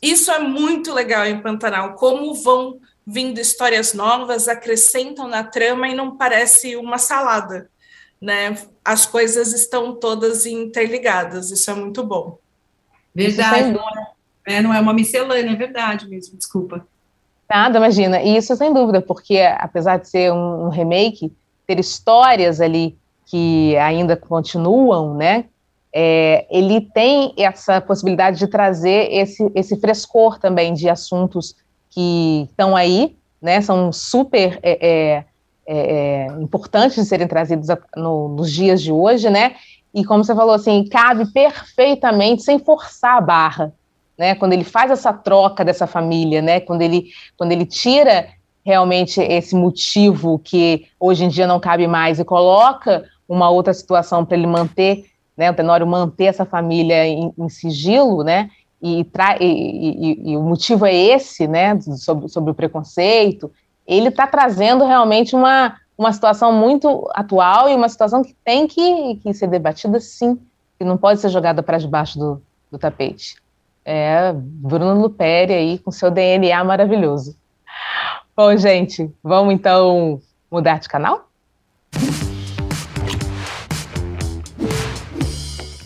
isso 0.02 0.32
é 0.32 0.38
muito 0.38 0.94
legal 0.94 1.26
em 1.26 1.42
Pantanal, 1.42 1.96
como 1.96 2.34
vão 2.36 2.80
vindo 3.08 3.40
histórias 3.40 3.94
novas, 3.94 4.48
acrescentam 4.48 5.28
na 5.28 5.44
trama 5.44 5.88
e 5.88 5.96
não 5.96 6.16
parece 6.16 6.76
uma 6.76 7.00
salada, 7.00 7.70
né? 8.22 8.58
As 8.84 9.06
coisas 9.06 9.54
estão 9.54 9.96
todas 9.96 10.46
interligadas, 10.46 11.52
isso 11.52 11.70
é 11.70 11.74
muito 11.74 12.04
bom. 12.04 12.38
Verdade, 13.14 13.72
não 13.72 13.84
é, 14.46 14.62
não 14.62 14.74
é 14.74 14.80
uma 14.80 14.94
miscelânea, 14.94 15.52
é 15.52 15.56
verdade 15.56 16.08
mesmo, 16.08 16.38
desculpa. 16.38 16.86
Nada, 17.50 17.78
imagina, 17.78 18.22
e 18.22 18.36
isso 18.36 18.56
sem 18.56 18.74
dúvida, 18.74 19.02
porque 19.02 19.40
apesar 19.40 19.98
de 19.98 20.10
ser 20.10 20.34
um, 20.34 20.66
um 20.66 20.70
remake, 20.70 21.32
ter 21.68 21.80
histórias 21.80 22.60
ali 22.60 22.98
que 23.26 23.76
ainda 23.78 24.16
continuam, 24.16 25.16
né? 25.16 25.46
É, 25.94 26.46
ele 26.50 26.82
tem 26.82 27.34
essa 27.38 27.80
possibilidade 27.80 28.38
de 28.38 28.48
trazer 28.48 29.08
esse, 29.14 29.50
esse 29.56 29.80
frescor 29.80 30.38
também 30.38 30.74
de 30.74 30.90
assuntos 30.90 31.56
que 31.90 32.48
estão 32.50 32.76
aí, 32.76 33.16
né, 33.42 33.62
são 33.62 33.94
super 33.94 34.60
é, 34.62 34.88
é, 34.88 35.26
é, 35.68 36.28
importantes 36.40 36.96
de 36.96 37.06
serem 37.06 37.28
trazidos 37.28 37.70
a, 37.70 37.78
no, 37.96 38.30
nos 38.30 38.52
dias 38.52 38.82
de 38.82 38.92
hoje, 38.92 39.30
né, 39.30 39.56
e 39.94 40.04
como 40.04 40.24
você 40.24 40.36
falou, 40.36 40.54
assim, 40.54 40.86
cabe 40.88 41.26
perfeitamente, 41.32 42.44
sem 42.44 42.60
forçar 42.60 43.18
a 43.18 43.22
barra, 43.22 43.74
né, 44.18 44.36
quando 44.36 44.54
ele 44.54 44.64
faz 44.64 44.92
essa 44.92 45.14
troca 45.14 45.64
dessa 45.64 45.88
família, 45.88 46.42
né, 46.42 46.60
quando 46.60 46.82
ele, 46.82 47.08
quando 47.38 47.52
ele 47.52 47.66
tira 47.66 48.28
realmente 48.64 49.22
esse 49.22 49.56
motivo 49.56 50.40
que 50.40 50.88
hoje 51.00 51.24
em 51.24 51.30
dia 51.30 51.46
não 51.46 51.60
cabe 51.60 51.88
mais 51.88 52.20
e 52.20 52.26
coloca 52.26 53.06
uma 53.28 53.50
outra 53.50 53.74
situação 53.74 54.26
para 54.26 54.38
ele 54.38 54.48
manter, 54.48 55.06
né, 55.38 55.52
o 55.52 55.54
Tenório 55.54 55.86
manter 55.86 56.26
essa 56.26 56.46
família 56.46 57.06
em, 57.06 57.34
em 57.38 57.50
sigilo, 57.50 58.24
né, 58.24 58.50
e, 58.82 59.02
e, 59.02 59.46
e, 59.46 60.32
e, 60.32 60.38
o 60.38 60.42
motivo 60.42 60.86
é 60.86 60.94
esse, 60.94 61.48
né, 61.48 61.80
sobre, 61.80 62.28
sobre 62.30 62.52
o 62.52 62.56
preconceito, 62.56 63.52
ele 63.88 64.10
está 64.10 64.26
trazendo 64.26 64.86
realmente 64.86 65.36
uma, 65.36 65.76
uma 65.98 66.12
situação 66.12 66.52
muito 66.52 67.10
atual 67.14 67.70
e 67.70 67.76
uma 67.76 67.90
situação 67.90 68.24
que 68.24 68.36
tem 68.44 68.68
que, 68.68 69.16
que 69.16 69.34
ser 69.34 69.48
debatida 69.48 70.00
sim, 70.00 70.40
que 70.78 70.84
não 70.84 70.98
pode 70.98 71.20
ser 71.22 71.30
jogada 71.30 71.62
para 71.62 71.78
debaixo 71.78 72.18
do, 72.18 72.42
do 72.72 72.78
tapete. 72.78 73.36
É 73.84 74.34
Bruno 74.34 75.00
Luperi 75.00 75.54
aí 75.54 75.80
com 75.80 75.92
seu 75.92 76.10
DNA 76.10 76.64
maravilhoso. 76.64 77.38
Bom, 78.36 78.56
gente, 78.58 79.14
vamos 79.24 79.54
então 79.54 80.20
mudar 80.50 80.80
de 80.80 80.90
canal? 80.90 81.25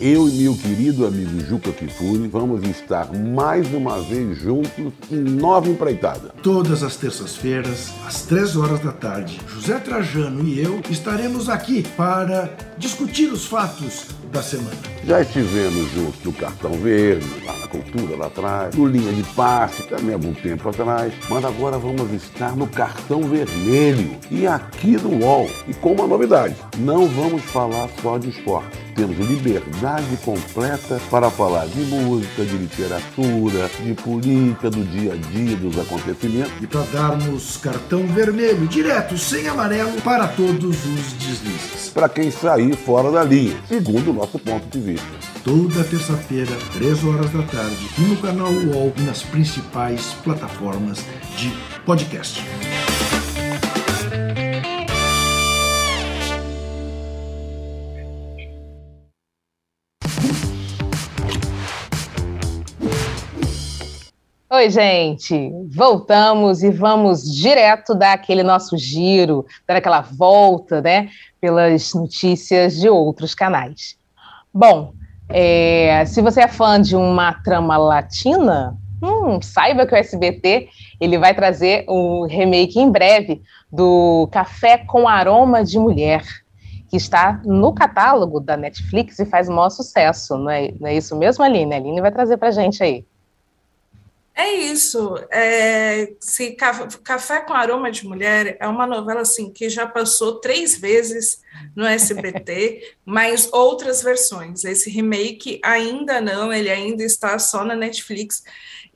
Eu 0.00 0.26
e 0.26 0.32
meu 0.32 0.56
querido 0.56 1.04
amigo 1.04 1.38
Juca 1.40 1.70
Kifuri 1.72 2.26
vamos 2.26 2.66
estar 2.66 3.12
mais 3.12 3.70
uma 3.74 4.00
vez 4.00 4.38
juntos 4.38 4.94
em 5.12 5.20
nova 5.20 5.68
empreitada. 5.68 6.30
Todas 6.42 6.82
as 6.82 6.96
terças-feiras, 6.96 7.92
às 8.06 8.22
três 8.22 8.56
horas 8.56 8.80
da 8.80 8.92
tarde, 8.92 9.38
José 9.46 9.78
Trajano 9.78 10.42
e 10.42 10.58
eu 10.58 10.80
estaremos 10.88 11.50
aqui 11.50 11.82
para 11.98 12.48
discutir 12.78 13.30
os 13.30 13.44
fatos 13.44 14.06
da 14.32 14.42
semana. 14.42 14.70
Já 15.04 15.20
estivemos 15.20 15.90
juntos 15.92 16.24
no 16.24 16.32
Cartão 16.32 16.72
Verde, 16.72 17.26
lá 17.44 17.58
na 17.58 17.66
Cultura, 17.66 18.16
lá 18.16 18.26
atrás, 18.28 18.74
no 18.74 18.86
Linha 18.86 19.12
de 19.12 19.22
Passe, 19.34 19.82
também 19.82 20.12
há 20.12 20.14
algum 20.14 20.32
tempo 20.32 20.66
atrás, 20.66 21.12
mas 21.28 21.44
agora 21.44 21.76
vamos 21.76 22.10
estar 22.12 22.56
no 22.56 22.66
Cartão 22.66 23.20
Vermelho 23.24 24.16
e 24.30 24.46
aqui 24.46 24.92
no 24.92 25.22
UOL. 25.22 25.50
E 25.68 25.74
com 25.74 25.92
uma 25.92 26.06
novidade, 26.06 26.56
não 26.78 27.06
vamos 27.06 27.42
falar 27.42 27.90
só 28.00 28.16
de 28.16 28.30
esporte. 28.30 28.89
Temos 29.00 29.16
liberdade 29.16 30.14
completa 30.22 31.00
para 31.10 31.30
falar 31.30 31.66
de 31.68 31.80
música, 31.86 32.44
de 32.44 32.54
literatura, 32.54 33.70
de 33.82 33.94
política, 33.94 34.68
do 34.68 34.84
dia 34.84 35.14
a 35.14 35.16
dia, 35.16 35.56
dos 35.56 35.78
acontecimentos. 35.78 36.52
E 36.60 36.66
para 36.66 36.82
darmos 36.92 37.56
cartão 37.56 38.06
vermelho, 38.08 38.66
direto, 38.66 39.16
sem 39.16 39.48
amarelo, 39.48 39.98
para 40.02 40.28
todos 40.28 40.84
os 40.84 41.12
deslizes. 41.14 41.88
Para 41.94 42.10
quem 42.10 42.30
sair 42.30 42.76
fora 42.76 43.10
da 43.10 43.24
linha, 43.24 43.56
segundo 43.66 44.10
o 44.10 44.12
nosso 44.12 44.38
ponto 44.38 44.68
de 44.68 44.92
vista. 44.92 45.08
Toda 45.42 45.82
terça-feira, 45.82 46.52
3 46.74 47.02
horas 47.04 47.30
da 47.30 47.42
tarde, 47.44 47.88
no 47.96 48.18
canal 48.18 48.52
UOL 48.52 48.92
e 48.98 49.00
nas 49.00 49.22
principais 49.22 50.12
plataformas 50.22 50.98
de 51.38 51.50
podcast. 51.86 52.44
Oi, 64.60 64.68
gente! 64.68 65.50
Voltamos 65.74 66.62
e 66.62 66.70
vamos 66.70 67.22
direto 67.22 67.94
dar 67.94 68.12
aquele 68.12 68.42
nosso 68.42 68.76
giro, 68.76 69.46
dar 69.66 69.76
aquela 69.76 70.02
volta, 70.02 70.82
né, 70.82 71.08
pelas 71.40 71.94
notícias 71.94 72.78
de 72.78 72.86
outros 72.86 73.34
canais. 73.34 73.96
Bom, 74.52 74.92
é, 75.30 76.04
se 76.04 76.20
você 76.20 76.42
é 76.42 76.46
fã 76.46 76.78
de 76.78 76.94
uma 76.94 77.32
trama 77.42 77.78
latina, 77.78 78.76
hum, 79.02 79.40
saiba 79.40 79.86
que 79.86 79.94
o 79.94 79.96
SBT 79.96 80.68
ele 81.00 81.16
vai 81.16 81.34
trazer 81.34 81.86
um 81.88 82.26
remake 82.26 82.78
em 82.78 82.90
breve 82.90 83.40
do 83.72 84.28
Café 84.30 84.76
com 84.76 85.08
Aroma 85.08 85.64
de 85.64 85.78
Mulher, 85.78 86.22
que 86.90 86.98
está 86.98 87.40
no 87.46 87.72
catálogo 87.72 88.38
da 88.38 88.58
Netflix 88.58 89.18
e 89.20 89.24
faz 89.24 89.48
o 89.48 89.52
maior 89.52 89.70
sucesso, 89.70 90.36
não 90.36 90.50
é, 90.50 90.70
não 90.78 90.86
é 90.86 90.94
isso 90.94 91.16
mesmo, 91.16 91.42
Aline? 91.42 91.72
A 91.72 91.78
Aline 91.78 92.02
vai 92.02 92.12
trazer 92.12 92.36
para 92.36 92.50
gente 92.50 92.82
aí. 92.82 93.06
É 94.40 94.54
isso. 94.54 95.16
É, 95.30 96.14
se 96.18 96.56
Café 97.04 97.40
com 97.40 97.52
Aroma 97.52 97.90
de 97.90 98.06
Mulher 98.06 98.56
é 98.58 98.66
uma 98.66 98.86
novela 98.86 99.20
assim 99.20 99.52
que 99.52 99.68
já 99.68 99.86
passou 99.86 100.40
três 100.40 100.78
vezes 100.78 101.42
no 101.76 101.84
SBT, 101.84 102.96
mas 103.04 103.50
outras 103.52 104.02
versões. 104.02 104.64
Esse 104.64 104.88
remake 104.88 105.60
ainda 105.62 106.22
não, 106.22 106.50
ele 106.50 106.70
ainda 106.70 107.04
está 107.04 107.38
só 107.38 107.66
na 107.66 107.76
Netflix. 107.76 108.42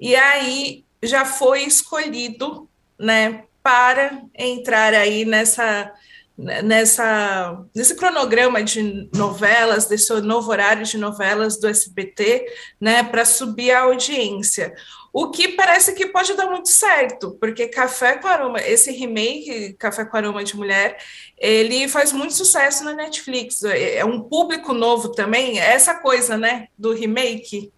E 0.00 0.16
aí 0.16 0.82
já 1.02 1.26
foi 1.26 1.64
escolhido, 1.64 2.66
né, 2.98 3.44
para 3.62 4.22
entrar 4.34 4.94
aí 4.94 5.26
nessa 5.26 5.92
nessa 6.36 7.64
nesse 7.72 7.94
cronograma 7.94 8.62
de 8.62 9.08
novelas, 9.14 9.86
desse 9.86 10.12
novo 10.22 10.50
horário 10.50 10.84
de 10.84 10.96
novelas 10.96 11.60
do 11.60 11.68
SBT, 11.68 12.46
né, 12.80 13.02
para 13.04 13.26
subir 13.26 13.72
a 13.72 13.82
audiência. 13.82 14.74
O 15.16 15.30
que 15.30 15.46
parece 15.50 15.92
que 15.92 16.06
pode 16.06 16.34
dar 16.34 16.50
muito 16.50 16.68
certo, 16.68 17.36
porque 17.38 17.68
Café 17.68 18.18
com 18.18 18.26
Aroma, 18.26 18.58
esse 18.60 18.90
remake 18.90 19.72
Café 19.78 20.04
com 20.04 20.16
Aroma 20.16 20.42
de 20.42 20.56
Mulher, 20.56 20.98
ele 21.38 21.86
faz 21.86 22.12
muito 22.12 22.34
sucesso 22.34 22.82
na 22.82 22.94
Netflix. 22.94 23.62
É, 23.62 23.98
é 23.98 24.04
um 24.04 24.20
público 24.20 24.74
novo 24.74 25.12
também, 25.12 25.60
é 25.60 25.72
essa 25.72 25.94
coisa, 25.94 26.36
né, 26.36 26.66
do 26.76 26.92
remake. 26.92 27.72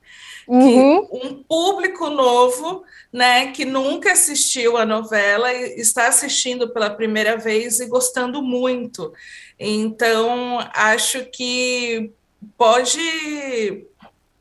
Uhum. 0.49 1.09
um 1.13 1.43
público 1.43 2.09
novo, 2.09 2.85
né, 3.13 3.51
que 3.51 3.67
nunca 3.67 4.13
assistiu 4.13 4.79
a 4.79 4.87
novela, 4.87 5.53
está 5.53 6.07
assistindo 6.07 6.73
pela 6.73 6.89
primeira 6.89 7.37
vez 7.37 7.81
e 7.81 7.87
gostando 7.87 8.41
muito. 8.41 9.13
Então, 9.59 10.67
acho 10.73 11.27
que 11.27 12.13
pode 12.57 13.85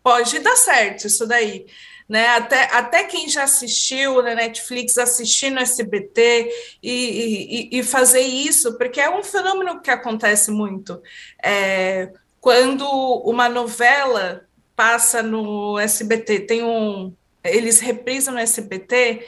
pode 0.02 0.38
dar 0.38 0.56
certo 0.56 1.08
isso 1.08 1.26
daí 1.26 1.66
né? 2.08 2.28
Até, 2.28 2.64
até 2.72 3.04
quem 3.04 3.28
já 3.28 3.44
assistiu 3.44 4.22
na 4.22 4.36
Netflix, 4.36 4.98
assistir 4.98 5.50
no 5.50 5.60
SBT 5.60 6.52
e, 6.82 7.70
e, 7.72 7.80
e, 7.80 7.84
fazer 7.84 8.22
isso, 8.22 8.78
porque 8.78 9.02
é 9.02 9.10
um 9.10 9.24
fenômeno 9.24 9.82
que 9.82 9.90
acontece 9.90 10.52
muito. 10.52 11.02
É, 11.44 12.12
quando 12.40 12.86
uma 13.26 13.50
novela 13.50 14.46
passa 14.76 15.24
no 15.24 15.80
SBT, 15.80 16.42
tem 16.42 16.64
um. 16.64 17.14
Eles 17.44 17.80
reprisam 17.80 18.34
no 18.34 18.40
SBT, 18.40 19.28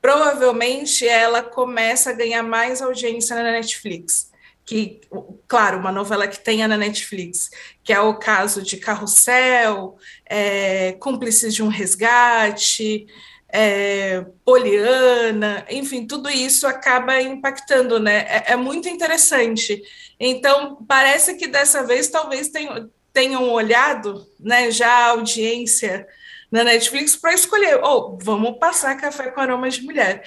provavelmente 0.00 1.06
ela 1.06 1.42
começa 1.42 2.10
a 2.10 2.14
ganhar 2.14 2.42
mais 2.42 2.82
audiência 2.82 3.34
na 3.36 3.52
Netflix 3.52 4.30
que, 4.66 5.00
claro, 5.46 5.78
uma 5.78 5.92
novela 5.92 6.26
que 6.26 6.40
tenha 6.40 6.66
na 6.66 6.76
Netflix, 6.76 7.48
que 7.84 7.92
é 7.92 8.00
o 8.00 8.18
caso 8.18 8.60
de 8.60 8.76
Carrossel, 8.76 9.96
é, 10.28 10.92
Cúmplices 10.94 11.54
de 11.54 11.62
um 11.62 11.68
Resgate, 11.68 13.06
é, 13.48 14.26
Poliana, 14.44 15.64
enfim, 15.70 16.04
tudo 16.04 16.28
isso 16.28 16.66
acaba 16.66 17.22
impactando, 17.22 18.00
né? 18.00 18.26
É, 18.28 18.52
é, 18.52 18.56
muito 18.56 18.88
interessante. 18.88 19.80
Então, 20.18 20.84
parece 20.86 21.36
que 21.36 21.46
dessa 21.46 21.84
vez 21.84 22.08
talvez 22.08 22.48
tenham, 22.48 22.90
tenham 23.12 23.48
olhado 23.50 24.26
né, 24.40 24.70
já 24.72 24.90
a 24.90 25.10
audiência 25.10 26.06
na 26.50 26.64
Netflix 26.64 27.14
para 27.14 27.34
escolher, 27.34 27.82
ou 27.82 28.14
oh, 28.14 28.18
vamos 28.20 28.58
passar 28.58 28.96
Café 28.96 29.30
com 29.30 29.40
Aroma 29.40 29.70
de 29.70 29.82
Mulher. 29.82 30.24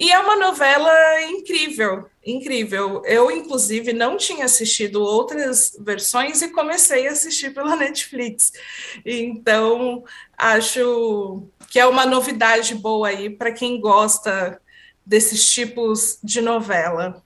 E 0.00 0.10
é 0.10 0.18
uma 0.18 0.34
novela 0.34 0.90
incrível, 1.24 2.06
incrível. 2.24 3.02
Eu, 3.04 3.30
inclusive, 3.30 3.92
não 3.92 4.16
tinha 4.16 4.46
assistido 4.46 5.02
outras 5.02 5.76
versões 5.78 6.40
e 6.40 6.48
comecei 6.48 7.06
a 7.06 7.12
assistir 7.12 7.52
pela 7.52 7.76
Netflix. 7.76 8.50
Então, 9.04 10.02
acho 10.38 11.42
que 11.68 11.78
é 11.78 11.84
uma 11.86 12.06
novidade 12.06 12.74
boa 12.74 13.08
aí 13.08 13.28
para 13.28 13.52
quem 13.52 13.78
gosta 13.78 14.58
desses 15.04 15.52
tipos 15.52 16.18
de 16.24 16.40
novela. 16.40 17.22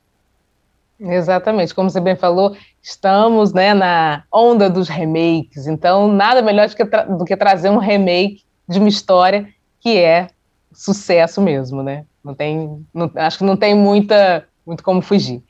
Exatamente, 0.98 1.74
como 1.74 1.88
você 1.88 2.00
bem 2.00 2.16
falou, 2.16 2.56
estamos 2.82 3.52
né, 3.52 3.72
na 3.72 4.24
onda 4.32 4.68
dos 4.68 4.88
remakes, 4.88 5.66
então 5.66 6.08
nada 6.08 6.42
melhor 6.42 6.68
do 6.68 6.74
que, 6.74 6.84
do 6.84 7.24
que 7.24 7.36
trazer 7.36 7.68
um 7.68 7.78
remake 7.78 8.42
de 8.68 8.78
uma 8.78 8.88
história 8.88 9.48
que 9.80 9.96
é 9.98 10.28
sucesso 10.72 11.40
mesmo, 11.40 11.82
né? 11.82 12.04
Não 12.24 12.34
tem, 12.34 12.84
não, 12.92 13.10
acho 13.16 13.38
que 13.38 13.44
não 13.44 13.56
tem 13.56 13.74
muita, 13.74 14.46
muito 14.66 14.82
como 14.82 15.02
fugir. 15.02 15.42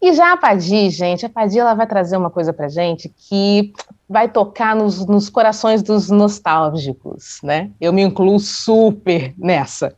E 0.00 0.12
já 0.12 0.32
a 0.32 0.36
Padi, 0.36 0.90
gente, 0.90 1.24
a 1.24 1.28
Padi 1.28 1.58
ela 1.58 1.74
vai 1.74 1.86
trazer 1.86 2.16
uma 2.16 2.28
coisa 2.28 2.52
pra 2.52 2.68
gente 2.68 3.08
que 3.08 3.72
vai 4.08 4.28
tocar 4.28 4.74
nos, 4.74 5.06
nos 5.06 5.30
corações 5.30 5.82
dos 5.82 6.10
nostálgicos, 6.10 7.38
né? 7.42 7.70
Eu 7.80 7.92
me 7.92 8.02
incluo 8.02 8.38
super 8.38 9.32
nessa, 9.38 9.94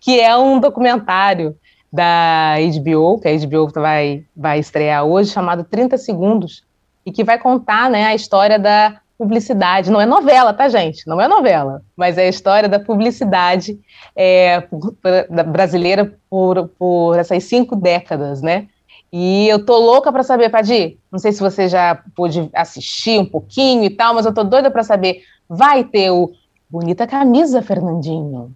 que 0.00 0.20
é 0.20 0.36
um 0.36 0.60
documentário 0.60 1.56
da 1.92 2.54
HBO, 2.56 3.20
que 3.20 3.28
a 3.28 3.36
HBO 3.36 3.68
vai, 3.74 4.24
vai 4.34 4.58
estrear 4.58 5.04
hoje, 5.04 5.30
chamado 5.30 5.64
30 5.64 5.98
Segundos, 5.98 6.64
e 7.04 7.12
que 7.12 7.22
vai 7.22 7.38
contar 7.38 7.90
né, 7.90 8.06
a 8.06 8.14
história 8.14 8.58
da 8.58 9.01
publicidade. 9.22 9.90
Não 9.90 10.00
é 10.00 10.06
novela, 10.06 10.52
tá, 10.52 10.68
gente? 10.68 11.06
Não 11.06 11.20
é 11.20 11.28
novela, 11.28 11.82
mas 11.96 12.18
é 12.18 12.26
a 12.26 12.28
história 12.28 12.68
da 12.68 12.80
publicidade 12.80 13.78
é, 14.16 14.60
por, 14.60 14.96
da 15.30 15.44
brasileira 15.44 16.18
por, 16.28 16.68
por 16.76 17.16
essas 17.16 17.44
cinco 17.44 17.76
décadas, 17.76 18.42
né? 18.42 18.66
E 19.12 19.46
eu 19.46 19.64
tô 19.64 19.78
louca 19.78 20.10
para 20.10 20.24
saber, 20.24 20.50
Padi. 20.50 20.98
Não 21.10 21.18
sei 21.18 21.30
se 21.30 21.40
você 21.40 21.68
já 21.68 22.02
pôde 22.16 22.50
assistir 22.52 23.20
um 23.20 23.26
pouquinho 23.26 23.84
e 23.84 23.90
tal, 23.90 24.14
mas 24.14 24.26
eu 24.26 24.34
tô 24.34 24.42
doida 24.42 24.70
para 24.70 24.82
saber. 24.82 25.22
Vai 25.48 25.84
ter 25.84 26.10
o 26.10 26.32
Bonita 26.68 27.06
Camisa, 27.06 27.62
Fernandinho? 27.62 28.52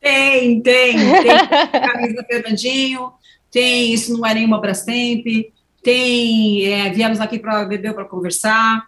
Tem, 0.00 0.60
tem. 0.62 0.96
Tem 0.96 1.80
Camisa 1.80 2.24
Fernandinho, 2.24 3.12
tem 3.50 3.92
Isso 3.92 4.16
Não 4.16 4.24
É 4.24 4.32
Nenhuma 4.32 4.60
Brastemp, 4.60 5.26
tem 5.82 6.72
é, 6.72 6.90
Viemos 6.90 7.20
Aqui 7.20 7.38
para 7.38 7.64
Beber 7.66 7.92
para 7.92 8.04
Conversar, 8.04 8.86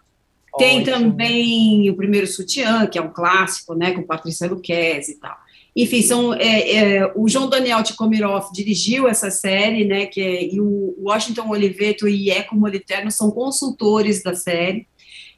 tem 0.59 0.83
também 0.83 1.89
o 1.89 1.95
primeiro 1.95 2.27
sutiã, 2.27 2.85
que 2.85 2.97
é 2.97 3.01
um 3.01 3.11
clássico, 3.11 3.73
né, 3.73 3.91
com 3.91 4.03
Patrícia 4.03 4.47
Luquez 4.47 5.09
e 5.09 5.19
tal. 5.19 5.35
Enfim, 5.75 6.01
são, 6.01 6.33
é, 6.33 6.75
é, 6.75 7.13
o 7.15 7.27
João 7.27 7.49
Daniel 7.49 7.81
Tikomirov 7.83 8.51
dirigiu 8.51 9.07
essa 9.07 9.31
série, 9.31 9.85
né, 9.85 10.05
que 10.05 10.21
é, 10.21 10.53
e 10.53 10.59
o 10.59 10.95
Washington 10.99 11.49
Oliveto 11.49 12.07
e 12.07 12.29
Eco 12.29 12.55
Moliterno 12.55 13.09
são 13.09 13.31
consultores 13.31 14.21
da 14.21 14.35
série, 14.35 14.87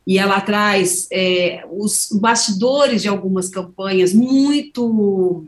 e 0.06 0.18
ela 0.18 0.42
traz 0.42 1.08
é, 1.12 1.64
os 1.72 2.10
bastidores 2.12 3.04
de 3.04 3.08
algumas 3.08 3.50
campanhas 3.50 4.14
muito 4.14 5.46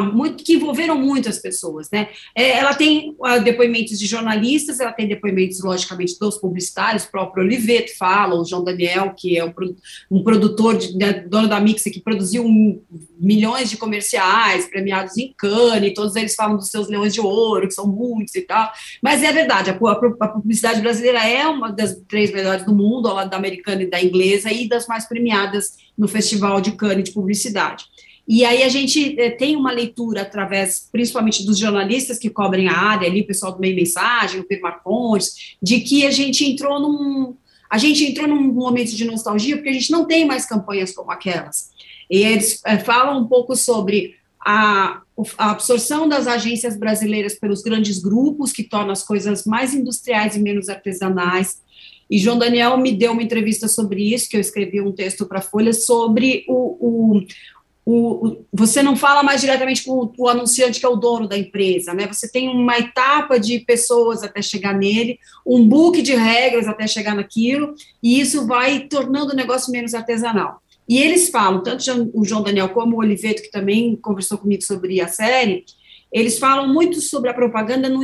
muito, 0.00 0.44
que 0.44 0.54
envolveram 0.54 0.96
muitas 0.98 1.38
pessoas, 1.38 1.88
né? 1.90 2.08
É, 2.34 2.50
ela 2.58 2.74
tem 2.74 3.14
uh, 3.18 3.42
depoimentos 3.42 3.98
de 3.98 4.06
jornalistas, 4.06 4.80
ela 4.80 4.92
tem 4.92 5.08
depoimentos, 5.08 5.62
logicamente, 5.62 6.18
dos 6.18 6.38
publicitários, 6.38 7.04
o 7.04 7.10
próprio 7.10 7.44
Oliveto 7.44 7.96
fala, 7.96 8.34
o 8.34 8.44
João 8.44 8.64
Daniel, 8.64 9.14
que 9.16 9.38
é 9.38 9.44
um, 9.44 9.52
um 10.10 10.22
produtor, 10.22 10.76
de, 10.76 10.96
né, 10.96 11.12
dono 11.12 11.48
da 11.48 11.60
Mixa, 11.60 11.90
que 11.90 12.00
produziu 12.00 12.44
um, 12.44 12.80
milhões 13.18 13.70
de 13.70 13.76
comerciais 13.76 14.68
premiados 14.68 15.16
em 15.16 15.32
Cannes, 15.36 15.94
todos 15.94 16.16
eles 16.16 16.34
falam 16.34 16.56
dos 16.56 16.68
seus 16.68 16.88
leões 16.88 17.14
de 17.14 17.20
ouro, 17.20 17.66
que 17.66 17.74
são 17.74 17.86
muitos 17.86 18.34
e 18.34 18.42
tal, 18.42 18.70
mas 19.02 19.22
é 19.22 19.32
verdade, 19.32 19.70
a, 19.70 19.74
a 19.74 20.28
publicidade 20.28 20.80
brasileira 20.80 21.26
é 21.26 21.46
uma 21.46 21.70
das 21.70 21.96
três 22.08 22.32
melhores 22.32 22.64
do 22.64 22.74
mundo, 22.74 23.08
ao 23.08 23.14
lado 23.14 23.30
da 23.30 23.36
americana 23.36 23.82
e 23.82 23.90
da 23.90 24.02
inglesa, 24.02 24.50
e 24.50 24.68
das 24.68 24.86
mais 24.86 25.06
premiadas 25.06 25.76
no 25.96 26.06
Festival 26.08 26.60
de 26.60 26.72
Cannes 26.72 27.04
de 27.04 27.12
Publicidade. 27.12 27.84
E 28.28 28.44
aí 28.44 28.62
a 28.62 28.68
gente 28.68 29.18
é, 29.20 29.30
tem 29.30 29.54
uma 29.54 29.70
leitura 29.70 30.22
através, 30.22 30.88
principalmente 30.90 31.46
dos 31.46 31.58
jornalistas 31.58 32.18
que 32.18 32.28
cobrem 32.28 32.68
a 32.68 32.76
área, 32.76 33.08
ali, 33.08 33.20
o 33.20 33.26
pessoal 33.26 33.52
do 33.52 33.60
Meio 33.60 33.76
Mensagem, 33.76 34.40
o 34.40 34.44
Pedro 34.44 34.64
Marcondes, 34.64 35.56
de 35.62 35.80
que 35.80 36.06
a 36.06 36.10
gente 36.10 36.44
entrou 36.44 36.80
num 36.80 37.36
a 37.68 37.78
gente 37.78 38.04
entrou 38.04 38.28
num 38.28 38.52
momento 38.52 38.94
de 38.94 39.04
nostalgia 39.04 39.56
porque 39.56 39.70
a 39.70 39.72
gente 39.72 39.90
não 39.90 40.04
tem 40.04 40.24
mais 40.24 40.46
campanhas 40.46 40.94
como 40.94 41.10
aquelas. 41.10 41.70
E 42.08 42.18
eles 42.18 42.60
é, 42.64 42.78
falam 42.78 43.20
um 43.20 43.26
pouco 43.26 43.56
sobre 43.56 44.14
a, 44.40 45.02
a, 45.36 45.50
absorção 45.50 46.08
das 46.08 46.28
agências 46.28 46.76
brasileiras 46.76 47.34
pelos 47.34 47.62
grandes 47.62 47.98
grupos, 47.98 48.52
que 48.52 48.62
torna 48.62 48.92
as 48.92 49.02
coisas 49.02 49.44
mais 49.44 49.74
industriais 49.74 50.36
e 50.36 50.40
menos 50.40 50.68
artesanais. 50.68 51.60
E 52.08 52.18
João 52.18 52.38
Daniel 52.38 52.76
me 52.78 52.92
deu 52.92 53.10
uma 53.10 53.22
entrevista 53.22 53.66
sobre 53.66 54.14
isso, 54.14 54.28
que 54.28 54.36
eu 54.36 54.40
escrevi 54.40 54.80
um 54.80 54.92
texto 54.92 55.26
para 55.26 55.40
a 55.40 55.42
Folha, 55.42 55.72
sobre 55.72 56.44
o, 56.48 57.16
o, 57.16 57.26
o, 57.88 58.26
o, 58.26 58.46
você 58.52 58.82
não 58.82 58.96
fala 58.96 59.22
mais 59.22 59.40
diretamente 59.40 59.84
com 59.84 60.12
o, 60.18 60.28
anunciante, 60.28 60.80
que 60.80 60.84
é 60.84 60.88
o 60.88 60.96
dono 60.96 61.28
da 61.28 61.38
empresa, 61.38 61.94
né? 61.94 62.08
Você 62.08 62.28
tem 62.28 62.48
uma 62.48 62.76
etapa 62.76 63.38
de 63.38 63.60
pessoas 63.60 64.24
até 64.24 64.42
chegar 64.42 64.74
nele, 64.74 65.20
um 65.46 65.66
book 65.66 66.02
de 66.02 66.12
regras 66.16 66.66
até 66.66 66.88
chegar 66.88 67.14
naquilo, 67.14 67.74
e 68.02 68.18
isso 68.18 68.44
vai 68.44 68.80
tornando 68.80 69.32
o 69.32 69.36
negócio 69.36 69.70
menos 69.70 69.94
artesanal. 69.94 70.60
E 70.88 70.98
eles 70.98 71.30
falam, 71.30 71.62
tanto 71.62 72.10
o 72.12 72.24
João 72.24 72.42
Daniel 72.42 72.70
como 72.70 72.96
o 72.96 72.98
Oliveto, 72.98 73.42
que 73.42 73.52
também 73.52 73.94
conversou 73.94 74.36
comigo 74.36 74.62
sobre 74.62 75.00
a 75.00 75.06
série, 75.06 75.64
eles 76.12 76.40
falam 76.40 76.72
muito 76.72 77.00
sobre 77.00 77.30
a 77.30 77.34
propaganda 77.34 77.88
num, 77.88 78.00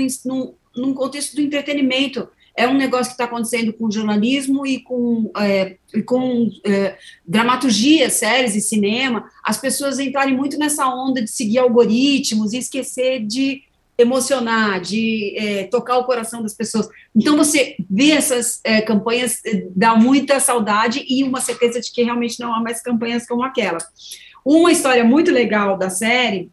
num 0.76 0.94
contexto 0.94 1.34
do 1.34 1.42
entretenimento, 1.42 2.28
é 2.54 2.68
um 2.68 2.74
negócio 2.74 3.06
que 3.06 3.12
está 3.12 3.24
acontecendo 3.24 3.72
com 3.72 3.90
jornalismo 3.90 4.66
e 4.66 4.80
com, 4.80 5.30
é, 5.36 5.76
e 5.94 6.02
com 6.02 6.50
é, 6.64 6.96
dramaturgia, 7.26 8.10
séries 8.10 8.54
e 8.54 8.60
cinema, 8.60 9.24
as 9.44 9.58
pessoas 9.58 9.98
entrarem 9.98 10.36
muito 10.36 10.58
nessa 10.58 10.86
onda 10.86 11.22
de 11.22 11.30
seguir 11.30 11.58
algoritmos 11.58 12.52
e 12.52 12.58
esquecer 12.58 13.24
de 13.24 13.62
emocionar, 13.96 14.80
de 14.80 15.34
é, 15.36 15.64
tocar 15.64 15.98
o 15.98 16.04
coração 16.04 16.42
das 16.42 16.54
pessoas. 16.54 16.88
Então, 17.14 17.36
você 17.36 17.76
vê 17.88 18.10
essas 18.10 18.60
é, 18.64 18.80
campanhas, 18.80 19.40
é, 19.44 19.66
dá 19.74 19.94
muita 19.94 20.40
saudade 20.40 21.04
e 21.08 21.22
uma 21.22 21.40
certeza 21.40 21.80
de 21.80 21.90
que 21.90 22.02
realmente 22.02 22.40
não 22.40 22.54
há 22.54 22.60
mais 22.60 22.82
campanhas 22.82 23.26
como 23.26 23.42
aquela. 23.42 23.78
Uma 24.44 24.72
história 24.72 25.04
muito 25.04 25.30
legal 25.30 25.78
da 25.78 25.88
série 25.88 26.50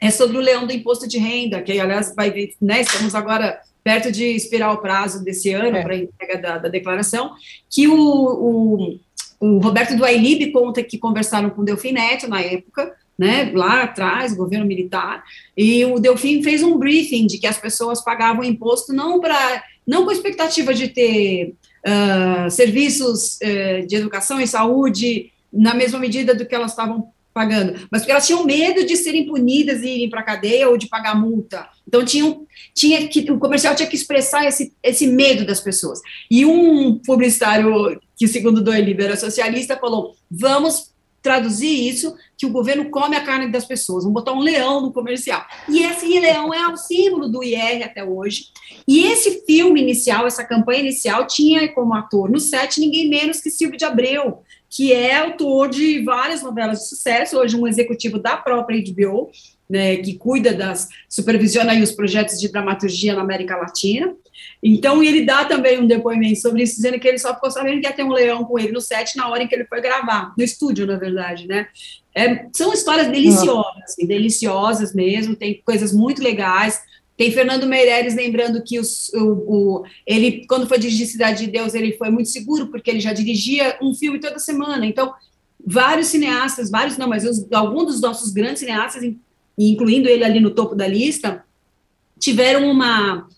é 0.00 0.10
sobre 0.10 0.36
o 0.36 0.40
leão 0.40 0.66
do 0.66 0.72
imposto 0.72 1.06
de 1.06 1.18
renda, 1.18 1.62
que 1.62 1.78
aliás 1.78 2.14
vai 2.14 2.30
ver, 2.30 2.54
né, 2.60 2.80
estamos 2.80 3.14
agora 3.14 3.60
perto 3.84 4.10
de 4.10 4.24
expirar 4.24 4.72
o 4.72 4.78
prazo 4.78 5.22
desse 5.22 5.52
ano 5.52 5.76
é. 5.76 5.82
para 5.82 5.92
a 5.92 5.98
entrega 5.98 6.38
da, 6.38 6.58
da, 6.58 6.68
declaração, 6.70 7.34
que 7.70 7.86
o, 7.86 7.94
o, 7.94 9.00
o 9.38 9.58
Roberto 9.58 9.94
Duailib 9.94 10.50
conta 10.50 10.82
que 10.82 10.96
conversaram 10.96 11.50
com 11.50 11.60
o 11.60 11.64
Delfim 11.64 11.92
Neto 11.92 12.26
na 12.26 12.40
época, 12.40 12.96
né, 13.16 13.52
lá 13.54 13.82
atrás, 13.82 14.34
governo 14.34 14.66
militar, 14.66 15.22
e 15.56 15.84
o 15.84 16.00
Delfim 16.00 16.42
fez 16.42 16.62
um 16.62 16.78
briefing 16.78 17.26
de 17.26 17.38
que 17.38 17.46
as 17.46 17.58
pessoas 17.58 18.02
pagavam 18.02 18.42
imposto 18.42 18.92
não 18.92 19.20
para 19.20 19.62
não 19.86 20.06
com 20.06 20.10
expectativa 20.10 20.72
de 20.72 20.88
ter 20.88 21.54
uh, 21.86 22.50
serviços 22.50 23.36
uh, 23.36 23.86
de 23.86 23.96
educação 23.96 24.40
e 24.40 24.46
saúde 24.46 25.30
na 25.52 25.74
mesma 25.74 25.98
medida 25.98 26.34
do 26.34 26.46
que 26.46 26.54
elas 26.54 26.70
estavam 26.70 27.12
pagando, 27.34 27.88
mas 27.90 28.02
porque 28.02 28.12
elas 28.12 28.26
tinham 28.26 28.44
medo 28.44 28.86
de 28.86 28.96
serem 28.96 29.26
punidas 29.26 29.82
e 29.82 29.88
irem 29.88 30.08
para 30.08 30.20
a 30.20 30.24
cadeia 30.24 30.68
ou 30.70 30.78
de 30.78 30.86
pagar 30.86 31.20
multa. 31.20 31.68
Então 31.86 32.04
tinha 32.04 33.08
que 33.08 33.30
o 33.30 33.38
comercial 33.40 33.74
tinha 33.74 33.88
que 33.88 33.96
expressar 33.96 34.46
esse, 34.46 34.72
esse 34.80 35.08
medo 35.08 35.44
das 35.44 35.60
pessoas. 35.60 36.00
E 36.30 36.46
um 36.46 36.98
publicitário 37.04 38.00
que 38.16 38.28
segundo 38.28 38.62
Doyle 38.62 38.96
era 38.98 39.16
socialista 39.16 39.76
falou: 39.76 40.14
"Vamos 40.30 40.94
traduzir 41.24 41.88
isso 41.88 42.14
que 42.36 42.44
o 42.44 42.50
governo 42.50 42.90
come 42.90 43.16
a 43.16 43.24
carne 43.24 43.50
das 43.50 43.64
pessoas, 43.64 44.04
vamos 44.04 44.20
botar 44.20 44.34
um 44.34 44.40
leão 44.40 44.82
no 44.82 44.92
comercial. 44.92 45.42
E 45.70 45.82
esse 45.82 46.06
leão 46.20 46.52
é 46.52 46.68
o 46.68 46.76
símbolo 46.76 47.28
do 47.28 47.42
IR 47.42 47.82
até 47.82 48.04
hoje. 48.04 48.48
E 48.86 49.06
esse 49.06 49.42
filme 49.46 49.80
inicial, 49.80 50.26
essa 50.26 50.44
campanha 50.44 50.80
inicial, 50.80 51.26
tinha 51.26 51.66
como 51.72 51.94
ator 51.94 52.30
no 52.30 52.38
set 52.38 52.78
ninguém 52.78 53.08
menos 53.08 53.40
que 53.40 53.50
Silvio 53.50 53.78
de 53.78 53.86
Abreu, 53.86 54.42
que 54.74 54.92
é 54.92 55.18
autor 55.18 55.68
de 55.68 56.02
várias 56.02 56.42
novelas 56.42 56.80
de 56.80 56.88
sucesso, 56.88 57.38
hoje 57.38 57.56
um 57.56 57.64
executivo 57.64 58.18
da 58.18 58.36
própria 58.36 58.82
HBO, 58.82 59.30
né, 59.70 59.98
que 59.98 60.14
cuida 60.14 60.52
das, 60.52 60.88
supervisiona 61.08 61.70
aí 61.70 61.80
os 61.80 61.92
projetos 61.92 62.40
de 62.40 62.50
dramaturgia 62.50 63.14
na 63.14 63.22
América 63.22 63.56
Latina. 63.56 64.12
Então, 64.60 65.00
ele 65.00 65.24
dá 65.24 65.44
também 65.44 65.78
um 65.78 65.86
depoimento 65.86 66.40
sobre 66.40 66.64
isso, 66.64 66.74
dizendo 66.74 66.98
que 66.98 67.06
ele 67.06 67.18
só 67.18 67.32
ficou 67.34 67.52
sabendo 67.52 67.80
que 67.80 67.86
ia 67.86 67.92
ter 67.92 68.02
um 68.02 68.10
leão 68.10 68.44
com 68.44 68.58
ele 68.58 68.72
no 68.72 68.80
set 68.80 69.16
na 69.16 69.28
hora 69.28 69.44
em 69.44 69.46
que 69.46 69.54
ele 69.54 69.64
foi 69.64 69.80
gravar, 69.80 70.34
no 70.36 70.42
estúdio, 70.42 70.86
na 70.86 70.96
verdade, 70.96 71.46
né? 71.46 71.68
É, 72.12 72.46
são 72.52 72.72
histórias 72.72 73.06
deliciosas, 73.06 73.82
assim, 73.84 74.06
deliciosas 74.06 74.92
mesmo, 74.92 75.36
tem 75.36 75.62
coisas 75.64 75.92
muito 75.92 76.20
legais. 76.20 76.80
Tem 77.16 77.30
Fernando 77.30 77.66
Meirelles 77.66 78.14
lembrando 78.14 78.62
que 78.62 78.78
os, 78.78 79.08
o, 79.14 79.22
o, 79.22 79.84
ele, 80.06 80.44
quando 80.48 80.66
foi 80.66 80.78
dirigir 80.78 81.06
Cidade 81.06 81.44
de 81.44 81.50
Deus, 81.50 81.74
ele 81.74 81.92
foi 81.92 82.10
muito 82.10 82.28
seguro, 82.28 82.66
porque 82.68 82.90
ele 82.90 83.00
já 83.00 83.12
dirigia 83.12 83.78
um 83.80 83.94
filme 83.94 84.18
toda 84.18 84.38
semana. 84.38 84.84
Então, 84.84 85.14
vários 85.64 86.08
cineastas, 86.08 86.70
vários 86.70 86.98
não, 86.98 87.08
mas 87.08 87.24
alguns 87.52 87.86
dos 87.86 88.00
nossos 88.00 88.32
grandes 88.32 88.58
cineastas, 88.58 89.02
incluindo 89.56 90.08
ele 90.08 90.24
ali 90.24 90.40
no 90.40 90.50
topo 90.50 90.74
da 90.74 90.86
lista, 90.86 91.44
tiveram 92.18 92.68
uma, 92.70 93.28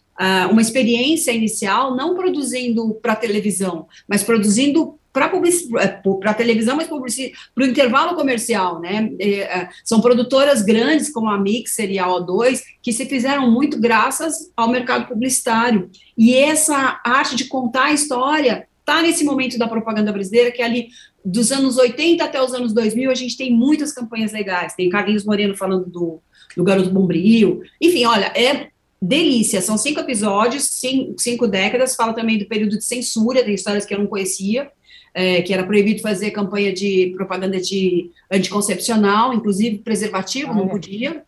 uma 0.51 0.63
experiência 0.63 1.33
inicial 1.33 1.95
não 1.95 2.15
produzindo 2.15 2.95
para 2.95 3.15
televisão, 3.15 3.87
mas 4.09 4.23
produzindo 4.23 4.99
para 5.17 6.31
é, 6.31 6.35
televisão, 6.35 6.77
mas 6.77 6.87
para 6.87 7.65
o 7.65 7.67
intervalo 7.67 8.15
comercial, 8.15 8.81
né? 8.81 9.11
É, 9.19 9.69
são 9.83 10.03
produtoras 10.03 10.61
grandes 10.61 11.11
como 11.11 11.31
a 11.31 11.39
Mixer 11.39 11.91
e 11.91 11.99
a 11.99 12.07
O2 12.07 12.61
que 12.83 12.93
se 12.93 13.07
fizeram 13.07 13.51
muito 13.51 13.81
graças 13.81 14.53
ao 14.55 14.69
mercado 14.69 15.09
publicitário. 15.09 15.91
E 16.19 16.35
essa 16.35 17.01
arte 17.03 17.35
de 17.35 17.47
contar 17.47 17.87
a 17.87 17.93
história 17.95 18.69
está 18.81 19.01
nesse 19.01 19.25
momento 19.25 19.59
da 19.59 19.67
propaganda 19.67 20.13
brasileira, 20.13 20.53
que 20.53 20.61
é 20.61 20.67
ali 20.67 20.89
dos 21.25 21.51
anos 21.51 21.79
80 21.79 22.23
até 22.23 22.41
os 22.41 22.53
anos 22.53 22.75
2000, 22.75 23.11
a 23.11 23.15
gente 23.15 23.39
tem 23.39 23.51
muitas 23.51 23.93
campanhas 23.93 24.33
legais. 24.33 24.75
Tem 24.75 24.91
Carlinhos 24.91 25.25
Moreno 25.25 25.57
falando 25.57 25.89
do, 25.91 26.21
do 26.55 26.63
Garoto 26.63 26.91
Bombril. 26.91 27.63
Enfim, 27.81 28.05
olha, 28.05 28.27
é 28.37 28.69
delícia. 29.01 29.63
São 29.63 29.79
cinco 29.79 30.01
episódios, 30.01 30.65
cinco, 30.65 31.15
cinco 31.19 31.49
décadas. 31.49 31.97
Fala 31.97 32.13
também 32.13 32.39
do 32.39 32.47
período 32.47 32.77
de 32.77 32.85
censura, 32.85 33.43
tem 33.43 33.55
histórias 33.55 33.87
que 33.87 33.95
eu 33.95 33.99
não 33.99 34.07
conhecia 34.07 34.71
é, 35.19 35.41
que 35.41 35.55
era 35.55 35.65
proibido 35.65 36.03
fazer 36.03 36.31
campanha 36.31 36.71
de 36.71 37.15
propaganda 37.17 37.59
de 37.59 38.11
anticoncepcional, 38.31 39.33
inclusive 39.33 39.79
preservativo, 39.79 40.53
não 40.53 40.69
podia. 40.69 41.25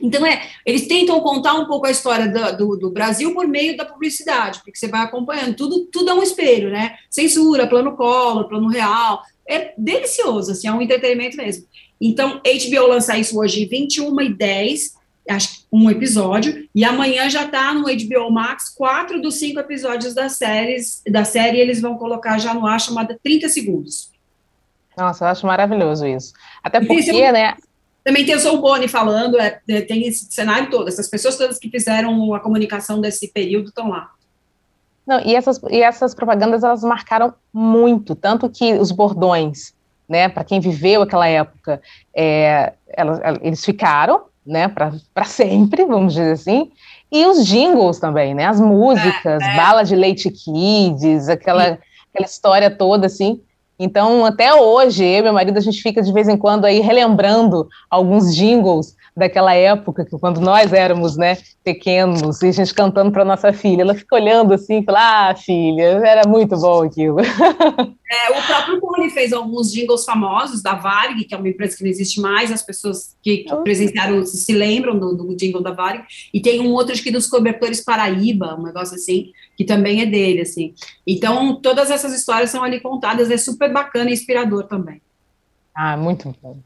Então, 0.00 0.24
é, 0.24 0.48
eles 0.64 0.88
tentam 0.88 1.20
contar 1.20 1.52
um 1.52 1.66
pouco 1.66 1.86
a 1.86 1.90
história 1.90 2.26
do, 2.26 2.56
do, 2.56 2.76
do, 2.78 2.90
Brasil 2.90 3.34
por 3.34 3.46
meio 3.46 3.76
da 3.76 3.84
publicidade, 3.84 4.60
porque 4.60 4.78
você 4.78 4.88
vai 4.88 5.02
acompanhando, 5.02 5.54
tudo, 5.54 5.84
tudo 5.92 6.08
é 6.08 6.14
um 6.14 6.22
espelho, 6.22 6.70
né? 6.70 6.96
Censura, 7.10 7.66
plano 7.66 7.94
Collor, 7.94 8.48
plano 8.48 8.68
real, 8.68 9.20
é 9.46 9.74
delicioso, 9.76 10.52
assim, 10.52 10.68
é 10.68 10.72
um 10.72 10.80
entretenimento 10.80 11.36
mesmo. 11.36 11.66
Então, 12.00 12.40
HBO 12.42 12.86
lança 12.86 13.18
isso 13.18 13.38
hoje 13.38 13.66
21 13.66 14.18
e 14.22 14.32
10, 14.32 14.94
acho 15.30 15.64
um 15.72 15.88
episódio, 15.90 16.68
e 16.74 16.84
amanhã 16.84 17.28
já 17.30 17.44
está 17.44 17.72
no 17.72 17.84
HBO 17.84 18.30
Max, 18.30 18.68
quatro 18.68 19.20
dos 19.20 19.36
cinco 19.36 19.60
episódios 19.60 20.14
da, 20.14 20.28
séries, 20.28 21.02
da 21.08 21.24
série 21.24 21.58
eles 21.58 21.80
vão 21.80 21.96
colocar 21.96 22.38
já 22.38 22.52
no 22.52 22.66
ar, 22.66 22.80
chamada 22.80 23.18
30 23.22 23.48
segundos. 23.48 24.10
Nossa, 24.96 25.24
eu 25.24 25.28
acho 25.28 25.46
maravilhoso 25.46 26.06
isso. 26.06 26.32
Até 26.62 26.80
porque, 26.80 27.32
né? 27.32 27.54
Também 28.02 28.24
tem 28.24 28.34
o 28.34 28.40
Soul 28.40 28.60
Boni 28.60 28.88
falando, 28.88 29.38
é, 29.38 29.60
é, 29.68 29.80
tem 29.82 30.06
esse 30.06 30.26
cenário 30.30 30.70
todo, 30.70 30.88
essas 30.88 31.08
pessoas 31.08 31.36
todas 31.36 31.58
que 31.58 31.68
fizeram 31.68 32.34
a 32.34 32.40
comunicação 32.40 33.00
desse 33.00 33.28
período 33.28 33.68
estão 33.68 33.90
lá. 33.90 34.10
Não, 35.06 35.20
e 35.20 35.34
essas, 35.34 35.60
e 35.70 35.82
essas 35.82 36.14
propagandas, 36.14 36.62
elas 36.62 36.82
marcaram 36.82 37.34
muito, 37.52 38.14
tanto 38.14 38.48
que 38.48 38.74
os 38.74 38.90
bordões, 38.90 39.74
né, 40.08 40.28
para 40.28 40.44
quem 40.44 40.60
viveu 40.60 41.02
aquela 41.02 41.26
época, 41.28 41.80
é, 42.14 42.72
elas, 42.88 43.20
eles 43.42 43.64
ficaram, 43.64 44.22
né, 44.46 44.68
para 44.68 45.24
sempre, 45.24 45.84
vamos 45.84 46.14
dizer 46.14 46.32
assim, 46.32 46.70
e 47.12 47.26
os 47.26 47.44
jingles 47.44 47.98
também, 47.98 48.34
né, 48.34 48.46
as 48.46 48.60
músicas, 48.60 49.42
é, 49.42 49.52
é. 49.52 49.56
Bala 49.56 49.82
de 49.82 49.94
Leite 49.94 50.30
Kids, 50.30 51.28
aquela, 51.28 51.78
aquela 52.12 52.26
história 52.26 52.70
toda, 52.70 53.06
assim, 53.06 53.40
então, 53.82 54.26
até 54.26 54.52
hoje, 54.52 55.02
eu 55.02 55.20
e 55.20 55.22
meu 55.22 55.32
marido, 55.32 55.56
a 55.56 55.62
gente 55.62 55.80
fica 55.80 56.02
de 56.02 56.12
vez 56.12 56.28
em 56.28 56.36
quando 56.36 56.66
aí 56.66 56.80
relembrando 56.80 57.66
alguns 57.88 58.36
jingles 58.36 58.94
daquela 59.20 59.54
época, 59.54 60.04
que 60.04 60.18
quando 60.18 60.40
nós 60.40 60.72
éramos, 60.72 61.16
né, 61.16 61.36
pequenos, 61.62 62.42
e 62.42 62.48
a 62.48 62.52
gente 62.52 62.74
cantando 62.74 63.12
para 63.12 63.24
nossa 63.24 63.52
filha, 63.52 63.82
ela 63.82 63.94
fica 63.94 64.16
olhando 64.16 64.52
assim, 64.52 64.80
e 64.80 64.84
fala, 64.84 65.28
ah, 65.30 65.34
filha, 65.36 66.00
era 66.04 66.28
muito 66.28 66.56
bom 66.56 66.82
aquilo. 66.82 67.18
É, 68.12 68.36
o 68.36 68.44
próprio 68.44 68.80
Cone 68.80 69.08
fez 69.08 69.32
alguns 69.32 69.72
jingles 69.72 70.04
famosos 70.04 70.60
da 70.60 70.74
Varg, 70.74 71.22
que 71.22 71.32
é 71.32 71.38
uma 71.38 71.48
empresa 71.48 71.76
que 71.76 71.84
não 71.84 71.90
existe 71.90 72.20
mais, 72.20 72.50
as 72.50 72.60
pessoas 72.60 73.16
que, 73.22 73.44
que 73.44 73.56
presenciaram 73.58 74.26
se 74.26 74.52
lembram 74.52 74.98
do, 74.98 75.16
do, 75.16 75.36
jingle 75.36 75.62
da 75.62 75.70
Varg, 75.70 76.02
e 76.34 76.40
tem 76.40 76.60
um 76.60 76.72
outro, 76.72 76.92
que 77.00 77.12
dos 77.12 77.28
cobertores 77.28 77.84
Paraíba, 77.84 78.56
um 78.58 78.64
negócio 78.64 78.96
assim, 78.96 79.30
que 79.56 79.64
também 79.64 80.02
é 80.02 80.06
dele, 80.06 80.40
assim. 80.40 80.74
Então, 81.06 81.60
todas 81.60 81.88
essas 81.88 82.12
histórias 82.12 82.50
são 82.50 82.64
ali 82.64 82.80
contadas, 82.80 83.30
é 83.30 83.36
super 83.36 83.72
bacana 83.72 84.10
e 84.10 84.12
inspirador 84.12 84.64
também. 84.64 85.00
Ah, 85.72 85.96
muito 85.96 86.34
bom. 86.42 86.58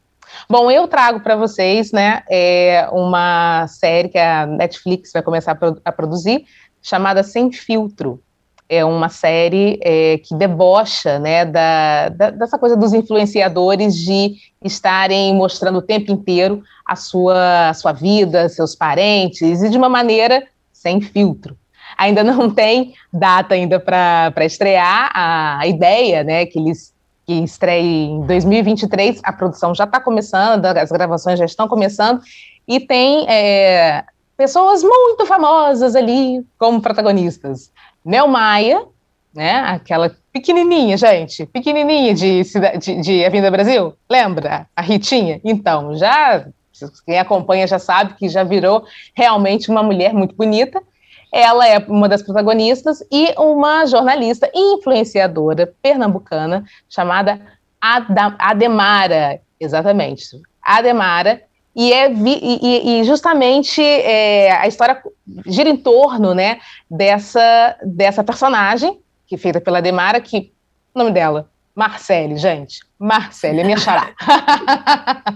Bom, 0.48 0.70
eu 0.70 0.86
trago 0.88 1.20
para 1.20 1.36
vocês, 1.36 1.92
né, 1.92 2.22
é 2.30 2.88
uma 2.92 3.66
série 3.68 4.08
que 4.08 4.18
a 4.18 4.46
Netflix 4.46 5.12
vai 5.12 5.22
começar 5.22 5.52
a, 5.52 5.88
a 5.88 5.92
produzir, 5.92 6.44
chamada 6.82 7.22
Sem 7.22 7.52
Filtro. 7.52 8.20
É 8.68 8.84
uma 8.84 9.08
série 9.08 9.78
é, 9.82 10.18
que 10.18 10.34
debocha, 10.34 11.18
né, 11.18 11.44
da, 11.44 12.08
da, 12.08 12.30
dessa 12.30 12.58
coisa 12.58 12.76
dos 12.76 12.92
influenciadores 12.92 13.94
de 13.94 14.36
estarem 14.62 15.34
mostrando 15.34 15.78
o 15.78 15.82
tempo 15.82 16.10
inteiro 16.10 16.62
a 16.86 16.96
sua, 16.96 17.68
a 17.68 17.74
sua 17.74 17.92
vida, 17.92 18.48
seus 18.48 18.74
parentes, 18.74 19.62
e 19.62 19.68
de 19.68 19.76
uma 19.76 19.88
maneira 19.88 20.46
sem 20.72 21.00
filtro 21.00 21.56
ainda 21.96 22.22
não 22.22 22.50
tem 22.52 22.94
data 23.12 23.54
ainda 23.54 23.78
para 23.80 24.44
estrear. 24.44 25.10
A, 25.14 25.60
a 25.60 25.66
ideia, 25.66 26.24
né, 26.24 26.46
que 26.46 26.58
eles 26.58 26.93
que 27.26 27.32
estreia 27.32 27.82
em 27.82 28.20
2023. 28.26 29.20
A 29.22 29.32
produção 29.32 29.74
já 29.74 29.84
está 29.84 30.00
começando, 30.00 30.66
as 30.66 30.90
gravações 30.90 31.38
já 31.38 31.44
estão 31.44 31.66
começando, 31.66 32.20
e 32.66 32.80
tem 32.80 33.26
é, 33.28 34.04
pessoas 34.36 34.82
muito 34.82 35.26
famosas 35.26 35.94
ali 35.94 36.44
como 36.58 36.80
protagonistas. 36.80 37.70
Mel 38.04 38.28
Maia, 38.28 38.82
né, 39.34 39.56
aquela 39.66 40.14
pequenininha, 40.32 40.96
gente, 40.96 41.46
pequenininha 41.46 42.14
de, 42.14 42.42
de, 42.78 43.00
de 43.00 43.24
Avenida 43.24 43.50
Brasil, 43.50 43.94
lembra? 44.10 44.66
A 44.74 44.82
Ritinha? 44.82 45.40
Então, 45.44 45.96
já, 45.96 46.46
quem 47.06 47.18
acompanha 47.18 47.66
já 47.66 47.78
sabe 47.78 48.14
que 48.14 48.28
já 48.28 48.44
virou 48.44 48.84
realmente 49.14 49.70
uma 49.70 49.82
mulher 49.82 50.12
muito 50.12 50.34
bonita, 50.34 50.82
ela 51.34 51.66
é 51.66 51.78
uma 51.88 52.08
das 52.08 52.22
protagonistas 52.22 53.02
e 53.10 53.34
uma 53.36 53.86
jornalista 53.86 54.48
e 54.54 54.74
influenciadora 54.74 55.74
pernambucana 55.82 56.64
chamada 56.88 57.40
Ademara, 58.38 59.40
exatamente, 59.58 60.40
Ademara, 60.62 61.42
e, 61.74 61.92
é 61.92 62.08
e, 62.08 63.00
e 63.00 63.04
justamente 63.04 63.82
é, 63.82 64.52
a 64.52 64.68
história 64.68 65.02
gira 65.44 65.68
em 65.68 65.76
torno 65.76 66.34
né, 66.34 66.60
dessa, 66.88 67.76
dessa 67.82 68.22
personagem, 68.22 69.00
que 69.26 69.34
é 69.34 69.38
feita 69.38 69.60
pela 69.60 69.78
Ademara, 69.78 70.20
que, 70.20 70.52
o 70.94 70.98
nome 71.00 71.10
dela, 71.10 71.50
Marcele, 71.74 72.36
gente, 72.36 72.78
Marcele, 72.96 73.60
é 73.60 73.64
minha 73.64 73.76
xará. 73.76 74.14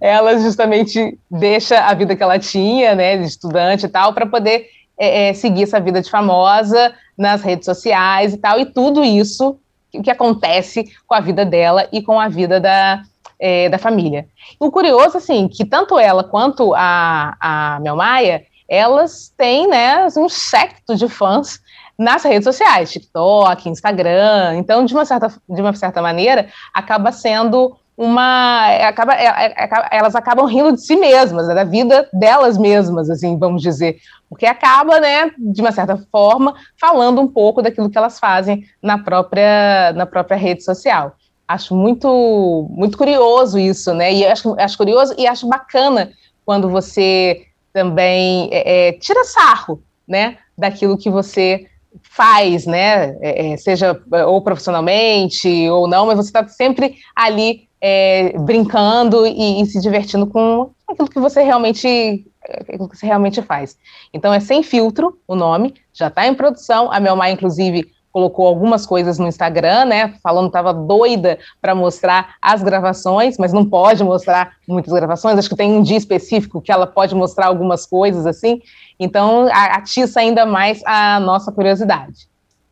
ela 0.00 0.38
justamente 0.38 1.18
deixa 1.30 1.80
a 1.80 1.92
vida 1.92 2.16
que 2.16 2.22
ela 2.22 2.38
tinha, 2.38 2.94
né, 2.94 3.18
de 3.18 3.26
estudante 3.26 3.84
e 3.84 3.88
tal, 3.88 4.14
para 4.14 4.24
poder 4.24 4.66
é, 4.98 5.28
é, 5.28 5.34
seguir 5.34 5.64
essa 5.64 5.80
vida 5.80 6.00
de 6.00 6.10
famosa 6.10 6.94
nas 7.16 7.42
redes 7.42 7.64
sociais 7.64 8.34
e 8.34 8.38
tal, 8.38 8.58
e 8.58 8.66
tudo 8.66 9.04
isso 9.04 9.58
que, 9.90 10.10
acontece 10.10 10.84
com 11.06 11.14
a 11.14 11.20
vida 11.20 11.44
dela 11.44 11.88
e 11.92 12.02
com 12.02 12.18
a 12.18 12.28
vida 12.28 12.60
da, 12.60 13.02
é, 13.38 13.68
da 13.68 13.78
família. 13.78 14.26
O 14.58 14.70
curioso, 14.70 15.16
assim, 15.16 15.48
que 15.48 15.64
tanto 15.64 15.98
ela 15.98 16.24
quanto 16.24 16.74
a, 16.74 17.36
a 17.40 17.80
Mel 17.80 17.96
Maia, 17.96 18.44
elas 18.68 19.32
têm, 19.36 19.68
né, 19.68 20.06
um 20.16 20.28
secto 20.28 20.96
de 20.96 21.08
fãs 21.08 21.60
nas 21.98 22.24
redes 22.24 22.44
sociais, 22.44 22.90
TikTok, 22.90 23.68
Instagram. 23.68 24.56
Então, 24.56 24.84
de 24.84 24.92
uma 24.94 25.04
certa, 25.04 25.28
de 25.48 25.60
uma 25.60 25.74
certa 25.74 26.02
maneira, 26.02 26.48
acaba 26.72 27.12
sendo 27.12 27.76
uma 27.96 28.66
acaba, 28.88 29.14
é, 29.14 29.26
é, 29.26 29.68
elas 29.92 30.16
acabam 30.16 30.46
rindo 30.46 30.72
de 30.72 30.80
si 30.80 30.96
mesmas, 30.96 31.46
né, 31.46 31.54
da 31.54 31.64
vida 31.64 32.08
delas 32.12 32.58
mesmas, 32.58 33.08
assim, 33.08 33.38
vamos 33.38 33.62
dizer, 33.62 33.98
porque 34.34 34.46
acaba, 34.46 34.98
né, 34.98 35.30
de 35.38 35.60
uma 35.60 35.70
certa 35.70 35.96
forma, 36.10 36.54
falando 36.78 37.20
um 37.20 37.28
pouco 37.28 37.62
daquilo 37.62 37.88
que 37.88 37.96
elas 37.96 38.18
fazem 38.18 38.64
na 38.82 38.98
própria 38.98 39.92
na 39.94 40.04
própria 40.04 40.36
rede 40.36 40.64
social. 40.64 41.14
Acho 41.46 41.72
muito 41.72 42.66
muito 42.70 42.98
curioso 42.98 43.60
isso, 43.60 43.94
né? 43.94 44.12
E 44.12 44.26
acho, 44.26 44.56
acho 44.58 44.76
curioso 44.76 45.14
e 45.16 45.24
acho 45.24 45.46
bacana 45.46 46.10
quando 46.44 46.68
você 46.68 47.46
também 47.72 48.48
é, 48.50 48.88
é, 48.88 48.92
tira 48.94 49.22
sarro, 49.24 49.80
né, 50.06 50.38
daquilo 50.58 50.98
que 50.98 51.08
você 51.08 51.66
faz, 52.02 52.66
né? 52.66 53.16
É, 53.20 53.52
é 53.52 53.56
seja 53.56 54.02
ou 54.26 54.42
profissionalmente 54.42 55.48
ou 55.70 55.86
não, 55.86 56.06
mas 56.06 56.16
você 56.16 56.30
está 56.30 56.48
sempre 56.48 56.96
ali 57.14 57.68
é, 57.80 58.36
brincando 58.38 59.24
e, 59.26 59.60
e, 59.62 59.66
se 59.66 59.80
divertindo 59.80 60.26
com 60.26 60.70
aquilo 60.88 61.08
que 61.08 61.20
você 61.20 61.42
realmente 61.42 62.26
aquilo 62.48 62.88
que 62.88 62.96
você 62.96 63.06
realmente 63.06 63.40
faz. 63.42 63.76
Então 64.12 64.32
é 64.32 64.40
sem 64.40 64.62
filtro 64.62 65.18
o 65.26 65.34
nome, 65.34 65.74
já 65.92 66.08
está 66.08 66.26
em 66.26 66.34
produção. 66.34 66.90
A 66.92 67.00
Melmar, 67.00 67.30
inclusive, 67.30 67.90
colocou 68.14 68.46
algumas 68.46 68.86
coisas 68.86 69.18
no 69.18 69.26
Instagram, 69.26 69.86
né? 69.86 70.14
Falando 70.22 70.44
que 70.44 70.50
estava 70.50 70.72
doida 70.72 71.36
para 71.60 71.74
mostrar 71.74 72.36
as 72.40 72.62
gravações, 72.62 73.36
mas 73.38 73.52
não 73.52 73.68
pode 73.68 74.04
mostrar 74.04 74.52
muitas 74.68 74.92
gravações. 74.92 75.36
Acho 75.36 75.48
que 75.48 75.56
tem 75.56 75.72
um 75.72 75.82
dia 75.82 75.96
específico 75.96 76.60
que 76.60 76.70
ela 76.70 76.86
pode 76.86 77.12
mostrar 77.12 77.46
algumas 77.46 77.84
coisas 77.84 78.24
assim. 78.24 78.60
Então 79.00 79.48
atiça 79.50 80.20
ainda 80.20 80.46
mais 80.46 80.80
a 80.86 81.18
nossa 81.18 81.50
curiosidade. 81.50 82.28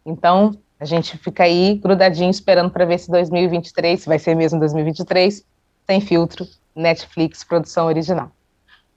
Então 0.07 0.53
a 0.79 0.85
gente 0.85 1.19
fica 1.19 1.43
aí 1.43 1.75
grudadinho 1.83 2.31
esperando 2.31 2.71
para 2.71 2.85
ver 2.85 2.99
se 2.99 3.11
2023, 3.11 4.01
se 4.01 4.09
vai 4.09 4.19
ser 4.21 4.37
mesmo 4.37 4.61
2023, 4.61 5.45
sem 5.87 6.01
filtro, 6.01 6.47
Netflix, 6.75 7.43
produção 7.43 7.87
original. 7.87 8.31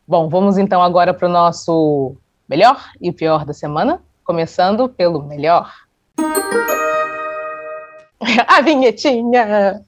Bom, 0.08 0.30
vamos 0.30 0.60
então 0.60 0.84
agora 0.84 1.16
para 1.16 1.28
o 1.28 1.32
nosso 1.32 2.16
melhor 2.48 2.92
e 3.02 3.12
pior 3.12 3.44
da 3.44 3.54
semana, 3.54 4.00
começando 4.24 4.88
pelo 4.88 5.24
melhor. 5.24 5.74
A 8.48 8.62
vinhetinha! 8.62 9.84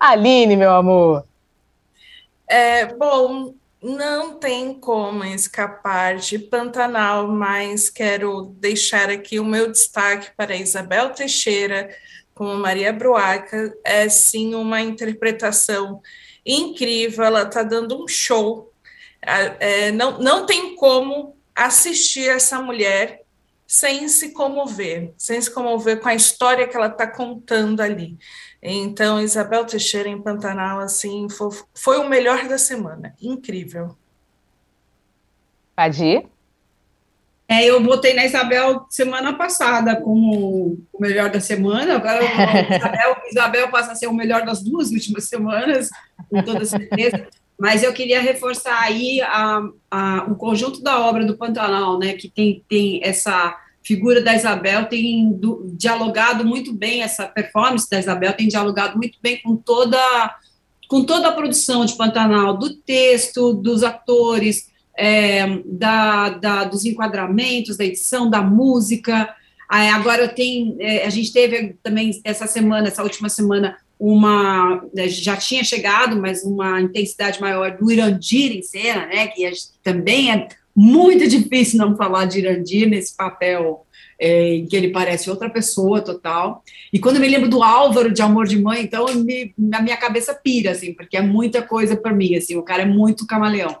Aline, 0.00 0.56
meu 0.56 0.72
amor! 0.72 1.24
É, 2.48 2.86
bom, 2.86 3.54
não 3.80 4.34
tem 4.34 4.74
como 4.74 5.24
escapar 5.24 6.16
de 6.16 6.40
Pantanal, 6.40 7.28
mas 7.28 7.88
quero 7.88 8.52
deixar 8.58 9.10
aqui 9.10 9.38
o 9.38 9.44
meu 9.44 9.70
destaque 9.70 10.32
para 10.36 10.56
Isabel 10.56 11.10
Teixeira, 11.10 11.88
como 12.34 12.56
Maria 12.56 12.92
Bruaca. 12.92 13.72
É 13.84 14.08
sim 14.08 14.56
uma 14.56 14.80
interpretação 14.80 16.02
incrível, 16.44 17.24
ela 17.24 17.42
está 17.42 17.62
dando 17.62 18.02
um 18.02 18.08
show. 18.08 18.71
É, 19.22 19.92
não, 19.92 20.18
não 20.18 20.46
tem 20.46 20.74
como 20.74 21.36
assistir 21.54 22.28
essa 22.28 22.60
mulher 22.60 23.22
sem 23.66 24.06
se 24.08 24.32
comover, 24.32 25.14
sem 25.16 25.40
se 25.40 25.50
comover 25.50 26.00
com 26.00 26.08
a 26.08 26.14
história 26.14 26.68
que 26.68 26.76
ela 26.76 26.88
está 26.88 27.06
contando 27.06 27.80
ali. 27.80 28.18
Então, 28.62 29.20
Isabel 29.20 29.64
Teixeira 29.64 30.08
em 30.08 30.20
Pantanal, 30.20 30.78
assim, 30.80 31.28
foi, 31.30 31.48
foi 31.74 31.98
o 31.98 32.08
melhor 32.08 32.46
da 32.46 32.58
semana. 32.58 33.14
Incrível. 33.20 33.96
Pode 35.74 36.28
É, 37.48 37.64
eu 37.64 37.82
botei 37.82 38.12
na 38.14 38.26
Isabel 38.26 38.86
semana 38.90 39.36
passada 39.38 39.96
como 39.96 40.78
o 40.92 41.00
melhor 41.00 41.30
da 41.30 41.40
semana, 41.40 41.96
agora 41.96 42.22
Isabel, 42.24 43.16
Isabel 43.30 43.70
passa 43.70 43.92
a 43.92 43.94
ser 43.94 44.06
o 44.06 44.14
melhor 44.14 44.44
das 44.44 44.62
duas 44.62 44.90
últimas 44.90 45.24
semanas, 45.24 45.88
com 46.28 46.42
toda 46.42 46.64
certeza. 46.64 47.26
Mas 47.62 47.84
eu 47.84 47.92
queria 47.92 48.20
reforçar 48.20 48.76
aí 48.76 49.20
a, 49.20 49.62
a, 49.88 50.26
o 50.28 50.34
conjunto 50.34 50.82
da 50.82 50.98
obra 51.06 51.24
do 51.24 51.36
Pantanal, 51.36 51.96
né, 51.96 52.14
que 52.14 52.28
tem, 52.28 52.64
tem 52.68 52.98
essa 53.04 53.56
figura 53.84 54.20
da 54.20 54.34
Isabel 54.34 54.86
tem 54.86 55.32
do, 55.32 55.72
dialogado 55.78 56.44
muito 56.44 56.72
bem, 56.72 57.02
essa 57.02 57.24
performance 57.28 57.88
da 57.88 58.00
Isabel 58.00 58.32
tem 58.32 58.48
dialogado 58.48 58.96
muito 58.96 59.16
bem 59.22 59.40
com 59.40 59.54
toda, 59.54 59.96
com 60.88 61.04
toda 61.04 61.28
a 61.28 61.32
produção 61.32 61.84
de 61.84 61.96
Pantanal, 61.96 62.58
do 62.58 62.74
texto, 62.74 63.54
dos 63.54 63.84
atores, 63.84 64.68
é, 64.98 65.46
da, 65.64 66.30
da, 66.30 66.64
dos 66.64 66.84
enquadramentos, 66.84 67.76
da 67.76 67.84
edição, 67.84 68.28
da 68.28 68.42
música. 68.42 69.32
Agora 69.68 70.26
tem, 70.26 70.74
é, 70.80 71.06
a 71.06 71.10
gente 71.10 71.32
teve 71.32 71.76
também 71.80 72.20
essa 72.24 72.48
semana, 72.48 72.88
essa 72.88 73.04
última 73.04 73.28
semana, 73.28 73.76
uma 74.04 74.84
né, 74.92 75.08
já 75.08 75.36
tinha 75.36 75.62
chegado, 75.62 76.20
mas 76.20 76.42
uma 76.42 76.80
intensidade 76.80 77.40
maior 77.40 77.76
do 77.76 77.88
Irandir 77.88 78.50
em 78.50 78.60
cena, 78.60 79.06
né? 79.06 79.28
Que 79.28 79.48
também 79.80 80.32
é 80.32 80.48
muito 80.74 81.28
difícil 81.28 81.78
não 81.78 81.96
falar 81.96 82.24
de 82.24 82.40
Irandir 82.40 82.88
nesse 82.88 83.16
papel 83.16 83.86
é, 84.18 84.54
em 84.54 84.66
que 84.66 84.74
ele 84.74 84.88
parece 84.88 85.30
outra 85.30 85.48
pessoa 85.48 86.00
total. 86.00 86.64
E 86.92 86.98
quando 86.98 87.16
eu 87.16 87.22
me 87.22 87.28
lembro 87.28 87.48
do 87.48 87.62
Álvaro 87.62 88.12
de 88.12 88.20
Amor 88.20 88.48
de 88.48 88.60
Mãe, 88.60 88.82
então 88.82 89.06
me, 89.14 89.54
na 89.56 89.80
minha 89.80 89.96
cabeça 89.96 90.34
pira, 90.34 90.72
assim, 90.72 90.92
porque 90.92 91.16
é 91.16 91.22
muita 91.22 91.62
coisa 91.62 91.96
para 91.96 92.12
mim, 92.12 92.34
assim, 92.34 92.56
o 92.56 92.62
cara 92.64 92.82
é 92.82 92.86
muito 92.86 93.24
camaleão. 93.24 93.76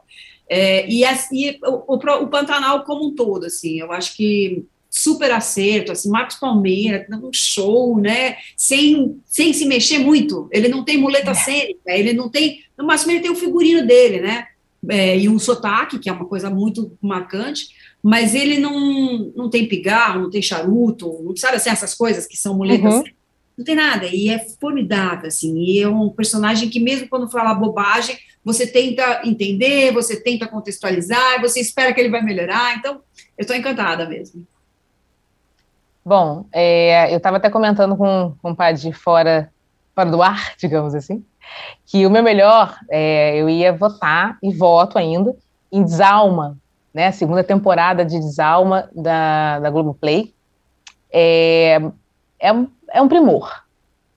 É, 0.48 0.88
e 0.88 1.04
assim, 1.04 1.58
o, 1.64 1.94
o, 1.94 1.96
o, 1.96 2.28
Pantanal 2.28 2.84
como 2.84 3.08
um 3.08 3.14
todo, 3.16 3.46
assim, 3.46 3.80
eu 3.80 3.90
acho 3.90 4.16
que 4.16 4.64
super 4.94 5.32
acerto, 5.32 5.90
assim, 5.90 6.10
Marcos 6.10 6.36
Palmeira, 6.36 7.06
dando 7.08 7.26
um 7.26 7.32
show, 7.32 7.98
né, 7.98 8.36
sem, 8.54 9.18
sem 9.24 9.54
se 9.54 9.64
mexer 9.64 9.98
muito, 9.98 10.50
ele 10.52 10.68
não 10.68 10.84
tem 10.84 10.98
muleta 10.98 11.30
é. 11.30 11.34
cênica, 11.34 11.80
ele 11.90 12.12
não 12.12 12.28
tem, 12.28 12.60
no 12.76 12.86
máximo 12.86 13.10
ele 13.10 13.20
tem 13.20 13.30
o 13.30 13.34
figurino 13.34 13.86
dele, 13.86 14.20
né, 14.20 14.48
é, 14.90 15.18
e 15.18 15.30
um 15.30 15.38
sotaque, 15.38 15.98
que 15.98 16.10
é 16.10 16.12
uma 16.12 16.26
coisa 16.26 16.50
muito 16.50 16.92
marcante, 17.00 17.68
mas 18.02 18.34
ele 18.34 18.58
não, 18.58 19.32
não 19.34 19.48
tem 19.48 19.66
pigarro, 19.66 20.20
não 20.20 20.30
tem 20.30 20.42
charuto, 20.42 21.22
não 21.22 21.34
sabe 21.36 21.56
assim, 21.56 21.70
essas 21.70 21.94
coisas 21.94 22.26
que 22.26 22.36
são 22.36 22.54
muletas. 22.54 22.92
Uhum. 22.92 23.04
Não 23.56 23.64
tem 23.64 23.74
nada, 23.74 24.06
e 24.06 24.28
é 24.28 24.38
formidável, 24.60 25.28
assim, 25.28 25.58
e 25.58 25.80
é 25.80 25.88
um 25.88 26.10
personagem 26.10 26.68
que 26.68 26.80
mesmo 26.80 27.08
quando 27.08 27.30
fala 27.30 27.54
bobagem, 27.54 28.18
você 28.44 28.66
tenta 28.66 29.22
entender, 29.24 29.92
você 29.92 30.16
tenta 30.20 30.46
contextualizar, 30.46 31.40
você 31.40 31.60
espera 31.60 31.94
que 31.94 32.00
ele 32.00 32.10
vai 32.10 32.22
melhorar, 32.22 32.76
então 32.76 33.00
eu 33.38 33.42
estou 33.42 33.56
encantada 33.56 34.06
mesmo. 34.06 34.46
Bom, 36.04 36.46
é, 36.52 37.12
eu 37.12 37.18
estava 37.18 37.36
até 37.36 37.48
comentando 37.48 37.96
com, 37.96 38.34
com 38.42 38.50
o 38.50 38.56
Padre 38.56 38.92
fora, 38.92 39.50
fora 39.94 40.10
do 40.10 40.22
ar, 40.22 40.54
digamos 40.58 40.94
assim, 40.94 41.24
que 41.86 42.04
o 42.06 42.10
meu 42.10 42.22
melhor, 42.22 42.76
é, 42.90 43.36
eu 43.36 43.48
ia 43.48 43.72
votar, 43.72 44.36
e 44.42 44.52
voto 44.52 44.98
ainda, 44.98 45.34
em 45.70 45.82
Desalma, 45.82 46.58
né, 46.92 47.06
a 47.06 47.12
segunda 47.12 47.44
temporada 47.44 48.04
de 48.04 48.18
Desalma 48.18 48.90
da, 48.94 49.60
da 49.60 49.70
Globoplay. 49.70 50.34
É, 51.10 51.80
é, 52.38 52.52
um, 52.52 52.68
é 52.92 53.00
um 53.00 53.08
primor. 53.08 53.62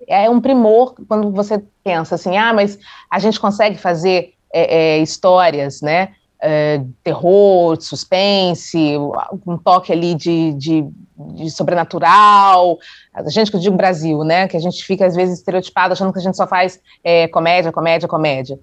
É 0.08 0.30
um 0.30 0.42
primor 0.42 0.96
quando 1.08 1.32
você 1.32 1.64
pensa 1.84 2.16
assim, 2.16 2.36
ah, 2.36 2.54
mas 2.54 2.78
a 3.10 3.20
gente 3.20 3.40
consegue 3.40 3.78
fazer 3.78 4.34
é, 4.52 4.96
é, 4.96 4.98
histórias, 5.00 5.82
né, 5.82 6.16
é, 6.42 6.82
terror, 7.04 7.80
suspense, 7.82 8.98
um 9.46 9.58
toque 9.58 9.92
ali 9.92 10.14
de, 10.16 10.54
de, 10.54 10.88
de, 11.18 11.50
sobrenatural, 11.50 12.78
a 13.14 13.30
gente 13.30 13.50
que 13.50 13.58
eu 13.58 13.62
digo 13.62 13.76
Brasil, 13.76 14.24
né, 14.24 14.48
que 14.48 14.58
a 14.58 14.60
gente 14.60 14.84
fica 14.84 15.06
às 15.06 15.16
vezes 15.16 15.40
estereotipado 15.40 15.94
achando 15.94 16.12
que 16.12 16.20
a 16.20 16.22
gente 16.22 16.38
só 16.38 16.46
faz 16.46 16.80
é, 17.04 17.28
comédia, 17.28 17.72
comédia, 17.72 18.08
comédia. 18.08 18.60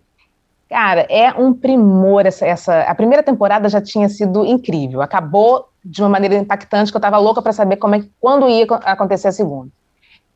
Cara, 0.68 1.06
é 1.10 1.30
um 1.34 1.52
primor 1.52 2.24
essa, 2.24 2.46
essa. 2.46 2.80
A 2.84 2.94
primeira 2.94 3.22
temporada 3.22 3.68
já 3.68 3.78
tinha 3.78 4.08
sido 4.08 4.46
incrível. 4.46 5.02
Acabou 5.02 5.68
de 5.84 6.00
uma 6.00 6.08
maneira 6.08 6.34
impactante 6.34 6.90
que 6.90 6.96
eu 6.96 6.98
estava 6.98 7.18
louca 7.18 7.42
para 7.42 7.52
saber 7.52 7.76
como 7.76 7.94
é, 7.94 8.02
quando 8.18 8.48
ia 8.48 8.64
acontecer 8.64 9.28
a 9.28 9.32
segunda. 9.32 9.70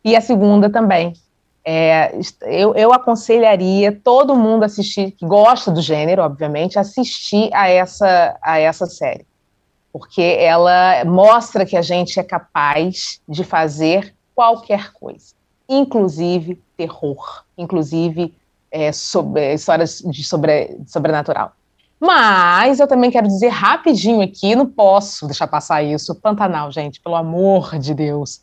E 0.04 0.14
a 0.14 0.20
segunda 0.20 0.68
também. 0.68 1.14
É, 1.68 2.16
eu, 2.42 2.76
eu 2.76 2.92
aconselharia 2.92 3.90
todo 3.90 4.36
mundo 4.36 4.62
assistir, 4.62 5.10
que 5.10 5.26
gosta 5.26 5.68
do 5.68 5.82
gênero, 5.82 6.22
obviamente, 6.22 6.78
assistir 6.78 7.50
a 7.52 7.68
essa, 7.68 8.38
a 8.40 8.60
essa 8.60 8.86
série. 8.86 9.26
Porque 9.92 10.22
ela 10.38 11.04
mostra 11.04 11.66
que 11.66 11.76
a 11.76 11.82
gente 11.82 12.20
é 12.20 12.22
capaz 12.22 13.20
de 13.28 13.42
fazer 13.42 14.14
qualquer 14.32 14.92
coisa, 14.92 15.34
inclusive 15.68 16.62
terror, 16.76 17.42
inclusive 17.58 18.32
é, 18.70 18.92
sobre, 18.92 19.54
histórias 19.54 19.98
de, 19.98 20.22
sobre, 20.22 20.76
de 20.78 20.92
sobrenatural. 20.92 21.50
Mas 21.98 22.78
eu 22.78 22.86
também 22.86 23.10
quero 23.10 23.26
dizer 23.26 23.48
rapidinho 23.48 24.20
aqui, 24.20 24.54
não 24.54 24.66
posso 24.66 25.26
deixar 25.26 25.48
passar 25.48 25.82
isso. 25.82 26.14
Pantanal, 26.14 26.70
gente, 26.70 27.00
pelo 27.00 27.16
amor 27.16 27.76
de 27.78 27.92
Deus. 27.92 28.40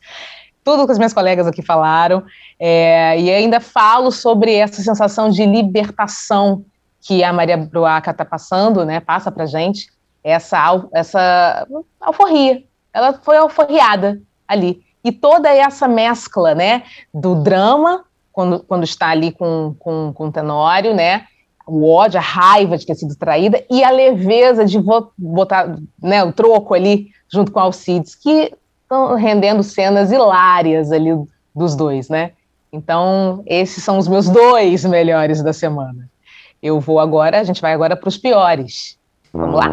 Tudo 0.64 0.86
que 0.86 0.92
as 0.92 0.98
minhas 0.98 1.14
colegas 1.14 1.46
aqui 1.46 1.62
falaram, 1.62 2.24
é, 2.60 3.20
e 3.20 3.30
ainda 3.30 3.60
falo 3.60 4.12
sobre 4.12 4.54
essa 4.54 4.82
sensação 4.82 5.30
de 5.30 5.46
libertação 5.46 6.64
que 7.02 7.24
a 7.24 7.34
Maria 7.34 7.58
Bruaca 7.58 8.12
está 8.12 8.24
passando, 8.24 8.86
né? 8.86 9.00
Passa 9.00 9.32
para 9.32 9.46
gente 9.46 9.88
essa 10.24 10.84
essa 10.94 11.68
alforria. 12.00 12.64
Ela 12.94 13.14
foi 13.14 13.38
alforriada 13.38 14.22
ali 14.48 14.82
e 15.04 15.12
toda 15.12 15.50
essa 15.50 15.88
mescla, 15.88 16.56
né? 16.56 16.84
Do 17.14 17.36
drama 17.36 18.06
quando, 18.32 18.60
quando 18.64 18.84
está 18.84 19.10
ali 19.10 19.32
com, 19.32 19.76
com, 19.78 20.14
com 20.14 20.28
o 20.28 20.32
Tenório, 20.32 20.96
né? 20.96 21.26
O 21.66 21.90
ódio, 21.90 22.20
a 22.20 22.24
raiva 22.24 22.78
de 22.78 22.86
ter 22.86 22.96
sido 22.96 23.16
traída 23.16 23.64
e 23.70 23.84
a 23.84 23.90
leveza 23.90 24.66
de 24.66 24.78
botar 25.18 25.78
né, 26.02 26.22
o 26.22 26.34
troco 26.34 26.74
ali 26.74 27.08
junto 27.32 27.54
com 27.54 27.60
Alcides, 27.60 28.16
que 28.16 28.54
estão 28.84 29.16
rendendo 29.16 29.64
cenas 29.64 30.12
hilárias 30.12 30.92
ali 30.92 31.10
dos 31.56 31.76
dois, 31.76 32.10
né? 32.10 32.32
Então, 32.72 33.44
esses 33.46 33.84
são 33.84 33.98
os 33.98 34.08
meus 34.08 34.30
dois 34.30 34.84
melhores 34.86 35.44
da 35.44 35.54
semana. 35.54 36.10
Eu 36.62 36.80
vou 36.80 37.00
agora, 37.00 37.40
a 37.40 37.44
gente 37.44 37.62
vai 37.62 37.74
agora 37.74 37.96
para 37.96 38.10
os 38.10 38.18
piores. 38.18 38.98
Vamos 39.32 39.56
lá. 39.56 39.66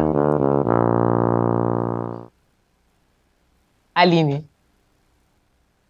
Aline. 3.93 4.45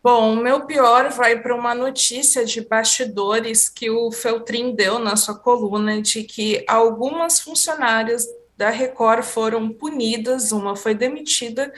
Bom, 0.03 0.33
o 0.33 0.35
meu 0.35 0.61
pior 0.61 1.09
vai 1.11 1.39
para 1.39 1.55
uma 1.55 1.75
notícia 1.75 2.43
de 2.43 2.61
bastidores 2.61 3.69
que 3.69 3.89
o 3.89 4.11
Feltrin 4.11 4.73
deu 4.73 4.97
na 4.97 5.15
sua 5.15 5.35
coluna 5.35 6.01
de 6.01 6.23
que 6.23 6.65
algumas 6.67 7.39
funcionárias 7.39 8.25
da 8.57 8.69
Record 8.69 9.23
foram 9.23 9.69
punidas, 9.69 10.51
uma 10.51 10.75
foi 10.75 10.95
demitida, 10.95 11.71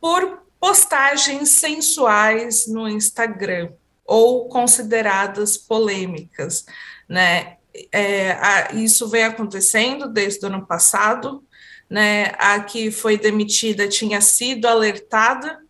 por 0.00 0.40
postagens 0.60 1.50
sensuais 1.50 2.66
no 2.66 2.88
Instagram 2.88 3.70
ou 4.04 4.48
consideradas 4.48 5.56
polêmicas, 5.56 6.64
né? 7.08 7.56
É, 7.92 8.32
a, 8.32 8.72
isso 8.72 9.08
vem 9.08 9.24
acontecendo 9.24 10.08
desde 10.08 10.44
o 10.44 10.48
ano 10.48 10.66
passado, 10.66 11.44
né? 11.88 12.32
A 12.38 12.60
que 12.60 12.90
foi 12.90 13.16
demitida 13.16 13.86
tinha 13.86 14.20
sido 14.20 14.66
alertada 14.66 15.60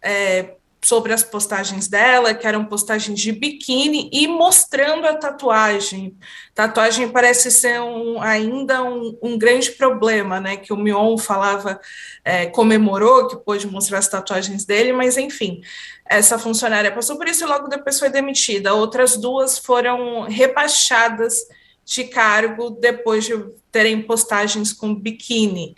é, 0.00 0.54
sobre 0.84 1.14
as 1.14 1.22
postagens 1.22 1.88
dela, 1.88 2.34
que 2.34 2.46
eram 2.46 2.66
postagens 2.66 3.18
de 3.18 3.32
biquíni 3.32 4.10
e 4.12 4.28
mostrando 4.28 5.06
a 5.06 5.14
tatuagem. 5.14 6.16
Tatuagem 6.54 7.08
parece 7.08 7.50
ser 7.50 7.80
um, 7.80 8.20
ainda 8.20 8.82
um, 8.82 9.18
um, 9.22 9.38
grande 9.38 9.72
problema, 9.72 10.38
né? 10.40 10.56
Que 10.58 10.72
o 10.72 10.76
Mion 10.76 11.16
falava, 11.16 11.80
é, 12.22 12.46
comemorou 12.46 13.28
que 13.28 13.36
pôde 13.36 13.66
mostrar 13.66 13.98
as 13.98 14.08
tatuagens 14.08 14.66
dele, 14.66 14.92
mas 14.92 15.16
enfim, 15.16 15.62
essa 16.04 16.38
funcionária 16.38 16.92
passou 16.92 17.16
por 17.16 17.26
isso 17.26 17.44
e 17.44 17.48
logo 17.48 17.68
depois 17.68 17.98
foi 17.98 18.10
demitida. 18.10 18.74
Outras 18.74 19.16
duas 19.16 19.58
foram 19.58 20.22
rebaixadas 20.28 21.34
de 21.82 22.04
cargo 22.04 22.70
depois 22.70 23.24
de 23.24 23.34
terem 23.72 24.02
postagens 24.02 24.72
com 24.72 24.94
biquíni 24.94 25.74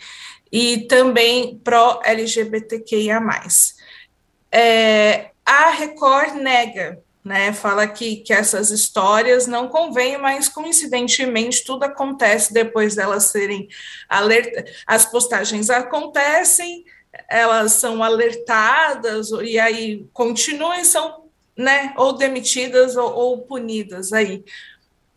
e 0.51 0.79
também 0.87 1.59
pró-LGBTQIA 1.63 3.19
é, 4.57 5.29
a 5.45 5.69
Record 5.69 6.33
nega, 6.33 6.99
né, 7.23 7.53
fala 7.53 7.85
que, 7.85 8.17
que 8.17 8.33
essas 8.33 8.71
histórias 8.71 9.45
não 9.45 9.67
convêm, 9.67 10.17
mas 10.17 10.49
coincidentemente 10.49 11.63
tudo 11.63 11.83
acontece 11.83 12.51
depois 12.51 12.95
delas 12.95 13.25
serem 13.25 13.67
alertadas. 14.09 14.71
As 14.87 15.05
postagens 15.05 15.69
acontecem, 15.69 16.83
elas 17.29 17.73
são 17.73 18.01
alertadas 18.01 19.29
e 19.43 19.59
aí 19.59 20.07
continuam 20.11 20.73
e 20.73 20.85
são 20.85 21.25
né, 21.55 21.93
ou 21.95 22.13
demitidas 22.13 22.95
ou, 22.95 23.13
ou 23.13 23.37
punidas 23.39 24.11
aí. 24.11 24.43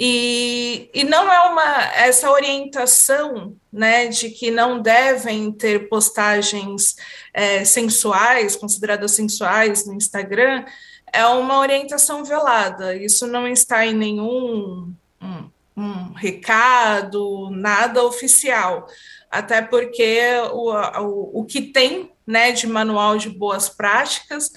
E, 0.03 0.88
e 0.94 1.05
não 1.05 1.30
é 1.30 1.40
uma 1.40 1.84
essa 1.94 2.30
orientação 2.30 3.55
né, 3.70 4.07
de 4.07 4.30
que 4.30 4.51
não 4.51 4.80
devem 4.80 5.53
ter 5.53 5.90
postagens 5.90 6.96
é, 7.34 7.66
sensuais, 7.66 8.57
consideradas 8.57 9.11
sensuais 9.11 9.86
no 9.86 9.92
Instagram, 9.92 10.64
é 11.12 11.26
uma 11.26 11.59
orientação 11.59 12.24
velada. 12.24 12.96
Isso 12.96 13.26
não 13.26 13.46
está 13.46 13.84
em 13.84 13.94
nenhum 13.94 14.90
um, 15.20 15.51
um 15.76 16.12
recado, 16.14 17.51
nada 17.51 18.03
oficial. 18.03 18.86
Até 19.30 19.61
porque 19.61 20.30
o, 20.51 20.72
o, 20.72 21.40
o 21.40 21.44
que 21.44 21.61
tem 21.61 22.11
né, 22.26 22.53
de 22.53 22.66
manual 22.66 23.18
de 23.18 23.28
boas 23.28 23.68
práticas 23.68 24.51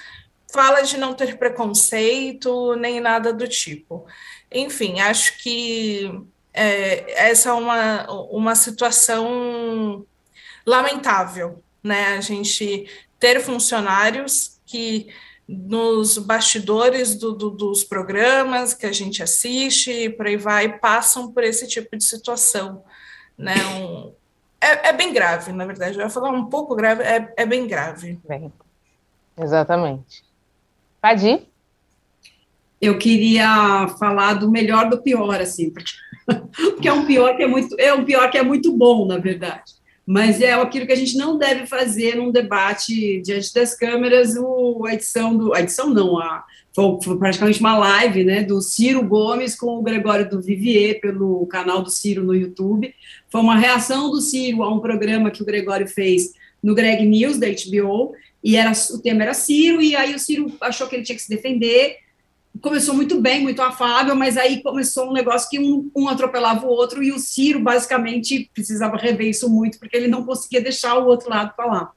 fala 0.54 0.84
de 0.84 0.98
não 0.98 1.14
ter 1.14 1.38
preconceito, 1.38 2.76
nem 2.76 3.02
nada 3.02 3.34
do 3.34 3.46
tipo. 3.48 4.06
Enfim, 4.54 5.00
acho 5.00 5.38
que 5.40 6.10
é, 6.54 7.30
essa 7.30 7.50
é 7.50 7.54
uma, 7.54 8.10
uma 8.30 8.56
situação 8.56 10.06
lamentável, 10.66 11.64
né? 11.84 12.16
A 12.16 12.22
gente 12.22 12.88
ter 13.20 13.42
funcionários 13.42 14.60
que 14.66 15.08
nos 15.48 16.18
bastidores 16.18 17.16
do, 17.16 17.34
do, 17.34 17.50
dos 17.50 17.84
programas 17.84 18.74
que 18.74 18.86
a 18.86 18.92
gente 18.92 19.22
assiste 19.22 19.92
e 19.92 20.10
por 20.10 20.28
aí 20.28 20.38
vai, 20.38 20.78
passam 20.78 21.32
por 21.32 21.44
esse 21.44 21.68
tipo 21.68 21.98
de 21.98 22.04
situação. 22.04 22.84
Né? 23.38 23.56
Um, 23.76 24.14
é, 24.62 24.90
é, 24.90 24.94
bem 24.94 25.12
grave, 25.12 25.52
na 25.52 25.66
verdade. 25.66 25.98
Eu 25.98 26.04
ia 26.04 26.10
falar 26.10 26.30
um 26.30 26.46
pouco 26.46 26.76
grave, 26.76 27.04
é, 27.04 27.34
é 27.36 27.46
bem 27.46 27.68
grave. 27.68 28.20
Bem, 28.26 28.52
exatamente. 29.38 30.24
Pode 31.02 31.46
eu 32.84 32.98
queria 32.98 33.88
falar 33.98 34.34
do 34.34 34.52
melhor 34.52 34.90
do 34.90 35.02
pior, 35.02 35.40
assim, 35.40 35.70
porque, 35.70 35.94
porque, 36.54 36.88
é 36.90 36.92
um 36.92 37.06
pior 37.06 37.38
que 37.38 37.44
é 37.44 37.48
muito, 37.48 37.80
é 37.80 37.94
um 37.94 38.04
pior 38.04 38.30
que 38.30 38.38
é 38.38 38.44
muito 38.44 38.76
bom, 38.76 39.08
na 39.08 39.18
verdade. 39.18 39.72
Mas 40.06 40.42
é 40.42 40.52
aquilo 40.52 40.86
que 40.86 40.92
a 40.92 40.98
gente 40.98 41.16
não 41.16 41.38
deve 41.38 41.66
fazer 41.66 42.18
num 42.18 42.30
debate 42.30 43.22
diante 43.22 43.54
das 43.54 43.74
câmeras, 43.74 44.36
o, 44.36 44.86
a 44.86 44.94
edição 44.94 45.38
do. 45.38 45.54
A 45.54 45.62
edição 45.62 45.90
não, 45.90 46.20
a, 46.20 46.44
foi, 46.76 46.98
foi, 47.02 47.18
praticamente 47.18 47.62
uma 47.62 47.78
live 47.78 48.26
né, 48.26 48.44
do 48.44 48.62
Ciro 48.62 49.02
Gomes 49.02 49.56
com 49.56 49.78
o 49.78 49.82
Gregório 49.82 50.30
do 50.30 50.42
Vivier 50.42 51.00
pelo 51.00 51.48
canal 51.48 51.82
do 51.82 51.90
Ciro 51.90 52.22
no 52.22 52.36
YouTube. 52.36 52.94
Foi 53.30 53.40
uma 53.40 53.56
reação 53.56 54.12
do 54.12 54.20
Ciro 54.20 54.62
a 54.62 54.70
um 54.70 54.82
programa 54.82 55.32
que 55.32 55.42
o 55.42 55.46
Gregório 55.46 55.88
fez 55.88 56.34
no 56.62 56.76
Greg 56.76 57.06
News 57.06 57.38
da 57.38 57.48
HBO, 57.48 58.14
e 58.44 58.58
era, 58.58 58.74
o 58.92 59.02
tema 59.02 59.24
era 59.24 59.34
Ciro, 59.34 59.82
e 59.82 59.96
aí 59.96 60.14
o 60.14 60.20
Ciro 60.20 60.52
achou 60.60 60.88
que 60.88 60.98
ele 60.98 61.04
tinha 61.04 61.16
que 61.16 61.22
se 61.22 61.30
defender, 61.30 62.03
começou 62.62 62.94
muito 62.94 63.20
bem, 63.20 63.42
muito 63.42 63.62
afável, 63.62 64.16
mas 64.16 64.38
aí 64.38 64.62
começou 64.62 65.10
um 65.10 65.14
negócio 65.14 65.50
que 65.50 65.60
um, 65.60 65.90
um, 65.96 66.08
atropelava 66.08 66.66
o 66.66 66.70
outro 66.70 67.04
e 67.04 67.12
o 67.12 67.20
Ciro 67.20 67.60
basicamente 67.60 68.50
precisava 68.54 68.98
rever 68.98 69.28
isso 69.28 69.50
muito 69.50 69.80
porque 69.80 69.98
ele 69.98 70.08
não 70.08 70.24
conseguia 70.24 70.62
deixar 70.62 70.98
o 70.98 71.08
outro 71.08 71.30
lado 71.30 71.54
falar. 71.56 71.92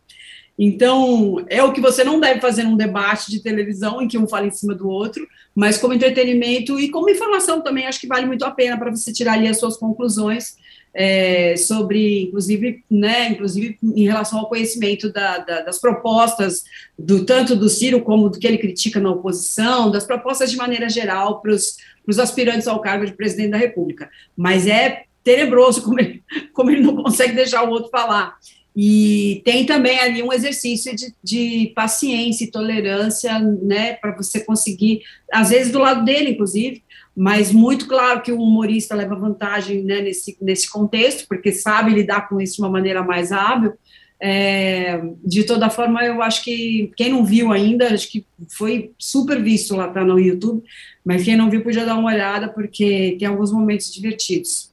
Então, 0.58 1.44
é 1.48 1.62
o 1.62 1.72
que 1.72 1.80
você 1.80 2.02
não 2.02 2.18
deve 2.18 2.40
fazer 2.40 2.62
num 2.64 2.76
debate 2.76 3.30
de 3.30 3.40
televisão 3.40 4.00
em 4.00 4.08
que 4.08 4.16
um 4.16 4.26
fala 4.26 4.46
em 4.46 4.50
cima 4.50 4.74
do 4.74 4.88
outro, 4.88 5.26
mas 5.54 5.76
como 5.76 5.92
entretenimento 5.92 6.80
e 6.80 6.90
como 6.90 7.10
informação 7.10 7.60
também, 7.60 7.86
acho 7.86 8.00
que 8.00 8.06
vale 8.06 8.26
muito 8.26 8.44
a 8.44 8.50
pena 8.50 8.78
para 8.78 8.90
você 8.90 9.12
tirar 9.12 9.34
ali 9.34 9.48
as 9.48 9.58
suas 9.58 9.76
conclusões 9.76 10.56
é, 10.94 11.54
sobre, 11.58 12.22
inclusive, 12.22 12.82
né, 12.90 13.28
inclusive 13.28 13.78
em 13.82 14.04
relação 14.04 14.38
ao 14.38 14.48
conhecimento 14.48 15.12
da, 15.12 15.38
da, 15.38 15.60
das 15.60 15.78
propostas, 15.78 16.64
do 16.98 17.26
tanto 17.26 17.54
do 17.54 17.68
Ciro 17.68 18.00
como 18.00 18.30
do 18.30 18.38
que 18.38 18.46
ele 18.46 18.56
critica 18.56 18.98
na 18.98 19.10
oposição, 19.10 19.90
das 19.90 20.04
propostas 20.04 20.50
de 20.50 20.56
maneira 20.56 20.88
geral 20.88 21.42
para 21.42 21.52
os 21.52 22.18
aspirantes 22.18 22.66
ao 22.66 22.80
cargo 22.80 23.04
de 23.04 23.12
presidente 23.12 23.50
da 23.50 23.58
República. 23.58 24.08
Mas 24.34 24.66
é 24.66 25.04
tenebroso 25.22 25.82
como 25.82 26.00
ele, 26.00 26.22
como 26.54 26.70
ele 26.70 26.80
não 26.80 26.96
consegue 26.96 27.34
deixar 27.34 27.64
o 27.64 27.70
outro 27.70 27.90
falar. 27.90 28.38
E 28.76 29.40
tem 29.42 29.64
também 29.64 29.98
ali 29.98 30.22
um 30.22 30.30
exercício 30.30 30.94
de, 30.94 31.14
de 31.24 31.72
paciência 31.74 32.44
e 32.44 32.50
tolerância, 32.50 33.38
né, 33.38 33.94
para 33.94 34.14
você 34.14 34.40
conseguir, 34.40 35.00
às 35.32 35.48
vezes 35.48 35.72
do 35.72 35.78
lado 35.78 36.04
dele, 36.04 36.32
inclusive, 36.32 36.84
mas 37.16 37.50
muito 37.50 37.88
claro 37.88 38.20
que 38.20 38.30
o 38.30 38.38
humorista 38.38 38.94
leva 38.94 39.16
vantagem 39.16 39.82
né, 39.82 40.02
nesse, 40.02 40.36
nesse 40.42 40.70
contexto, 40.70 41.26
porque 41.26 41.50
sabe 41.52 41.94
lidar 41.94 42.28
com 42.28 42.38
isso 42.38 42.56
de 42.56 42.60
uma 42.60 42.68
maneira 42.68 43.02
mais 43.02 43.32
hábil. 43.32 43.72
É, 44.20 45.02
de 45.24 45.44
toda 45.44 45.70
forma, 45.70 46.04
eu 46.04 46.20
acho 46.20 46.44
que 46.44 46.90
quem 46.96 47.10
não 47.10 47.24
viu 47.24 47.52
ainda, 47.52 47.94
acho 47.94 48.10
que 48.10 48.26
foi 48.50 48.92
super 48.98 49.42
visto 49.42 49.74
lá 49.74 49.88
tá 49.88 50.04
no 50.04 50.18
YouTube, 50.18 50.62
mas 51.02 51.24
quem 51.24 51.36
não 51.36 51.48
viu 51.48 51.62
podia 51.62 51.86
dar 51.86 51.96
uma 51.96 52.10
olhada, 52.10 52.48
porque 52.48 53.16
tem 53.18 53.26
alguns 53.26 53.50
momentos 53.50 53.90
divertidos. 53.90 54.70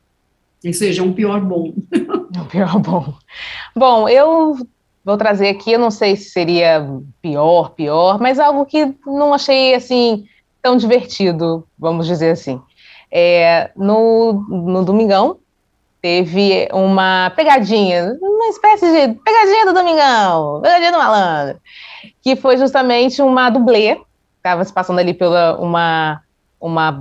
Ou 0.65 0.73
seja, 0.73 1.03
um 1.03 1.13
pior 1.13 1.41
bom. 1.41 1.73
Um 2.35 2.45
pior 2.45 2.79
bom. 2.79 3.13
Bom, 3.75 4.07
eu 4.07 4.57
vou 5.03 5.17
trazer 5.17 5.49
aqui, 5.49 5.73
eu 5.73 5.79
não 5.79 5.91
sei 5.91 6.15
se 6.15 6.29
seria 6.29 6.87
pior, 7.21 7.71
pior, 7.71 8.19
mas 8.19 8.39
algo 8.39 8.65
que 8.65 8.93
não 9.05 9.33
achei 9.33 9.75
assim 9.75 10.25
tão 10.61 10.77
divertido, 10.77 11.67
vamos 11.77 12.07
dizer 12.07 12.31
assim. 12.31 12.61
É, 13.11 13.69
no, 13.75 14.33
no 14.49 14.83
Domingão, 14.85 15.37
teve 16.01 16.67
uma 16.73 17.31
pegadinha, 17.35 18.17
uma 18.21 18.47
espécie 18.47 18.85
de 18.85 19.13
pegadinha 19.13 19.65
do 19.65 19.73
Domingão, 19.73 20.61
pegadinha 20.61 20.91
do 20.91 20.97
malandro, 20.97 21.61
que 22.21 22.35
foi 22.35 22.57
justamente 22.57 23.21
uma 23.21 23.49
dublê, 23.49 23.97
estava 24.37 24.63
se 24.63 24.73
passando 24.73 24.99
ali 24.99 25.13
pela 25.13 25.57
uma 25.59 26.21
uma 26.63 26.97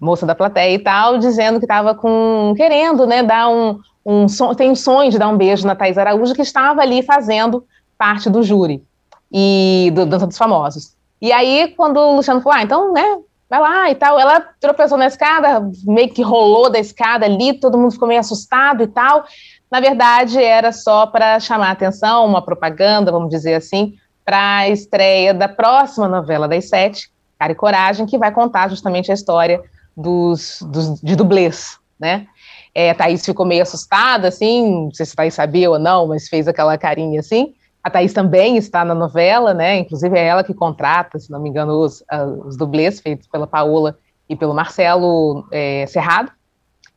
moça 0.00 0.24
da 0.24 0.34
plateia 0.34 0.74
e 0.74 0.78
tal, 0.78 1.18
dizendo 1.18 1.58
que 1.58 1.66
estava 1.66 1.94
com 1.94 2.54
querendo, 2.56 3.06
né, 3.06 3.22
dar 3.22 3.46
um, 3.50 3.78
um 4.06 4.26
tem 4.56 4.70
um 4.70 4.74
sonho 4.74 5.10
de 5.10 5.18
dar 5.18 5.28
um 5.28 5.36
beijo 5.36 5.66
na 5.66 5.76
Thais 5.76 5.98
Araújo 5.98 6.34
que 6.34 6.40
estava 6.40 6.80
ali 6.80 7.02
fazendo 7.02 7.62
parte 7.98 8.30
do 8.30 8.42
júri 8.42 8.82
e 9.30 9.92
do 9.94 10.06
Dança 10.06 10.26
dos 10.26 10.38
Famosos. 10.38 10.96
E 11.20 11.30
aí 11.30 11.74
quando 11.76 11.98
o 11.98 12.16
Luciano 12.16 12.40
falou, 12.40 12.58
ah, 12.58 12.62
então, 12.62 12.92
né, 12.94 13.18
vai 13.50 13.60
lá 13.60 13.90
e 13.90 13.94
tal. 13.94 14.18
Ela 14.18 14.40
tropeçou 14.58 14.96
na 14.96 15.06
escada, 15.06 15.70
meio 15.84 16.08
que 16.08 16.22
rolou 16.22 16.70
da 16.70 16.78
escada 16.78 17.26
ali, 17.26 17.52
todo 17.52 17.76
mundo 17.76 17.92
ficou 17.92 18.08
meio 18.08 18.20
assustado 18.20 18.82
e 18.82 18.86
tal. 18.86 19.24
Na 19.70 19.78
verdade, 19.78 20.42
era 20.42 20.72
só 20.72 21.06
para 21.06 21.38
chamar 21.38 21.68
a 21.68 21.72
atenção, 21.72 22.24
uma 22.24 22.40
propaganda, 22.40 23.12
vamos 23.12 23.28
dizer 23.28 23.54
assim, 23.54 23.92
para 24.24 24.56
a 24.58 24.68
estreia 24.70 25.34
da 25.34 25.48
próxima 25.48 26.08
novela 26.08 26.48
das 26.48 26.70
sete, 26.70 27.11
Cara 27.42 27.52
e 27.52 27.56
Coragem, 27.56 28.06
que 28.06 28.16
vai 28.16 28.30
contar 28.30 28.70
justamente 28.70 29.10
a 29.10 29.14
história 29.14 29.60
dos, 29.96 30.62
dos 30.62 31.00
de 31.00 31.16
dublês, 31.16 31.76
né? 31.98 32.28
É, 32.72 32.90
a 32.90 32.94
Thaís 32.94 33.24
ficou 33.24 33.44
meio 33.44 33.62
assustada, 33.62 34.28
assim, 34.28 34.84
não 34.84 34.94
sei 34.94 35.04
se 35.04 35.12
a 35.12 35.16
Thaís 35.16 35.34
sabia 35.34 35.68
ou 35.68 35.78
não, 35.78 36.06
mas 36.06 36.28
fez 36.28 36.46
aquela 36.46 36.78
carinha 36.78 37.18
assim. 37.18 37.52
A 37.82 37.90
Thaís 37.90 38.12
também 38.12 38.56
está 38.56 38.84
na 38.84 38.94
novela, 38.94 39.52
né? 39.52 39.76
Inclusive 39.78 40.16
é 40.16 40.24
ela 40.24 40.44
que 40.44 40.54
contrata, 40.54 41.18
se 41.18 41.32
não 41.32 41.42
me 41.42 41.48
engano, 41.48 41.80
os, 41.80 42.00
uh, 42.02 42.46
os 42.46 42.56
dublês 42.56 43.00
feitos 43.00 43.26
pela 43.26 43.46
Paola 43.46 43.98
e 44.28 44.36
pelo 44.36 44.54
Marcelo 44.54 45.44
é. 45.50 45.84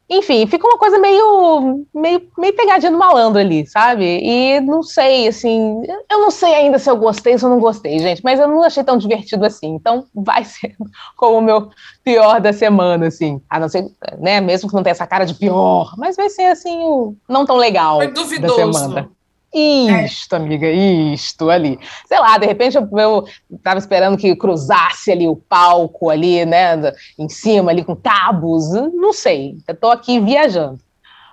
Enfim, 0.08 0.46
fica 0.46 0.68
uma 0.68 0.78
coisa 0.78 1.00
meio, 1.00 1.84
meio, 1.94 2.22
meio 2.38 2.56
pegadinha 2.56 2.92
do 2.92 2.98
malandro 2.98 3.40
ali, 3.40 3.66
sabe? 3.66 4.20
E 4.22 4.60
não 4.62 4.84
sei, 4.84 5.28
assim, 5.28 5.82
eu 6.12 6.20
não 6.22 6.30
sei 6.30 6.54
ainda 6.54 6.78
se 6.78 6.88
eu 6.88 6.96
gostei 6.96 7.34
ou 7.34 7.40
se 7.40 7.46
eu 7.46 7.50
não 7.50 7.60
gostei, 7.60 7.98
gente, 7.98 8.24
mas 8.24 8.40
eu 8.40 8.48
não 8.48 8.62
achei 8.62 8.84
tão 8.84 9.00
divertido 9.00 9.44
assim. 9.44 9.74
Então 9.74 10.06
vai 10.14 10.46
ser 10.46 10.76
como 11.18 11.40
o 11.40 11.42
meu 11.42 11.72
pior 12.04 12.40
da 12.40 12.54
semana, 12.54 13.08
assim. 13.08 13.42
A 13.50 13.60
não 13.60 13.68
ser, 13.68 13.92
né, 14.20 14.40
mesmo 14.40 14.70
que 14.70 14.76
não 14.76 14.84
tenha 14.84 14.92
essa 14.92 15.08
cara 15.08 15.26
de 15.26 15.34
pior, 15.34 15.96
mas 15.98 16.16
vai 16.16 16.30
ser, 16.30 16.46
assim, 16.46 16.78
o 16.84 17.16
não 17.28 17.44
tão 17.44 17.58
legal 17.58 17.98
Foi 17.98 18.12
duvidoso. 18.12 18.58
da 18.58 18.74
semana. 18.74 19.10
Isto, 19.58 20.36
é. 20.36 20.38
amiga, 20.38 20.70
isto 20.70 21.50
ali. 21.50 21.80
Sei 22.06 22.20
lá, 22.20 22.38
de 22.38 22.46
repente 22.46 22.76
eu, 22.76 22.90
eu 22.98 23.26
tava 23.64 23.80
esperando 23.80 24.18
que 24.18 24.36
cruzasse 24.36 25.12
ali 25.12 25.28
o 25.30 25.38
palco 25.38 26.10
ali, 26.10 26.46
né, 26.46 26.76
em 27.18 27.30
cima 27.30 27.72
ali 27.72 27.84
com 27.84 27.96
cabos, 27.96 28.70
não 28.72 29.14
sei. 29.14 29.56
Eu 29.66 29.76
tô 29.76 29.88
aqui 29.88 30.20
viajando. 30.20 30.78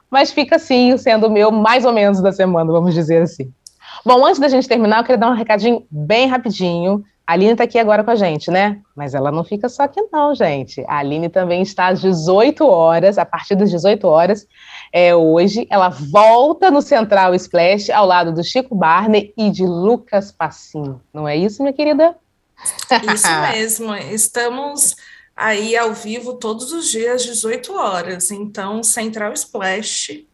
Mas 0.08 0.30
fica 0.30 0.56
assim, 0.56 0.96
sendo 0.98 1.26
o 1.26 1.30
meu 1.30 1.50
mais 1.50 1.84
ou 1.84 1.92
menos 1.92 2.20
da 2.20 2.30
semana, 2.30 2.70
vamos 2.70 2.94
dizer 2.94 3.22
assim. 3.22 3.50
Bom, 4.04 4.24
antes 4.24 4.40
da 4.40 4.48
gente 4.48 4.68
terminar, 4.68 4.98
eu 4.98 5.04
queria 5.04 5.18
dar 5.18 5.30
um 5.30 5.34
recadinho 5.34 5.84
bem 5.90 6.28
rapidinho. 6.28 7.04
A 7.26 7.34
Aline 7.34 7.52
está 7.52 7.64
aqui 7.64 7.78
agora 7.78 8.02
com 8.02 8.10
a 8.10 8.16
gente, 8.16 8.50
né? 8.50 8.80
Mas 8.96 9.14
ela 9.14 9.30
não 9.30 9.44
fica 9.44 9.68
só 9.68 9.84
aqui, 9.84 10.00
não, 10.12 10.34
gente. 10.34 10.84
A 10.88 10.98
Aline 10.98 11.28
também 11.28 11.62
está 11.62 11.88
às 11.88 12.00
18 12.00 12.66
horas, 12.66 13.16
a 13.16 13.24
partir 13.24 13.54
das 13.54 13.70
18 13.70 14.06
horas, 14.06 14.46
é, 14.92 15.14
hoje. 15.14 15.66
Ela 15.70 15.88
volta 15.88 16.70
no 16.70 16.82
Central 16.82 17.34
Splash 17.34 17.90
ao 17.90 18.06
lado 18.06 18.32
do 18.32 18.42
Chico 18.42 18.74
Barney 18.74 19.32
e 19.36 19.50
de 19.50 19.64
Lucas 19.64 20.32
Passim. 20.32 20.96
Não 21.12 21.28
é 21.28 21.36
isso, 21.36 21.62
minha 21.62 21.72
querida? 21.72 22.16
Isso 23.14 23.40
mesmo. 23.52 23.94
Estamos 23.94 24.96
aí 25.36 25.76
ao 25.76 25.92
vivo 25.94 26.34
todos 26.34 26.72
os 26.72 26.90
dias, 26.90 27.24
18 27.24 27.72
horas. 27.74 28.30
Então, 28.30 28.82
Central 28.82 29.32
Splash 29.32 30.26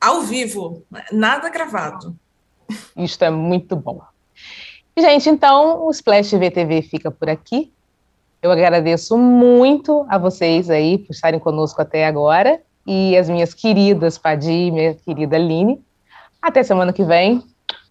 ao 0.00 0.22
vivo, 0.22 0.84
nada 1.12 1.48
gravado. 1.48 2.16
Isto 2.96 3.24
é 3.24 3.30
muito 3.30 3.76
bom. 3.76 4.02
Gente, 4.96 5.30
então 5.30 5.86
o 5.86 5.90
Splash 5.90 6.32
VTV 6.32 6.82
fica 6.82 7.10
por 7.10 7.28
aqui. 7.30 7.72
Eu 8.42 8.50
agradeço 8.50 9.16
muito 9.16 10.04
a 10.08 10.18
vocês 10.18 10.68
aí 10.68 10.98
por 10.98 11.12
estarem 11.12 11.40
conosco 11.40 11.80
até 11.80 12.06
agora 12.06 12.60
e 12.86 13.16
as 13.16 13.28
minhas 13.28 13.54
queridas 13.54 14.18
Padi 14.18 14.70
minha 14.70 14.94
querida 14.94 15.36
Aline. 15.36 15.82
Até 16.40 16.62
semana 16.62 16.92
que 16.92 17.04
vem. 17.04 17.42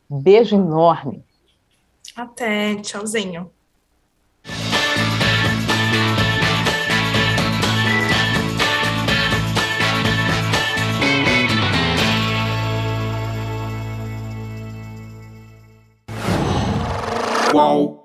Beijo 0.09 0.55
enorme. 0.55 1.23
Até, 2.15 2.75
tchauzinho. 2.75 3.49
哇。 17.53 18.00